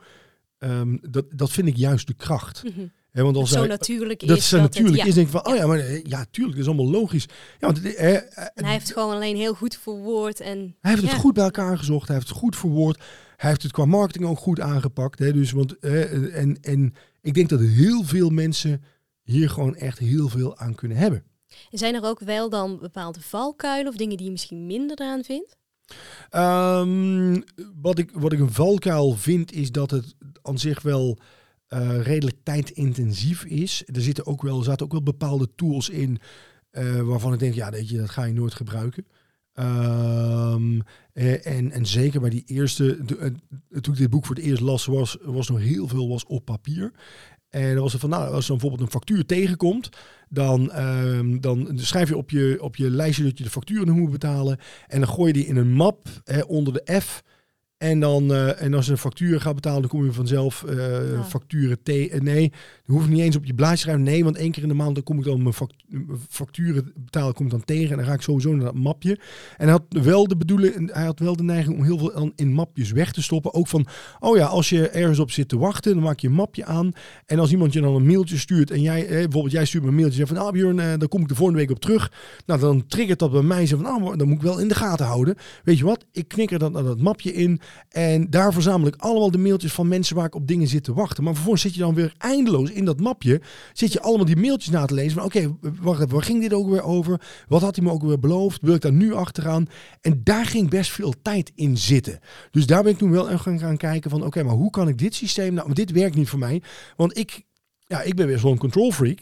Um, 0.64 1.00
dat, 1.10 1.26
dat 1.36 1.52
vind 1.52 1.68
ik 1.68 1.76
juist 1.76 2.08
de 2.08 2.14
kracht. 2.14 2.64
Mm 2.64 2.72
-hmm. 2.76 2.92
He, 3.12 3.24
want 3.24 3.36
als 3.36 3.50
zo 3.50 3.66
natuurlijk 3.66 4.28
dat 4.28 4.38
is. 4.38 4.50
Zo 4.50 4.56
dat 4.56 4.66
natuurlijk 4.66 4.96
het, 4.96 5.04
ja. 5.04 5.10
is. 5.10 5.16
Denk 5.16 5.30
van, 5.30 5.48
oh 5.48 5.56
ja, 5.56 5.68
maar 5.68 6.08
ja, 6.08 6.26
tuurlijk, 6.32 6.58
dat 6.58 6.68
is 6.68 6.74
allemaal 6.74 6.92
logisch. 6.92 7.26
Ja, 7.60 7.68
want, 7.68 7.96
eh, 7.96 8.16
en 8.16 8.52
hij 8.54 8.72
heeft 8.72 8.88
het 8.88 8.98
gewoon 8.98 9.16
alleen 9.16 9.36
heel 9.36 9.54
goed 9.54 9.78
verwoord. 9.78 10.40
En, 10.40 10.76
hij 10.82 10.92
heeft 10.92 11.04
het 11.04 11.14
goed 11.14 11.34
bij 11.34 11.44
elkaar 11.44 11.78
gezocht. 11.78 12.08
Hij 12.08 12.16
heeft 12.16 12.30
het 12.30 12.38
goed 12.38 12.56
verwoord. 12.56 12.98
Hij 13.38 13.50
heeft 13.50 13.64
het 13.64 13.72
qua 13.72 13.86
marketing 13.86 14.26
ook 14.26 14.38
goed 14.38 14.60
aangepakt. 14.60 15.20
Hè, 15.20 15.34
dus, 15.34 15.52
want, 15.52 15.80
eh, 15.80 16.38
en, 16.38 16.58
en 16.62 16.94
ik 17.22 17.34
denk 17.34 17.50
dat 17.50 17.60
heel 17.60 18.04
veel 18.04 18.30
mensen 18.30 18.84
hier 19.24 19.50
gewoon 19.50 19.76
echt 19.76 20.00
heel 20.00 20.30
veel 20.30 20.58
aan 20.58 20.76
kunnen 20.76 20.98
hebben. 20.98 21.24
En 21.72 21.78
zijn 21.78 21.96
er 21.96 22.04
ook 22.04 22.20
wel 22.20 22.50
dan 22.50 22.80
bepaalde 22.80 23.22
valkuilen 23.22 23.92
of 23.92 23.98
dingen 23.98 24.18
die 24.18 24.26
je 24.26 24.32
misschien 24.32 24.66
minder 24.66 24.98
aan 24.98 25.24
vindt? 25.24 25.58
Um, 26.36 27.44
wat, 27.82 27.98
ik, 27.98 28.12
wat 28.14 28.34
ik 28.34 28.40
een 28.40 28.52
valkuil 28.52 29.16
vind 29.16 29.52
is 29.52 29.72
dat 29.72 29.92
het 29.92 30.16
aan 30.42 30.60
zich 30.60 30.82
wel 30.82 31.18
uh, 31.70 32.02
redelijk 32.02 32.38
tijdintensief 32.44 33.44
is. 33.44 33.84
Er 33.86 34.02
zitten 34.02 34.26
ook 34.26 34.42
wel, 34.42 34.62
zaten 34.62 34.86
ook 34.86 34.92
wel 34.92 35.04
bepaalde 35.04 35.50
tools 35.56 35.90
in 35.90 36.20
uh, 36.72 37.02
waarvan 37.02 37.34
ik 37.34 37.40
denk, 37.40 37.54
ja, 37.54 37.70
weet 37.70 37.90
je, 37.90 37.98
dat 37.98 38.10
ga 38.10 38.24
je 38.24 38.34
nooit 38.34 38.54
gebruiken. 38.54 39.06
Um, 39.54 40.82
en, 41.14 41.72
en 41.72 41.86
zeker 41.86 42.22
bij 42.22 42.30
die 42.30 42.44
eerste, 42.46 42.98
toen 43.82 43.94
ik 43.94 44.00
dit 44.00 44.10
boek 44.10 44.26
voor 44.26 44.36
het 44.36 44.46
eerst 44.46 44.62
las, 44.62 44.86
was, 44.86 45.18
was 45.22 45.50
nog 45.50 45.60
heel 45.60 45.88
veel 45.88 46.10
was 46.10 46.26
op 46.26 46.46
papier. 46.46 46.92
En 47.52 47.80
was 47.80 47.92
het 47.92 48.02
van, 48.02 48.10
nou, 48.10 48.34
als 48.34 48.46
er 48.46 48.52
bijvoorbeeld 48.52 48.82
een 48.82 48.92
factuur 48.92 49.26
tegenkomt, 49.26 49.90
dan, 50.30 50.80
um, 50.80 51.42
dan 51.42 51.72
schrijf 51.76 52.10
je 52.10 52.18
op 52.18 52.30
je, 52.30 52.58
op 52.62 52.76
je 52.76 52.90
lijstje 52.90 53.24
dat 53.24 53.38
je 53.38 53.44
de 53.44 53.50
facturen 53.50 54.00
moet 54.00 54.12
betalen. 54.12 54.58
En 54.88 55.00
dan 55.00 55.10
gooi 55.10 55.28
je 55.28 55.34
die 55.34 55.48
in 55.48 55.56
een 55.56 55.72
map 55.72 56.08
onder 56.48 56.74
de 56.74 57.00
F. 57.02 57.24
En, 57.78 58.00
dan, 58.00 58.32
uh, 58.32 58.62
en 58.62 58.74
als 58.74 58.86
je 58.86 58.92
een 58.92 58.98
factuur 58.98 59.42
gaat 59.42 59.56
betalen, 59.56 59.82
dan 59.82 59.90
kom 59.90 60.06
je 60.06 60.12
vanzelf 60.12 60.66
uh, 60.70 61.26
facturen 61.28 61.84
T. 61.84 62.22
Nee, 62.22 62.52
hoeft 62.92 63.10
niet 63.10 63.20
eens 63.20 63.36
op 63.36 63.46
je 63.46 63.54
blaadje 63.54 63.76
te 63.76 63.82
schrijven. 63.82 64.04
Nee, 64.04 64.24
want 64.24 64.36
één 64.36 64.52
keer 64.52 64.64
in 64.64 64.70
de 64.70 64.76
maand 64.76 64.96
dan 64.96 65.04
kom 65.04 65.18
ik 65.18 65.24
dan 65.24 65.44
mijn 65.44 65.56
facturen 66.30 66.92
betalen, 66.96 67.34
kom 67.34 67.46
ik 67.46 67.52
dan 67.52 67.66
tegen. 67.66 67.90
En 67.92 67.98
dan 67.98 68.06
ga 68.06 68.14
ik 68.14 68.22
sowieso 68.22 68.54
naar 68.54 68.66
dat 68.66 68.76
mapje. 68.76 69.20
En 69.58 69.68
hij 69.68 69.72
had 69.72 70.04
wel 70.04 70.28
de 70.28 70.38
bedoeling, 70.38 70.94
hij 70.94 71.06
had 71.06 71.20
wel 71.20 71.36
de 71.36 71.44
neiging 71.44 71.78
om 71.78 71.84
heel 71.84 71.98
veel 71.98 72.32
in 72.36 72.54
mapjes 72.54 72.92
weg 72.92 73.12
te 73.12 73.22
stoppen. 73.22 73.54
Ook 73.54 73.68
van, 73.68 73.88
oh 74.20 74.38
ja, 74.38 74.46
als 74.46 74.70
je 74.70 74.90
ergens 74.90 75.20
op 75.20 75.32
zit 75.32 75.50
te 75.50 75.58
wachten, 75.58 75.94
dan 75.94 76.04
maak 76.04 76.20
je 76.20 76.28
een 76.28 76.34
mapje 76.34 76.66
aan. 76.66 76.92
En 77.26 77.40
als 77.40 77.52
iemand 77.52 77.74
je 77.74 77.82
dan 77.82 77.96
een 77.96 78.06
mailtje 78.06 78.38
stuurt 78.38 78.72
en 78.72 78.82
jij, 78.82 79.06
bijvoorbeeld 79.08 79.52
jij 79.52 79.66
stuurt 79.66 79.84
me 79.84 79.90
een 79.90 79.96
mailtje 79.96 80.28
van, 80.28 80.38
ah 80.38 80.60
eh, 80.60 81.00
dan 81.00 81.08
kom 81.08 81.22
ik 81.22 81.28
de 81.28 81.36
volgende 81.36 81.60
week 81.60 81.72
op 81.72 81.80
terug. 81.80 82.12
Nou, 82.46 82.60
dan 82.60 82.88
triggert 82.88 83.20
dat 83.20 83.32
bij 83.32 83.42
mij 83.42 83.66
zo 83.66 83.78
van, 83.78 83.86
ah, 83.86 84.18
dan 84.18 84.28
moet 84.28 84.38
ik 84.38 84.44
wel 84.44 84.60
in 84.60 84.68
de 84.68 84.76
gaten 84.76 85.06
houden. 85.06 85.36
Weet 85.64 85.78
je 85.78 85.86
wat? 85.86 86.06
Ik 86.12 86.28
knikker 86.28 86.60
dat 86.60 86.72
naar 86.72 86.84
dat 86.84 87.02
mapje 87.02 87.34
in. 87.34 87.62
En 87.90 88.30
daar 88.30 88.54
verzamel 88.54 88.88
ik 88.88 88.96
allemaal 88.96 89.32
de 89.32 89.38
mailtjes 89.38 89.74
van 89.74 89.88
mensen 89.88 90.16
waar 90.16 90.26
ik 90.26 90.36
op 90.36 90.48
dingen 90.48 90.68
zit 90.68 90.84
te 90.84 90.94
wachten. 90.94 91.24
Maar 91.24 91.34
vervolgens 91.34 91.64
zit 91.64 91.74
je 91.74 91.80
dan 91.80 91.94
weer 91.94 92.14
eindeloos 92.18 92.72
in 92.72 92.81
dat 92.86 93.00
mapje. 93.00 93.42
Zit 93.74 93.94
je 93.94 94.02
allemaal 94.02 94.26
die 94.26 94.38
mailtjes 94.38 94.74
na 94.74 94.86
te 94.86 94.94
lezen. 94.94 95.12
Van 95.12 95.24
oké, 95.24 95.58
wacht 95.82 96.00
even, 96.02 96.14
waar 96.14 96.24
ging 96.24 96.42
dit 96.42 96.54
ook 96.54 96.70
weer 96.70 96.84
over? 96.84 97.22
Wat 97.48 97.62
had 97.62 97.76
hij 97.76 97.86
me 97.86 97.92
ook 97.92 98.04
weer 98.04 98.20
beloofd? 98.20 98.62
Wil 98.62 98.76
ik 98.76 98.82
daar 98.82 98.92
nu 98.92 99.14
achteraan? 99.14 99.68
En 100.02 100.22
daar 100.24 100.46
ging 100.46 100.70
best 100.70 100.92
veel 100.92 101.14
tijd 101.22 101.52
in 101.56 101.78
zitten. 101.78 102.20
Dus 102.52 102.66
daar 102.66 102.84
ben 102.84 102.92
ik 102.92 102.98
toen 102.98 103.12
wel 103.12 103.38
gaan, 103.38 103.60
gaan 103.60 103.78
kijken 103.78 104.10
van 104.10 104.26
oké, 104.26 104.44
maar 104.44 104.56
hoe 104.56 104.70
kan 104.70 104.88
ik 104.88 104.98
dit 104.98 105.16
systeem... 105.16 105.54
Nou, 105.54 105.68
maar 105.68 105.76
dit 105.76 105.92
werkt 105.92 106.16
niet 106.16 106.30
voor 106.30 106.40
mij. 106.40 106.62
Want 106.96 107.18
ik 107.18 107.44
ja, 107.92 108.02
ik 108.02 108.16
ben 108.16 108.28
weer 108.28 108.40
zo'n 108.40 108.58
control 108.58 108.92
freak. 108.92 109.20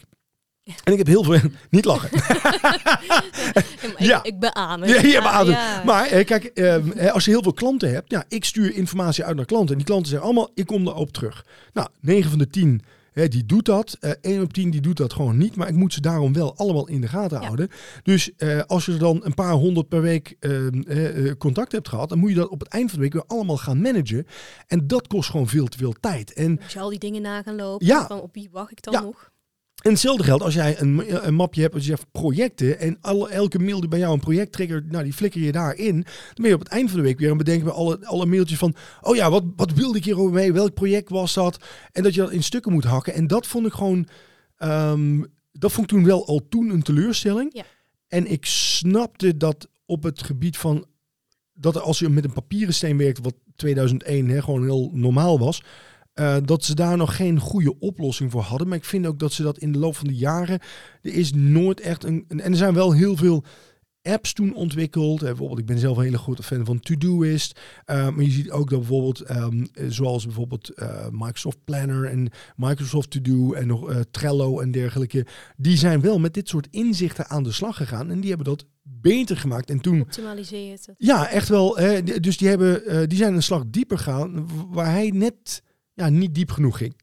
En 0.84 0.92
ik 0.92 0.98
heb 0.98 1.06
heel 1.06 1.24
veel... 1.24 1.38
niet 1.70 1.84
lachen. 1.84 2.10
ja, 3.98 4.18
ik, 4.18 4.26
ik 4.26 4.38
beaam 4.38 4.82
het. 4.82 4.90
Ja, 4.90 5.00
je 5.00 5.82
Maar 5.84 6.06
eh, 6.06 6.24
kijk, 6.24 6.44
eh, 6.44 7.12
als 7.12 7.24
je 7.24 7.30
heel 7.30 7.42
veel 7.42 7.52
klanten 7.52 7.92
hebt... 7.92 8.10
Ja, 8.10 8.24
ik 8.28 8.44
stuur 8.44 8.74
informatie 8.74 9.24
uit 9.24 9.36
naar 9.36 9.44
klanten. 9.44 9.70
En 9.70 9.76
die 9.76 9.86
klanten 9.86 10.08
zeggen 10.08 10.28
allemaal, 10.28 10.50
ik 10.54 10.66
kom 10.66 10.84
daarop 10.84 11.12
terug. 11.12 11.46
Nou, 11.72 11.88
9 12.00 12.30
van 12.30 12.38
de 12.38 12.48
10 12.48 12.82
die 13.28 13.46
doet 13.46 13.64
dat. 13.64 13.96
Uh, 14.00 14.10
1 14.20 14.42
op 14.42 14.52
10 14.52 14.70
die 14.70 14.80
doet 14.80 14.96
dat 14.96 15.12
gewoon 15.12 15.36
niet. 15.36 15.56
Maar 15.56 15.68
ik 15.68 15.74
moet 15.74 15.92
ze 15.92 16.00
daarom 16.00 16.32
wel 16.32 16.56
allemaal 16.56 16.88
in 16.88 17.00
de 17.00 17.08
gaten 17.08 17.38
houden. 17.38 17.68
Dus 18.02 18.30
uh, 18.38 18.62
als 18.66 18.86
je 18.86 18.96
dan 18.96 19.20
een 19.24 19.34
paar 19.34 19.52
honderd 19.52 19.88
per 19.88 20.02
week 20.02 20.36
uh, 20.40 21.32
contact 21.38 21.72
hebt 21.72 21.88
gehad, 21.88 22.08
dan 22.08 22.18
moet 22.18 22.30
je 22.30 22.36
dat 22.36 22.48
op 22.48 22.60
het 22.60 22.68
eind 22.68 22.90
van 22.90 22.98
de 22.98 23.04
week 23.04 23.12
weer 23.12 23.24
allemaal 23.26 23.56
gaan 23.56 23.80
managen. 23.80 24.26
En 24.66 24.86
dat 24.86 25.06
kost 25.06 25.30
gewoon 25.30 25.48
veel 25.48 25.66
te 25.66 25.78
veel 25.78 25.94
tijd. 26.00 26.32
En 26.32 26.60
als 26.62 26.72
je 26.72 26.80
al 26.80 26.90
die 26.90 26.98
dingen 26.98 27.22
na 27.22 27.42
gaan 27.42 27.56
lopen, 27.56 27.86
ja. 27.86 28.06
van 28.06 28.20
op 28.20 28.34
wie 28.34 28.48
wacht 28.52 28.70
ik 28.70 28.82
dan 28.82 28.92
ja. 28.92 29.00
nog? 29.00 29.30
En 29.80 29.90
hetzelfde 29.90 30.24
geldt 30.24 30.42
als 30.42 30.54
jij 30.54 30.80
een, 30.80 31.26
een 31.26 31.34
mapje 31.34 31.60
hebt 31.60 31.74
als 31.74 31.82
je 31.82 31.90
zegt 31.90 32.06
projecten 32.12 32.78
en 32.78 32.98
alle, 33.00 33.28
elke 33.28 33.58
mail 33.58 33.80
die 33.80 33.88
bij 33.88 33.98
jou 33.98 34.12
een 34.12 34.20
project 34.20 34.52
triggert, 34.52 34.90
nou 34.90 35.04
die 35.04 35.12
flikker 35.12 35.40
je 35.40 35.52
daarin. 35.52 35.94
Dan 35.94 36.34
ben 36.34 36.48
je 36.48 36.54
op 36.54 36.60
het 36.60 36.68
eind 36.68 36.90
van 36.90 36.98
de 36.98 37.04
week 37.04 37.18
weer 37.18 37.30
aan 37.30 37.36
bedenken 37.36 37.64
bij 37.64 37.74
alle, 37.74 38.06
alle 38.06 38.26
mailtjes 38.26 38.58
van, 38.58 38.74
oh 39.00 39.16
ja, 39.16 39.30
wat, 39.30 39.44
wat 39.56 39.72
wilde 39.72 39.98
ik 39.98 40.04
hierover 40.04 40.32
mee? 40.32 40.52
Welk 40.52 40.74
project 40.74 41.08
was 41.08 41.34
dat? 41.34 41.64
En 41.92 42.02
dat 42.02 42.14
je 42.14 42.20
dat 42.20 42.30
in 42.30 42.42
stukken 42.42 42.72
moet 42.72 42.84
hakken. 42.84 43.14
En 43.14 43.26
dat 43.26 43.46
vond 43.46 43.66
ik 43.66 43.72
gewoon, 43.72 44.08
um, 44.58 45.26
dat 45.52 45.72
vond 45.72 45.90
ik 45.90 45.96
toen 45.96 46.06
wel 46.06 46.26
al 46.26 46.46
toen 46.48 46.70
een 46.70 46.82
teleurstelling. 46.82 47.50
Ja. 47.52 47.64
En 48.08 48.30
ik 48.30 48.44
snapte 48.46 49.36
dat 49.36 49.68
op 49.86 50.02
het 50.02 50.22
gebied 50.22 50.56
van, 50.56 50.86
dat 51.52 51.80
als 51.80 51.98
je 51.98 52.08
met 52.08 52.24
een 52.24 52.32
papieren 52.32 52.74
steen 52.74 52.96
werkt, 52.96 53.18
wat 53.22 53.34
2001 53.56 54.28
hè, 54.28 54.42
gewoon 54.42 54.62
heel 54.62 54.90
normaal 54.92 55.38
was, 55.38 55.62
uh, 56.20 56.36
dat 56.44 56.64
ze 56.64 56.74
daar 56.74 56.96
nog 56.96 57.16
geen 57.16 57.38
goede 57.38 57.78
oplossing 57.78 58.30
voor 58.30 58.42
hadden. 58.42 58.68
Maar 58.68 58.76
ik 58.76 58.84
vind 58.84 59.06
ook 59.06 59.18
dat 59.18 59.32
ze 59.32 59.42
dat 59.42 59.58
in 59.58 59.72
de 59.72 59.78
loop 59.78 59.96
van 59.96 60.06
de 60.06 60.16
jaren. 60.16 60.60
Er 61.02 61.14
is 61.14 61.32
nooit 61.32 61.80
echt 61.80 62.04
een. 62.04 62.24
En 62.28 62.40
er 62.40 62.56
zijn 62.56 62.74
wel 62.74 62.92
heel 62.92 63.16
veel 63.16 63.44
apps 64.02 64.32
toen 64.32 64.54
ontwikkeld. 64.54 65.20
bijvoorbeeld, 65.20 65.58
ik 65.58 65.66
ben 65.66 65.78
zelf 65.78 65.96
een 65.96 66.02
hele 66.02 66.18
grote 66.18 66.42
fan 66.42 66.64
van 66.64 66.80
Todoist. 66.80 67.60
Uh, 67.86 68.08
maar 68.08 68.24
je 68.24 68.30
ziet 68.30 68.50
ook 68.50 68.70
dat 68.70 68.78
bijvoorbeeld, 68.78 69.30
um, 69.30 69.68
zoals 69.88 70.24
bijvoorbeeld 70.24 70.70
uh, 70.74 71.06
Microsoft 71.10 71.64
Planner 71.64 72.04
en 72.04 72.28
Microsoft 72.56 73.10
To 73.10 73.20
Do 73.20 73.52
en 73.52 73.66
nog 73.66 73.94
Trello 74.10 74.60
en 74.60 74.70
dergelijke, 74.70 75.26
die 75.56 75.76
zijn 75.76 76.00
wel 76.00 76.18
met 76.18 76.34
dit 76.34 76.48
soort 76.48 76.68
inzichten 76.70 77.28
aan 77.28 77.42
de 77.42 77.52
slag 77.52 77.76
gegaan 77.76 78.10
en 78.10 78.20
die 78.20 78.28
hebben 78.28 78.46
dat 78.46 78.64
beter 78.82 79.36
gemaakt. 79.36 79.70
En 79.70 79.80
toen 79.80 80.00
optimaliseert 80.00 80.86
het. 80.86 80.94
Ja, 80.98 81.28
echt 81.28 81.48
wel. 81.48 81.76
Hè, 81.76 82.02
dus 82.02 82.36
die 82.36 82.48
hebben, 82.48 83.08
die 83.08 83.18
zijn 83.18 83.34
een 83.34 83.42
slag 83.42 83.62
dieper 83.66 83.98
gegaan, 83.98 84.48
waar 84.70 84.90
hij 84.90 85.10
net 85.14 85.62
ja, 86.00 86.08
niet 86.08 86.34
diep 86.34 86.50
genoeg 86.50 86.76
ging. 86.76 86.96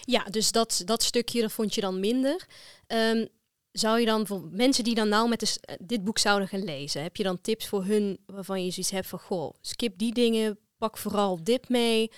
Ja, 0.00 0.24
dus 0.24 0.52
dat, 0.52 0.82
dat 0.84 1.02
stukje 1.02 1.40
dat 1.40 1.52
vond 1.52 1.74
je 1.74 1.80
dan 1.80 2.00
minder. 2.00 2.46
Um, 2.86 3.28
zou 3.72 4.00
je 4.00 4.06
dan 4.06 4.26
voor 4.26 4.48
mensen 4.50 4.84
die 4.84 4.94
dan 4.94 5.08
nou 5.08 5.28
met 5.28 5.40
de, 5.40 5.56
eh, 5.60 5.76
dit 5.80 6.04
boek 6.04 6.18
zouden 6.18 6.48
gaan 6.48 6.64
lezen, 6.64 7.02
heb 7.02 7.16
je 7.16 7.22
dan 7.22 7.40
tips 7.40 7.68
voor 7.68 7.84
hun 7.84 8.18
waarvan 8.26 8.64
je 8.64 8.70
zoiets 8.70 8.92
hebt 8.92 9.06
van 9.06 9.18
goh, 9.18 9.54
skip 9.60 9.98
die 9.98 10.14
dingen, 10.14 10.58
pak 10.78 10.98
vooral 10.98 11.44
dit 11.44 11.68
mee? 11.68 12.10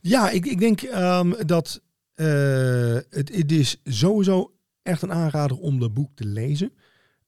Ja, 0.00 0.30
ik, 0.30 0.46
ik 0.46 0.58
denk 0.58 0.82
um, 0.82 1.46
dat 1.46 1.80
uh, 2.14 2.98
het, 3.10 3.36
het 3.36 3.52
is 3.52 3.80
sowieso 3.84 4.54
echt 4.82 5.02
een 5.02 5.12
aanrader 5.12 5.58
om 5.58 5.80
dat 5.80 5.94
boek 5.94 6.10
te 6.14 6.24
lezen. 6.24 6.72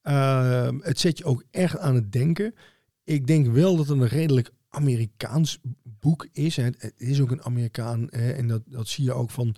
Uh, 0.03 0.71
het 0.81 1.01
zet 1.01 1.19
je 1.19 1.25
ook 1.25 1.45
echt 1.51 1.79
aan 1.79 1.95
het 1.95 2.13
denken. 2.13 2.55
Ik 3.05 3.27
denk 3.27 3.47
wel 3.47 3.77
dat 3.77 3.89
het 3.89 3.99
een 4.01 4.09
redelijk 4.09 4.51
Amerikaans 4.79 5.59
boek 5.83 6.29
is. 6.33 6.57
Het 6.57 6.93
is 6.97 7.21
ook 7.21 7.31
een 7.31 7.43
Amerikaan 7.43 8.07
hè, 8.11 8.31
en 8.33 8.49
dat, 8.49 8.63
dat 8.67 8.89
zie 8.89 9.05
je 9.05 9.13
ook 9.13 9.31
van 9.31 9.55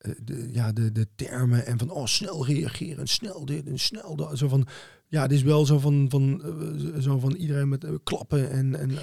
uh, 0.00 0.14
de, 0.22 0.48
ja, 0.52 0.72
de, 0.72 0.92
de 0.92 1.06
termen 1.14 1.66
en 1.66 1.78
van 1.78 1.90
oh, 1.90 2.06
snel 2.06 2.46
reageren, 2.46 3.06
snel 3.06 3.44
dit 3.44 3.66
en 3.66 3.78
snel 3.78 4.16
dat. 4.16 4.38
Zo 4.38 4.48
van, 4.48 4.66
ja, 5.08 5.22
het 5.22 5.32
is 5.32 5.42
wel 5.42 5.66
zo 5.66 5.78
van, 5.78 6.06
van, 6.08 6.42
uh, 6.44 7.00
zo 7.02 7.18
van 7.18 7.34
iedereen 7.34 7.68
met 7.68 7.84
uh, 7.84 7.90
klappen 8.04 8.50
en... 8.50 8.78
en 8.78 8.98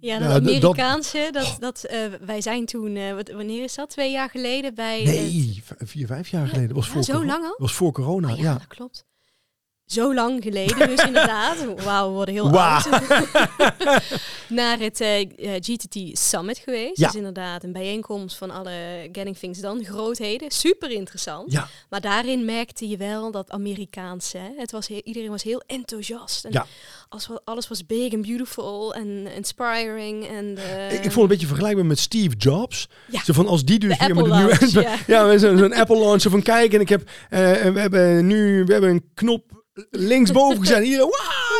ja, 0.00 0.18
dat 0.18 0.30
Amerikaanse, 0.30 1.28
dat, 1.32 1.56
dat, 1.60 1.86
dat 1.88 2.18
wij 2.26 2.40
zijn 2.40 2.66
toen, 2.66 3.14
wat, 3.14 3.30
wanneer 3.30 3.62
is 3.62 3.74
dat? 3.74 3.90
Twee 3.90 4.12
jaar 4.12 4.30
geleden 4.30 4.74
bij... 4.74 5.04
Nee, 5.04 5.62
vier, 5.78 6.06
vijf 6.06 6.28
jaar 6.28 6.48
geleden. 6.48 6.76
Was 6.76 6.88
voor 6.88 7.02
zo 7.02 7.24
lang 7.24 7.44
al? 7.44 7.54
was 7.58 7.72
voor 7.72 7.92
corona, 7.92 8.32
oh 8.32 8.38
ja, 8.38 8.52
dat 8.52 8.66
klopt 8.66 9.08
zo 9.92 10.14
lang 10.14 10.42
geleden, 10.42 10.88
dus 10.88 11.04
inderdaad, 11.10 11.84
wauw, 11.84 12.08
we 12.08 12.14
worden 12.14 12.34
heel 12.34 12.50
wow. 12.50 12.56
oud, 12.56 12.88
naar 14.48 14.78
het 14.78 15.00
uh, 15.00 15.20
eh, 15.20 15.28
eh, 15.36 15.62
GTT 15.62 16.18
Summit 16.18 16.58
geweest. 16.58 16.98
Ja. 16.98 17.06
Dus 17.06 17.16
inderdaad 17.16 17.64
een 17.64 17.72
bijeenkomst 17.72 18.36
van 18.36 18.50
alle 18.50 19.08
Getting 19.12 19.36
Things 19.38 19.58
Done 19.58 19.84
grootheden. 19.84 20.50
Super 20.50 20.90
interessant. 20.90 21.52
Ja. 21.52 21.68
Maar 21.88 22.00
daarin 22.00 22.44
merkte 22.44 22.88
je 22.88 22.96
wel 22.96 23.30
dat 23.30 23.50
Amerikaanse, 23.50 24.38
het 24.56 24.70
was 24.70 24.88
iedereen 24.88 25.30
was 25.30 25.42
heel 25.42 25.62
enthousiast. 25.66 26.44
En 26.44 26.52
ja. 26.52 26.66
alles, 27.08 27.28
alles 27.44 27.68
was 27.68 27.86
big 27.86 28.12
and 28.12 28.26
beautiful 28.26 28.94
en 28.94 29.26
inspiring. 29.36 30.26
En 30.26 30.58
ik, 30.90 30.92
ik, 30.92 31.00
vond 31.00 31.14
het 31.14 31.16
een 31.16 31.28
beetje 31.28 31.46
vergelijkbaar 31.46 31.86
met 31.86 31.98
Steve 31.98 32.36
Jobs. 32.36 32.88
Ja. 33.10 33.24
Zo 33.24 33.32
van 33.32 33.46
als 33.46 33.64
die 33.64 33.78
dus 33.78 33.98
weer 33.98 34.14
met 34.14 34.24
een 34.24 34.36
nieuwe... 34.36 34.58
ja, 34.80 34.96
ja 35.06 35.38
zo'n 35.38 35.58
zo 35.58 35.68
Apple 35.68 35.98
launch 35.98 36.22
van 36.22 36.42
kijk 36.42 36.72
en 36.74 36.80
ik 36.80 36.88
heb, 36.88 37.00
uh, 37.00 37.08
we 37.72 37.80
hebben 37.80 38.26
nu 38.26 38.64
we 38.64 38.72
hebben 38.72 38.90
een 38.90 39.04
knop 39.14 39.59
linksboven 39.90 40.60
gezet. 40.60 40.82
Hier, 40.90 41.06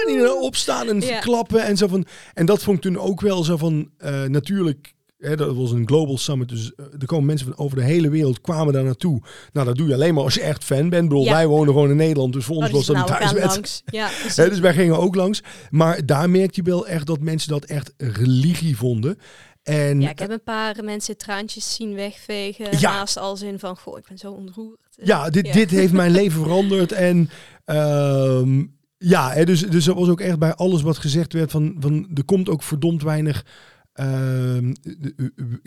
hier 0.06 0.34
opstaan 0.34 0.88
en 0.88 1.00
ja. 1.00 1.18
klappen 1.18 1.64
en 1.64 1.76
zo 1.76 1.86
van. 1.86 2.06
En 2.34 2.46
dat 2.46 2.62
vond 2.62 2.76
ik 2.76 2.82
toen 2.82 2.98
ook 2.98 3.20
wel 3.20 3.44
zo 3.44 3.56
van. 3.56 3.90
Uh, 3.98 4.24
natuurlijk, 4.24 4.94
hè, 5.18 5.36
dat 5.36 5.56
was 5.56 5.70
een 5.70 5.86
global 5.86 6.18
summit, 6.18 6.48
dus 6.48 6.72
uh, 6.76 6.86
er 6.98 7.06
komen 7.06 7.26
mensen 7.26 7.46
van 7.46 7.64
over 7.64 7.76
de 7.76 7.84
hele 7.84 8.10
wereld 8.10 8.40
kwamen 8.40 8.72
daar 8.72 8.84
naartoe. 8.84 9.22
Nou, 9.52 9.66
dat 9.66 9.76
doe 9.76 9.88
je 9.88 9.94
alleen 9.94 10.14
maar 10.14 10.24
als 10.24 10.34
je 10.34 10.40
echt 10.40 10.64
fan 10.64 10.88
bent. 10.88 11.08
Bedoel, 11.08 11.24
ja. 11.24 11.32
wij 11.32 11.46
wonen 11.46 11.74
gewoon 11.74 11.90
in 11.90 11.96
Nederland, 11.96 12.32
dus 12.32 12.44
voor 12.44 12.56
ons 12.56 12.66
oh, 12.66 12.72
was 12.72 12.86
dat 12.86 12.96
nou, 12.96 13.10
een 13.10 13.16
thuiswet. 13.16 13.82
Ja, 13.86 14.08
hè, 14.42 14.48
dus 14.48 14.58
wij 14.58 14.74
gingen 14.74 14.98
ook 14.98 15.14
langs. 15.14 15.42
Maar 15.70 16.06
daar 16.06 16.30
merkte 16.30 16.60
je 16.62 16.70
wel 16.70 16.86
echt 16.86 17.06
dat 17.06 17.20
mensen 17.20 17.50
dat 17.50 17.64
echt 17.64 17.92
religie 17.96 18.76
vonden. 18.76 19.18
En, 19.62 20.00
ja, 20.00 20.10
ik 20.10 20.18
heb 20.18 20.30
een 20.30 20.42
paar 20.42 20.84
mensen 20.84 21.16
traantjes 21.16 21.74
zien 21.74 21.94
wegvegen. 21.94 22.78
Ja. 22.78 22.92
Naast 22.92 23.16
als 23.16 23.42
in 23.42 23.58
van, 23.58 23.76
goh, 23.76 23.98
ik 23.98 24.04
ben 24.08 24.18
zo 24.18 24.32
ontroerd. 24.32 24.89
Ja, 25.02 25.30
dit, 25.30 25.52
dit 25.52 25.70
heeft 25.70 25.92
mijn 25.92 26.10
leven 26.20 26.42
veranderd. 26.42 26.92
En 26.92 27.30
Ehm, 27.70 28.64
ja, 28.98 29.30
hè, 29.30 29.44
dus, 29.44 29.60
dus 29.62 29.84
dat 29.84 29.96
was 29.96 30.08
ook 30.08 30.20
echt 30.20 30.38
bij 30.38 30.54
alles 30.54 30.82
wat 30.82 30.98
gezegd 30.98 31.32
werd 31.32 31.50
van, 31.50 31.76
van 31.78 32.10
er 32.14 32.24
komt 32.24 32.48
ook 32.48 32.62
verdomd 32.62 33.02
weinig 33.02 33.46
uh, 33.94 34.72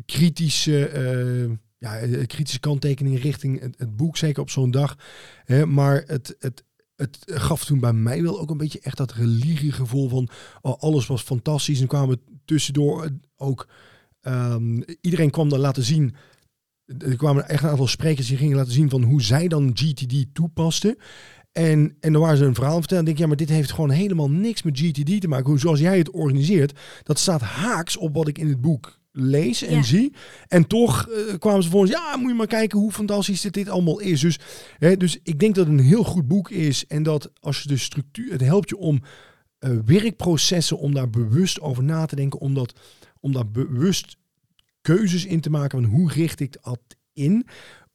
kritische, 0.06 0.92
uh, 0.94 1.56
ja, 1.78 1.98
eh, 1.98 2.26
kritische 2.28 2.60
kanttekeningen 2.60 3.20
richting 3.20 3.60
het, 3.60 3.76
het 3.78 3.96
boek, 3.96 4.18
zeker 4.18 4.42
op 4.42 4.50
zo'n 4.50 4.72
dag. 4.72 4.98
Hè, 5.46 5.66
maar 5.66 6.04
het, 6.08 6.36
het, 6.40 6.64
het 6.96 7.18
gaf 7.26 7.66
toen 7.66 7.80
bij 7.80 7.94
mij 7.94 8.22
wel 8.22 8.40
ook 8.40 8.50
een 8.50 8.58
beetje 8.58 8.80
echt 8.80 8.98
dat 8.98 9.14
religiegevoel 9.14 10.10
van 10.10 10.30
oh, 10.62 10.82
alles 10.82 11.08
was 11.08 11.22
fantastisch. 11.22 11.82
En 11.82 11.88
kwamen 11.88 12.22
tussendoor 12.46 13.10
ook, 13.36 13.68
um, 14.22 14.84
iedereen 15.02 15.32
kwam 15.32 15.50
dan 15.50 15.60
laten 15.60 15.84
zien 15.84 16.16
er 16.86 17.16
kwamen 17.16 17.50
echt 17.50 17.64
een 17.64 17.70
aantal 17.70 17.88
sprekers 17.88 18.28
die 18.28 18.38
gingen 18.38 18.58
laten 18.58 18.72
zien 18.72 18.90
van 18.90 19.04
hoe 19.04 19.22
zij 19.22 19.48
dan 19.48 19.72
GTD 19.74 20.26
toepasten. 20.34 20.98
En, 21.52 21.98
en 22.00 22.14
dan 22.14 22.22
waren 22.22 22.38
ze 22.38 22.46
een 22.46 22.56
verhaal 22.56 22.80
vertellen. 22.80 23.06
denk 23.06 23.16
ik, 23.16 23.24
ja, 23.24 23.28
maar 23.28 23.38
dit 23.38 23.50
heeft 23.50 23.72
gewoon 23.72 23.90
helemaal 23.90 24.30
niks 24.30 24.64
met 24.64 24.80
GTD 24.80 25.22
te 25.22 25.28
maken. 25.28 25.50
Hoe 25.50 25.60
zoals 25.60 25.80
jij 25.80 25.98
het 25.98 26.12
organiseert, 26.12 26.80
dat 27.04 27.20
staat 27.20 27.42
haaks 27.42 27.98
op 27.98 28.16
wat 28.16 28.28
ik 28.28 28.38
in 28.38 28.48
het 28.48 28.62
boek 28.62 29.02
lees 29.12 29.64
en 29.64 29.84
zie. 29.84 30.14
En 30.48 30.68
toch 30.68 31.10
uh, 31.10 31.34
kwamen 31.40 31.64
ze 31.64 31.70
voor 31.70 31.80
ons, 31.80 31.90
ja, 31.90 32.18
moet 32.18 32.30
je 32.30 32.36
maar 32.36 32.48
kijken 32.48 32.80
hoe 32.80 32.92
fantastisch 32.92 33.42
dit, 33.42 33.54
dit 33.54 33.70
allemaal 33.70 34.00
is. 34.00 34.22
Dus, 34.22 34.40
hè, 34.78 34.98
dus 34.98 35.20
ik 35.24 35.40
denk 35.40 35.56
dat 35.56 35.68
het 35.68 35.80
een 35.80 35.86
heel 35.86 36.04
goed 36.04 36.28
boek 36.28 36.50
is. 36.50 36.88
En 36.88 37.04
dat 37.04 37.32
als 37.40 37.62
je 37.62 37.68
de 37.68 37.78
structuur, 37.78 38.32
het 38.32 38.42
helpt 38.42 38.70
je 38.70 38.78
om 38.78 39.02
uh, 39.60 39.78
werkprocessen, 39.86 40.78
om 40.78 40.94
daar 40.94 41.10
bewust 41.10 41.62
over 41.62 41.84
na 41.84 42.06
te 42.06 42.16
denken, 42.16 42.40
om, 42.40 42.54
dat, 42.54 42.80
om 43.20 43.32
daar 43.32 43.52
bewust 43.52 44.18
keuzes 44.84 45.26
in 45.26 45.42
te 45.42 45.50
maken 45.50 45.82
van 45.82 45.92
hoe 45.92 46.12
richt 46.12 46.40
ik 46.40 46.58
dat 46.62 46.80
in 47.14 47.48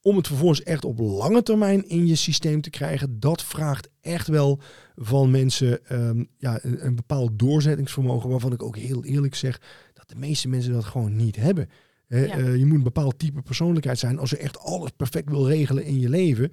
om 0.02 0.16
het 0.16 0.26
vervolgens 0.26 0.62
echt 0.62 0.84
op 0.84 0.98
lange 0.98 1.42
termijn 1.42 1.88
in 1.88 2.06
je 2.06 2.14
systeem 2.14 2.60
te 2.60 2.70
krijgen, 2.70 3.20
dat 3.20 3.42
vraagt 3.42 3.88
echt 4.00 4.28
wel 4.28 4.60
van 4.96 5.30
mensen 5.30 5.80
um, 5.90 6.28
ja, 6.38 6.58
een, 6.62 6.86
een, 6.86 6.94
bepaald 6.94 7.38
doorzettingsvermogen, 7.38 8.30
waarvan 8.30 8.52
ik 8.52 8.62
ook 8.62 8.76
heel 8.76 9.04
eerlijk 9.04 9.34
zeg 9.34 9.60
dat 9.94 10.08
de 10.08 10.16
meeste 10.16 10.48
mensen 10.48 10.72
dat 10.72 10.84
gewoon 10.84 11.16
niet 11.16 11.36
hebben. 11.36 11.68
Uh, 12.08 12.56
je 12.56 12.66
moet 12.66 12.76
een 12.76 12.82
bepaald 12.82 13.18
type 13.18 13.42
persoonlijkheid 13.42 13.98
zijn 13.98 14.18
als 14.18 14.30
je 14.30 14.36
echt 14.36 14.58
alles 14.58 14.90
perfect 14.96 15.28
wil 15.28 15.48
regelen 15.48 15.84
in 15.84 16.00
je 16.00 16.08
leven 16.08 16.52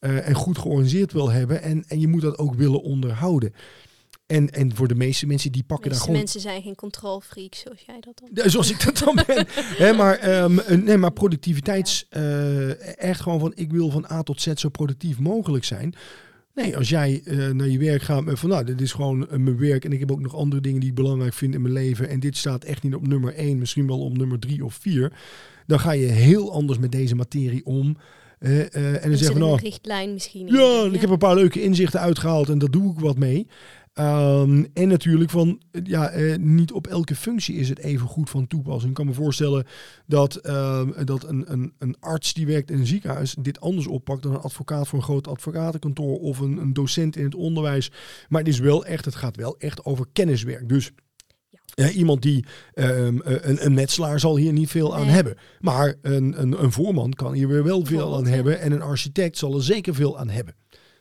uh, 0.00 0.28
en 0.28 0.34
goed 0.34 0.58
georganiseerd 0.58 1.12
wil 1.12 1.30
hebben 1.30 1.62
en, 1.62 1.84
en 1.88 2.00
je 2.00 2.08
moet 2.08 2.22
dat 2.22 2.38
ook 2.38 2.54
willen 2.54 2.82
onderhouden. 2.82 3.52
En, 4.26 4.50
en 4.50 4.76
voor 4.76 4.88
de 4.88 4.94
meeste 4.94 5.26
mensen 5.26 5.52
die 5.52 5.64
pakken 5.64 5.90
daar 5.90 6.00
gewoon. 6.00 6.16
mensen 6.16 6.40
zijn 6.40 6.62
geen 6.62 6.74
controlfreaks 6.74 7.60
zoals 7.60 7.82
jij 7.86 8.00
dat 8.00 8.22
dan. 8.34 8.50
zoals 8.50 8.70
ik 8.70 8.84
dat 8.84 8.98
dan 8.98 9.14
ben. 9.26 9.46
He, 9.56 9.92
maar, 9.92 10.42
um, 10.42 10.60
nee, 10.84 10.96
maar 10.96 11.12
productiviteits. 11.12 12.06
Uh, 12.16 13.00
echt 13.02 13.20
gewoon 13.20 13.40
van 13.40 13.52
ik 13.54 13.70
wil 13.70 13.90
van 13.90 14.10
A 14.10 14.22
tot 14.22 14.40
Z 14.40 14.52
zo 14.54 14.68
productief 14.68 15.18
mogelijk 15.18 15.64
zijn. 15.64 15.94
Nee, 16.54 16.76
als 16.76 16.88
jij 16.88 17.22
eh, 17.24 17.50
naar 17.50 17.68
je 17.68 17.78
werk 17.78 18.02
gaat 18.02 18.24
met 18.24 18.38
van 18.38 18.48
nou, 18.48 18.64
dit 18.64 18.80
is 18.80 18.92
gewoon 18.92 19.28
eh, 19.28 19.38
mijn 19.38 19.58
werk 19.58 19.84
en 19.84 19.92
ik 19.92 20.00
heb 20.00 20.12
ook 20.12 20.20
nog 20.20 20.34
andere 20.34 20.62
dingen 20.62 20.80
die 20.80 20.88
ik 20.88 20.94
belangrijk 20.94 21.34
vind 21.34 21.54
in 21.54 21.62
mijn 21.62 21.74
leven 21.74 22.08
en 22.08 22.20
dit 22.20 22.36
staat 22.36 22.64
echt 22.64 22.82
niet 22.82 22.94
op 22.94 23.06
nummer 23.06 23.34
1, 23.34 23.58
misschien 23.58 23.86
wel 23.86 24.00
op 24.00 24.16
nummer 24.16 24.38
3 24.38 24.64
of 24.64 24.74
4, 24.74 25.12
dan 25.66 25.80
ga 25.80 25.90
je 25.92 26.06
heel 26.06 26.52
anders 26.52 26.78
met 26.78 26.92
deze 26.92 27.14
materie 27.14 27.66
om. 27.66 27.96
Eh, 28.38 28.74
eh, 28.74 29.04
en 29.04 29.08
dan 29.08 29.18
zeggen 29.18 29.36
we 29.36 29.42
een 29.42 29.48
nou, 29.48 29.60
richtlijn 29.62 30.12
misschien. 30.12 30.46
ja, 30.46 30.84
in. 30.84 30.94
ik 30.94 31.00
heb 31.00 31.10
een 31.10 31.18
paar 31.18 31.34
leuke 31.34 31.62
inzichten 31.62 32.00
uitgehaald 32.00 32.48
en 32.48 32.58
daar 32.58 32.70
doe 32.70 32.92
ik 32.92 32.98
wat 32.98 33.18
mee. 33.18 33.46
Ehm, 33.96 34.64
en 34.72 34.88
natuurlijk 34.88 35.30
van, 35.30 35.60
ja, 35.82 36.08
eh, 36.08 36.36
niet 36.38 36.72
op 36.72 36.86
elke 36.86 37.14
functie 37.14 37.56
is 37.56 37.68
het 37.68 37.78
even 37.78 38.08
goed 38.08 38.30
van 38.30 38.46
toepassing. 38.46 38.88
Ik 38.88 38.94
kan 38.94 39.06
me 39.06 39.12
voorstellen 39.12 39.66
dat, 40.06 40.36
ehm, 40.36 41.04
dat 41.04 41.24
een, 41.24 41.52
een, 41.52 41.72
een 41.78 41.96
arts 42.00 42.34
die 42.34 42.46
werkt 42.46 42.70
in 42.70 42.78
een 42.78 42.86
ziekenhuis 42.86 43.36
dit 43.40 43.60
anders 43.60 43.86
oppakt 43.86 44.22
dan 44.22 44.34
een 44.34 44.40
advocaat 44.40 44.88
voor 44.88 44.98
een 44.98 45.04
groot 45.04 45.28
advocatenkantoor 45.28 46.18
of 46.18 46.38
een, 46.38 46.56
een 46.56 46.72
docent 46.72 47.16
in 47.16 47.24
het 47.24 47.34
onderwijs. 47.34 47.90
Maar 48.28 48.40
het 48.40 48.48
is 48.48 48.58
wel 48.58 48.84
echt, 48.84 49.04
het 49.04 49.14
gaat 49.14 49.36
wel 49.36 49.56
echt 49.58 49.84
over 49.84 50.06
kenniswerk. 50.12 50.68
Dus 50.68 50.92
eh, 51.74 51.96
iemand 51.96 52.22
die 52.22 52.44
ehm, 52.72 53.20
eh, 53.20 53.34
een, 53.40 53.64
een 53.64 53.74
metselaar 53.74 54.20
zal 54.20 54.36
hier 54.36 54.52
niet 54.52 54.70
veel 54.70 54.96
aan 54.96 55.04
Nee. 55.04 55.14
hebben. 55.14 55.36
Maar 55.60 55.94
een, 56.02 56.40
een, 56.40 56.62
een 56.62 56.72
voorman 56.72 57.12
kan 57.12 57.32
hier 57.32 57.48
weer 57.48 57.64
wel 57.64 57.84
veel 57.84 58.16
aan 58.16 58.24
ja. 58.24 58.30
hebben. 58.30 58.60
En 58.60 58.72
een 58.72 58.82
architect 58.82 59.38
zal 59.38 59.54
er 59.54 59.62
zeker 59.62 59.94
veel 59.94 60.18
aan 60.18 60.28
hebben. 60.28 60.54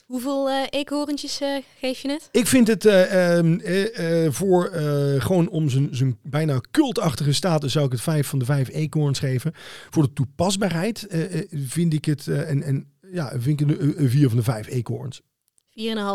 Hoeveel 0.06 0.50
eh 0.50 0.64
eekhoorntjes 0.70 1.42
eh, 1.42 1.58
geef 1.80 2.02
je 2.02 2.10
het? 2.10 2.30
Ik 2.32 2.48
vind 2.48 2.68
het 2.68 2.86
eh, 2.86 3.38
ehm, 3.38 3.60
eh, 3.60 4.26
eh, 4.26 4.32
voor 4.34 4.72
gewoon 5.20 5.50
om 5.50 5.70
zijn, 5.70 5.88
zijn 5.92 6.20
bijna 6.24 6.62
cultachtige 6.72 7.34
status 7.34 7.72
zou 7.72 7.86
ik 7.86 7.92
het 7.92 8.02
vijf 8.02 8.28
van 8.28 8.40
de 8.40 8.46
vijf 8.46 8.70
eekhoorns 8.70 9.20
geven. 9.20 9.52
Voor 9.90 10.04
de 10.04 10.14
toepasbaarheid 10.14 11.08
vind 11.52 11.94
ik 11.94 12.06
het 12.06 12.28
en, 12.28 12.64
en 12.64 12.92
ja, 13.12 13.32
vind 13.38 13.62
ik 13.62 13.70
een, 13.70 14.02
een 14.02 14.10
vier 14.10 14.28
van 14.28 14.38
de 14.38 14.44
vijf 14.44 14.68
eekhoorns. 14.68 15.22
4,5 15.22 15.26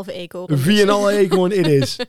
eekhoorn. 0.06 0.52
Een 0.52 0.58
vier 0.58 0.82
en 0.82 0.88
al 0.88 1.10
eekhoorn 1.20 1.58
it 1.58 1.66
is. 1.66 1.96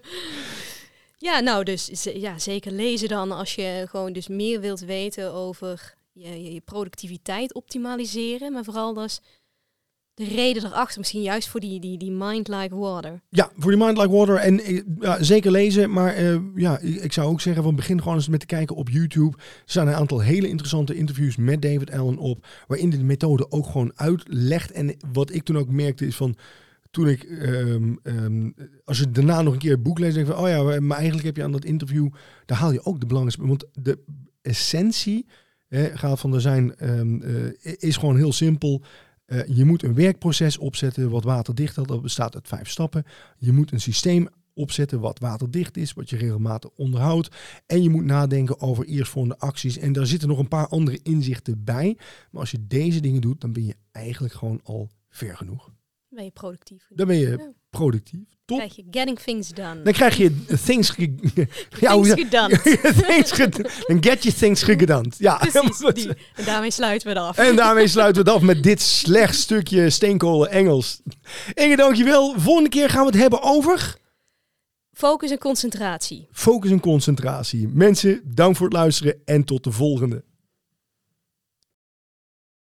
Ja, 1.17 1.39
nou 1.39 1.63
dus 1.63 2.07
ja, 2.13 2.39
zeker 2.39 2.71
lezen 2.71 3.07
dan 3.07 3.31
als 3.31 3.55
je 3.55 3.85
gewoon 3.89 4.13
dus 4.13 4.27
meer 4.27 4.59
wilt 4.59 4.79
weten 4.79 5.33
over 5.33 5.93
je, 6.11 6.53
je, 6.53 6.61
productiviteit 6.61 7.53
optimaliseren. 7.53 8.51
Maar 8.51 8.63
vooral 8.63 8.93
dus 8.93 9.21
reden 10.23 10.65
erachter. 10.65 10.99
Misschien 10.99 11.21
juist 11.21 11.49
voor 11.49 11.59
die, 11.59 11.79
die, 11.79 11.97
die 11.97 12.11
mind 12.11 12.47
like 12.47 12.75
water. 12.75 13.21
Ja, 13.29 13.51
voor 13.57 13.71
die 13.71 13.85
Mind 13.85 13.97
Like 13.97 14.09
Water. 14.09 14.35
En 14.35 14.59
eh, 14.59 15.15
zeker 15.19 15.51
lezen. 15.51 15.91
Maar 15.91 16.13
eh, 16.13 16.39
ja, 16.55 16.79
ik 16.79 16.95
ik 17.11 17.13
zou 17.17 17.29
ook 17.29 17.41
zeggen 17.41 17.63
van 17.63 17.75
begin 17.75 18.01
gewoon 18.01 18.15
eens 18.15 18.27
met 18.27 18.39
te 18.39 18.45
kijken 18.45 18.75
op 18.75 18.89
YouTube. 18.89 19.37
Er 19.37 19.43
staan 19.65 19.87
een 19.87 19.93
aantal 19.93 20.19
hele 20.19 20.47
interessante 20.47 20.95
interviews 20.95 21.35
met 21.35 21.61
David 21.61 21.91
Allen 21.91 22.17
op. 22.17 22.47
Waarin 22.67 22.89
de 22.89 23.03
methode 23.03 23.51
ook 23.51 23.65
gewoon 23.65 23.91
uitlegt. 23.95 24.71
En 24.71 24.95
wat 25.11 25.33
ik 25.33 25.43
toen 25.43 25.57
ook 25.57 25.69
merkte 25.69 26.05
is 26.05 26.15
van... 26.15 26.35
Toen 26.91 27.07
ik, 27.07 27.23
ehm, 27.23 27.95
ehm, 28.03 28.49
als 28.85 28.99
je 28.99 29.11
daarna 29.11 29.41
nog 29.41 29.53
een 29.53 29.59
keer 29.59 29.71
het 29.71 29.83
boek 29.83 29.99
leest, 29.99 30.15
denk 30.15 30.27
je 30.27 30.33
van, 30.33 30.43
oh 30.43 30.49
ja, 30.49 30.79
maar 30.79 30.97
eigenlijk 30.97 31.25
heb 31.25 31.35
je 31.35 31.43
aan 31.43 31.51
dat 31.51 31.65
interview, 31.65 32.09
daar 32.45 32.57
haal 32.57 32.71
je 32.71 32.85
ook 32.85 32.99
de 32.99 33.05
belangrijkste, 33.05 33.47
want 33.47 33.65
de 33.73 33.99
essentie 34.41 35.25
gaat 35.93 36.19
van 36.19 36.33
er 36.33 36.41
zijn, 36.41 36.75
ehm, 36.75 37.21
eh, 37.21 37.73
is 37.77 37.97
gewoon 37.97 38.15
heel 38.15 38.33
simpel. 38.33 38.81
Eh, 39.31 39.57
je 39.57 39.65
moet 39.65 39.83
een 39.83 39.93
werkproces 39.93 40.57
opzetten 40.57 41.09
wat 41.09 41.23
waterdicht 41.23 41.77
is. 41.77 41.83
Dat 41.83 42.01
bestaat 42.01 42.35
uit 42.35 42.47
vijf 42.47 42.69
stappen. 42.69 43.03
Je 43.37 43.51
moet 43.51 43.71
een 43.71 43.81
systeem 43.81 44.27
opzetten 44.53 44.99
wat 44.99 45.19
waterdicht 45.19 45.77
is, 45.77 45.93
wat 45.93 46.09
je 46.09 46.17
regelmatig 46.17 46.69
onderhoudt. 46.75 47.35
En 47.65 47.83
je 47.83 47.89
moet 47.89 48.03
nadenken 48.03 48.59
over 48.59 48.85
eerstvolgende 48.85 49.37
acties. 49.37 49.77
En 49.77 49.93
daar 49.93 50.05
zitten 50.05 50.27
nog 50.27 50.37
een 50.37 50.47
paar 50.47 50.67
andere 50.67 50.99
inzichten 51.03 51.63
bij. 51.63 51.97
Maar 52.31 52.41
als 52.41 52.51
je 52.51 52.67
deze 52.67 52.99
dingen 52.99 53.21
doet, 53.21 53.41
dan 53.41 53.53
ben 53.53 53.65
je 53.65 53.75
eigenlijk 53.91 54.33
gewoon 54.33 54.59
al 54.63 54.89
ver 55.09 55.37
genoeg. 55.37 55.65
Dan 55.65 55.73
ben 56.09 56.23
je 56.23 56.31
productief. 56.31 56.87
Dan 56.89 57.07
ben 57.07 57.17
je. 57.17 57.53
Productief. 57.77 58.19
Top. 58.45 58.57
krijg 58.57 58.75
je 58.75 58.83
getting 58.91 59.19
things 59.19 59.49
done. 59.49 59.81
Dan 59.81 59.93
krijg 59.93 60.17
je 60.17 60.45
things, 60.65 60.89
ge- 60.89 61.15
ja, 61.79 61.91
Things 61.93 62.11
gedaan. 62.13 62.49
things 63.07 63.31
Dan 63.87 63.97
get 64.03 64.23
je 64.23 64.33
things 64.33 64.63
gedaan. 64.63 65.11
Ja, 65.17 65.35
Precies, 65.37 65.77
die. 65.93 66.07
En 66.35 66.45
daarmee 66.45 66.71
sluiten 66.71 67.07
we 67.07 67.13
het 67.13 67.23
af. 67.27 67.37
En 67.37 67.55
daarmee 67.55 67.87
sluiten 67.97 68.23
we 68.23 68.29
het 68.29 68.39
af 68.39 68.45
met 68.45 68.63
dit 68.63 68.81
slecht 68.81 69.35
stukje 69.35 69.89
steenkolen 69.89 70.49
Engels. 70.51 71.01
Inge, 71.53 71.75
dankjewel. 71.75 72.33
Volgende 72.39 72.69
keer 72.69 72.89
gaan 72.89 73.05
we 73.05 73.11
het 73.11 73.21
hebben 73.21 73.41
over 73.41 73.95
Focus 74.93 75.31
en 75.31 75.37
concentratie. 75.37 76.27
focus 76.31 76.71
en 76.71 76.79
concentratie. 76.79 77.67
Mensen, 77.67 78.21
dank 78.25 78.55
voor 78.55 78.65
het 78.67 78.75
luisteren 78.75 79.21
en 79.25 79.43
tot 79.43 79.63
de 79.63 79.71
volgende. 79.71 80.23